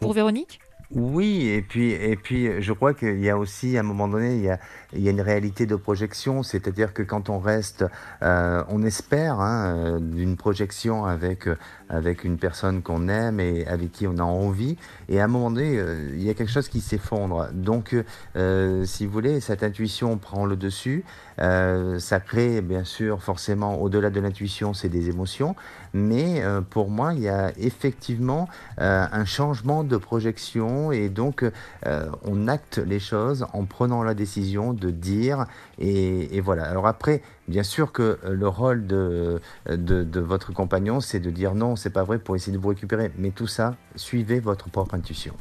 Pour 0.00 0.12
Véronique? 0.14 0.60
Oui, 0.94 1.48
et 1.48 1.62
puis, 1.62 1.92
et 1.92 2.16
puis 2.16 2.60
je 2.60 2.72
crois 2.74 2.92
qu'il 2.92 3.18
y 3.24 3.30
a 3.30 3.38
aussi, 3.38 3.78
à 3.78 3.80
un 3.80 3.82
moment 3.82 4.08
donné, 4.08 4.34
il 4.34 4.42
y 4.42 4.50
a, 4.50 4.58
il 4.92 5.00
y 5.00 5.08
a 5.08 5.10
une 5.10 5.22
réalité 5.22 5.64
de 5.64 5.74
projection, 5.74 6.42
c'est-à-dire 6.42 6.92
que 6.92 7.02
quand 7.02 7.30
on 7.30 7.38
reste, 7.38 7.86
euh, 8.22 8.62
on 8.68 8.82
espère 8.82 9.40
hein, 9.40 9.74
euh, 9.74 9.98
d'une 10.00 10.36
projection 10.36 11.06
avec, 11.06 11.46
euh, 11.48 11.56
avec 11.88 12.24
une 12.24 12.36
personne 12.36 12.82
qu'on 12.82 13.08
aime 13.08 13.40
et 13.40 13.66
avec 13.66 13.90
qui 13.90 14.06
on 14.06 14.18
a 14.18 14.22
envie, 14.22 14.76
et 15.08 15.18
à 15.18 15.24
un 15.24 15.28
moment 15.28 15.50
donné, 15.50 15.78
euh, 15.78 16.10
il 16.12 16.22
y 16.22 16.28
a 16.28 16.34
quelque 16.34 16.52
chose 16.52 16.68
qui 16.68 16.82
s'effondre. 16.82 17.48
Donc, 17.54 17.96
euh, 18.36 18.84
si 18.84 19.06
vous 19.06 19.12
voulez, 19.12 19.40
cette 19.40 19.62
intuition 19.62 20.18
prend 20.18 20.44
le 20.44 20.56
dessus, 20.56 21.04
ça 21.38 22.20
crée 22.20 22.60
bien 22.60 22.84
sûr 22.84 23.22
forcément, 23.22 23.80
au-delà 23.80 24.10
de 24.10 24.20
l'intuition, 24.20 24.74
c'est 24.74 24.90
des 24.90 25.08
émotions, 25.08 25.56
mais 25.92 26.42
euh, 26.42 26.60
pour 26.60 26.90
moi, 26.90 27.12
il 27.14 27.20
y 27.20 27.28
a 27.28 27.50
effectivement 27.58 28.48
euh, 28.80 29.04
un 29.10 29.24
changement 29.24 29.84
de 29.84 29.96
projection 29.96 30.92
et 30.92 31.08
donc 31.08 31.44
euh, 31.86 32.06
on 32.24 32.48
acte 32.48 32.78
les 32.78 33.00
choses 33.00 33.46
en 33.52 33.64
prenant 33.64 34.02
la 34.02 34.14
décision 34.14 34.72
de 34.72 34.90
dire 34.90 35.46
et, 35.78 36.36
et 36.36 36.40
voilà. 36.40 36.64
Alors 36.64 36.86
après, 36.86 37.22
bien 37.48 37.62
sûr 37.62 37.92
que 37.92 38.18
le 38.28 38.48
rôle 38.48 38.86
de, 38.86 39.40
de, 39.68 40.04
de 40.04 40.20
votre 40.20 40.52
compagnon, 40.52 41.00
c'est 41.00 41.20
de 41.20 41.30
dire 41.30 41.54
non, 41.54 41.76
c'est 41.76 41.90
pas 41.92 42.04
vrai 42.04 42.18
pour 42.18 42.36
essayer 42.36 42.56
de 42.56 42.62
vous 42.62 42.70
récupérer, 42.70 43.10
mais 43.18 43.30
tout 43.30 43.46
ça, 43.46 43.74
suivez 43.96 44.40
votre 44.40 44.70
propre 44.70 44.94
intuition. 44.94 45.34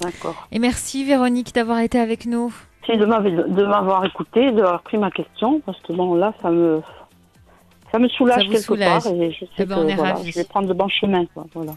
D'accord. 0.00 0.46
Et 0.52 0.58
merci 0.58 1.04
Véronique 1.04 1.54
d'avoir 1.54 1.80
été 1.80 1.98
avec 1.98 2.26
nous. 2.26 2.54
C'est 2.86 2.96
de 2.96 3.04
m'avoir 3.04 3.48
de 3.48 3.66
m'avoir 3.66 4.04
écouté, 4.04 4.50
d'avoir 4.52 4.82
pris 4.82 4.96
ma 4.96 5.10
question 5.10 5.60
parce 5.66 5.78
que 5.82 5.92
bon 5.92 6.14
là 6.14 6.32
ça 6.40 6.50
me 6.50 6.80
ça 7.92 7.98
me 7.98 8.08
soulage 8.08 8.42
Ça 8.44 8.50
quelque 8.50 8.60
soulage. 8.62 9.04
part 9.04 9.12
et 9.14 9.32
je 9.32 9.40
sais 9.44 9.50
Eh 9.58 9.64
ben, 9.64 9.76
que 9.76 9.80
on 9.80 9.88
est 9.88 9.94
voilà, 9.94 10.14
ravis. 10.14 10.30
je 10.30 10.36
vais 10.38 10.44
prendre 10.44 10.68
le 10.68 10.74
bon 10.74 10.88
chemin 10.88 11.24
quoi, 11.26 11.46
voilà. 11.54 11.76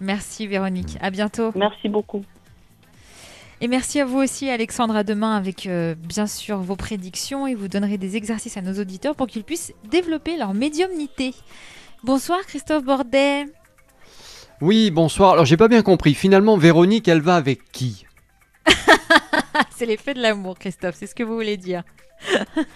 Merci 0.00 0.46
Véronique. 0.46 0.96
À 1.00 1.10
bientôt. 1.10 1.50
Merci 1.56 1.88
beaucoup. 1.88 2.24
Et 3.60 3.66
merci 3.66 3.98
à 4.00 4.04
vous 4.04 4.18
aussi, 4.18 4.48
Alexandre. 4.48 4.94
À 4.94 5.02
demain 5.02 5.34
avec 5.36 5.66
euh, 5.66 5.96
bien 5.96 6.28
sûr 6.28 6.58
vos 6.58 6.76
prédictions 6.76 7.48
et 7.48 7.54
vous 7.56 7.66
donnerez 7.66 7.98
des 7.98 8.14
exercices 8.16 8.56
à 8.56 8.62
nos 8.62 8.80
auditeurs 8.80 9.16
pour 9.16 9.26
qu'ils 9.26 9.42
puissent 9.42 9.72
développer 9.90 10.36
leur 10.36 10.54
médiumnité. 10.54 11.34
Bonsoir 12.04 12.38
Christophe 12.46 12.84
Bordet. 12.84 13.46
Oui, 14.60 14.92
bonsoir. 14.92 15.32
Alors 15.32 15.44
j'ai 15.44 15.56
pas 15.56 15.66
bien 15.68 15.82
compris. 15.82 16.14
Finalement, 16.14 16.56
Véronique, 16.56 17.08
elle 17.08 17.20
va 17.20 17.34
avec 17.34 17.70
qui? 17.72 18.04
C'est 19.70 19.86
l'effet 19.86 20.14
de 20.14 20.20
l'amour, 20.22 20.56
Christophe. 20.58 20.94
C'est 20.96 21.06
ce 21.06 21.14
que 21.16 21.22
vous 21.24 21.34
voulez 21.34 21.56
dire. 21.56 21.82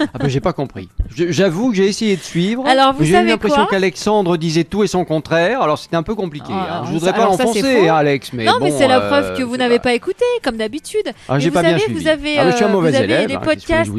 Ah 0.01 0.19
ben 0.19 0.29
j'ai 0.29 0.41
pas 0.41 0.53
compris. 0.53 0.89
J'avoue 1.15 1.71
que 1.71 1.77
j'ai 1.77 1.87
essayé 1.87 2.17
de 2.17 2.23
suivre. 2.23 2.67
Alors, 2.67 2.95
vous 2.95 3.05
J'ai 3.05 3.19
eu 3.19 3.27
l'impression 3.27 3.67
qu'Alexandre 3.67 4.37
disait 4.37 4.65
tout 4.65 4.83
et 4.85 4.87
son 4.87 5.05
contraire. 5.05 5.61
Alors 5.63 5.79
c'était 5.79 5.97
un 5.97 6.03
peu 6.03 6.15
compliqué. 6.15 6.53
Ah, 6.53 6.79
hein. 6.79 6.83
Je 6.87 6.93
voudrais 6.93 7.13
pas 7.13 7.31
ça, 7.33 7.37
c'est 7.37 7.45
l'enfoncer, 7.45 7.89
hein, 7.89 7.95
Alex. 7.97 8.33
Mais 8.33 8.45
non, 8.45 8.55
mais 8.61 8.71
c'est 8.71 8.89
la 8.89 9.01
euh, 9.01 9.09
preuve 9.09 9.37
que 9.37 9.43
vous 9.43 9.57
n'avez 9.57 9.79
pas- 9.79 9.83
pas 9.83 9.95
écouté, 9.95 10.25
comme 10.45 10.57
d'habitude. 10.57 11.11
Ah, 11.29 11.39
j'ai 11.41 11.49
vous 11.49 11.55
pas 11.55 11.63
bien 11.63 11.71
savez, 11.73 11.83
suivi. 11.83 12.01
vous 12.01 12.09
avez, 12.09 12.39
Ah, 12.39 12.45
mais 12.45 12.51
je 12.53 12.57
suis 12.57 12.65
un 12.65 12.69
euh, 12.69 12.73
mauvais 12.73 12.91
vous 12.91 12.97
avez 12.97 13.05
élève, 13.05 13.29
les 13.29 13.35
hein, 13.35 13.41
podcasts. 13.43 13.91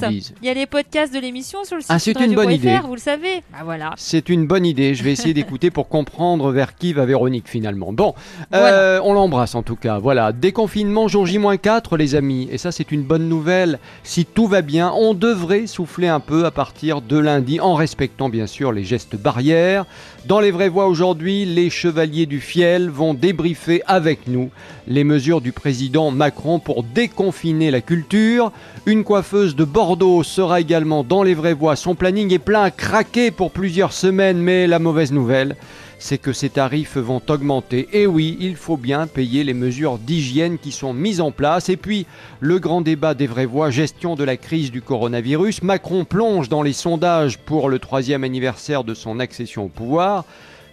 Il 0.41 0.47
y 0.47 0.49
a 0.49 0.53
les 0.53 0.65
podcasts 0.65 1.13
de 1.13 1.19
l'émission 1.19 1.63
sur 1.65 1.75
le 1.75 1.81
site 1.81 1.91
Ah, 1.93 1.99
c'est 1.99 2.19
une 2.19 2.33
bonne 2.35 2.51
idée. 2.51 2.79
Vous 2.85 2.95
le 2.95 3.01
savez. 3.01 3.43
Bah 3.51 3.59
voilà. 3.65 3.91
C'est 3.97 4.29
une 4.29 4.47
bonne 4.47 4.65
idée. 4.65 4.95
Je 4.95 5.03
vais 5.03 5.11
essayer 5.11 5.33
d'écouter 5.33 5.71
pour 5.71 5.89
comprendre 5.89 6.51
vers 6.51 6.75
qui 6.75 6.93
va 6.93 7.05
Véronique 7.05 7.49
finalement. 7.49 7.91
Bon, 7.91 8.15
Voilà. 8.51 8.67
euh, 8.67 8.99
on 9.03 9.13
l'embrasse 9.13 9.55
en 9.55 9.61
tout 9.63 9.75
cas. 9.75 9.99
Voilà, 9.99 10.31
déconfinement 10.31 11.07
jour 11.09 11.25
J-4 11.25 11.97
les 11.97 12.15
amis. 12.15 12.47
Et 12.51 12.57
ça 12.57 12.71
c'est 12.71 12.91
une 12.93 13.03
bonne 13.03 13.27
nouvelle. 13.27 13.79
Si 14.03 14.25
tout 14.25 14.47
va 14.47 14.61
bien, 14.61 14.91
on 14.95 15.13
devrait 15.13 15.32
souffler 15.65 16.07
un 16.07 16.19
peu 16.19 16.45
à 16.45 16.51
partir 16.51 17.01
de 17.01 17.17
lundi 17.17 17.59
en 17.59 17.73
respectant 17.73 18.29
bien 18.29 18.47
sûr 18.47 18.71
les 18.71 18.84
gestes 18.84 19.15
barrières. 19.15 19.86
Dans 20.25 20.39
les 20.39 20.51
vraies 20.51 20.69
voix 20.69 20.88
aujourd'hui, 20.88 21.45
les 21.45 21.69
chevaliers 21.69 22.25
du 22.25 22.39
fiel 22.39 22.89
vont 22.89 23.13
débriefer 23.13 23.81
avec 23.88 24.27
nous 24.27 24.51
les 24.88 25.03
mesures 25.03 25.41
du 25.41 25.51
président 25.51 26.11
Macron 26.11 26.59
pour 26.59 26.84
déconfiner 26.84 27.71
la 27.71 27.81
culture. 27.81 28.51
Une 28.86 29.03
coiffeuse 29.03 29.55
de 29.55 29.63
Bordeaux 29.63 30.23
sera 30.23 30.61
également 30.61 31.03
dans 31.03 31.23
les 31.23 31.34
vraies 31.34 31.53
voix. 31.53 31.75
Son 31.75 31.95
planning 31.95 32.34
est 32.34 32.39
plein 32.39 32.63
à 32.63 32.71
craquer 32.71 33.31
pour 33.31 33.51
plusieurs 33.51 33.93
semaines, 33.93 34.38
mais 34.38 34.67
la 34.67 34.79
mauvaise 34.79 35.11
nouvelle, 35.11 35.55
c'est 36.03 36.17
que 36.17 36.33
ces 36.33 36.49
tarifs 36.49 36.97
vont 36.97 37.21
augmenter. 37.29 37.87
Et 37.93 38.05
oui, 38.05 38.35
il 38.41 38.57
faut 38.57 38.75
bien 38.75 39.07
payer 39.07 39.45
les 39.45 39.53
mesures 39.53 39.97
d'hygiène 39.97 40.57
qui 40.57 40.73
sont 40.73 40.91
mises 40.91 41.21
en 41.21 41.31
place. 41.31 41.69
Et 41.69 41.77
puis, 41.77 42.05
le 42.41 42.59
grand 42.59 42.81
débat 42.81 43.13
des 43.13 43.25
vraies 43.25 43.45
voix, 43.45 43.69
gestion 43.69 44.15
de 44.15 44.25
la 44.25 44.35
crise 44.35 44.69
du 44.69 44.81
coronavirus. 44.81 45.63
Macron 45.63 46.03
plonge 46.03 46.49
dans 46.49 46.61
les 46.61 46.73
sondages 46.73 47.37
pour 47.37 47.69
le 47.69 47.79
troisième 47.79 48.25
anniversaire 48.25 48.83
de 48.83 48.93
son 48.93 49.21
accession 49.21 49.63
au 49.63 49.69
pouvoir. 49.69 50.25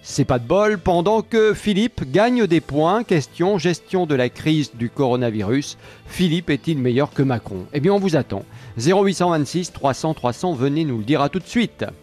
C'est 0.02 0.24
pas 0.24 0.40
de 0.40 0.48
bol, 0.48 0.78
pendant 0.78 1.22
que 1.22 1.54
Philippe 1.54 2.10
gagne 2.10 2.48
des 2.48 2.60
points. 2.60 3.04
Question 3.04 3.56
gestion 3.56 4.06
de 4.06 4.16
la 4.16 4.30
crise 4.30 4.72
du 4.74 4.90
coronavirus. 4.90 5.78
Philippe 6.08 6.50
est-il 6.50 6.78
meilleur 6.78 7.12
que 7.12 7.22
Macron? 7.22 7.66
Eh 7.72 7.78
bien, 7.78 7.92
on 7.92 8.00
vous 8.00 8.16
attend. 8.16 8.44
0826 8.78 9.72
300 9.74 10.14
300, 10.14 10.54
venez 10.54 10.84
nous 10.84 10.98
le 10.98 11.04
dire 11.04 11.20
à 11.20 11.28
tout 11.28 11.38
de 11.38 11.46
suite. 11.46 11.84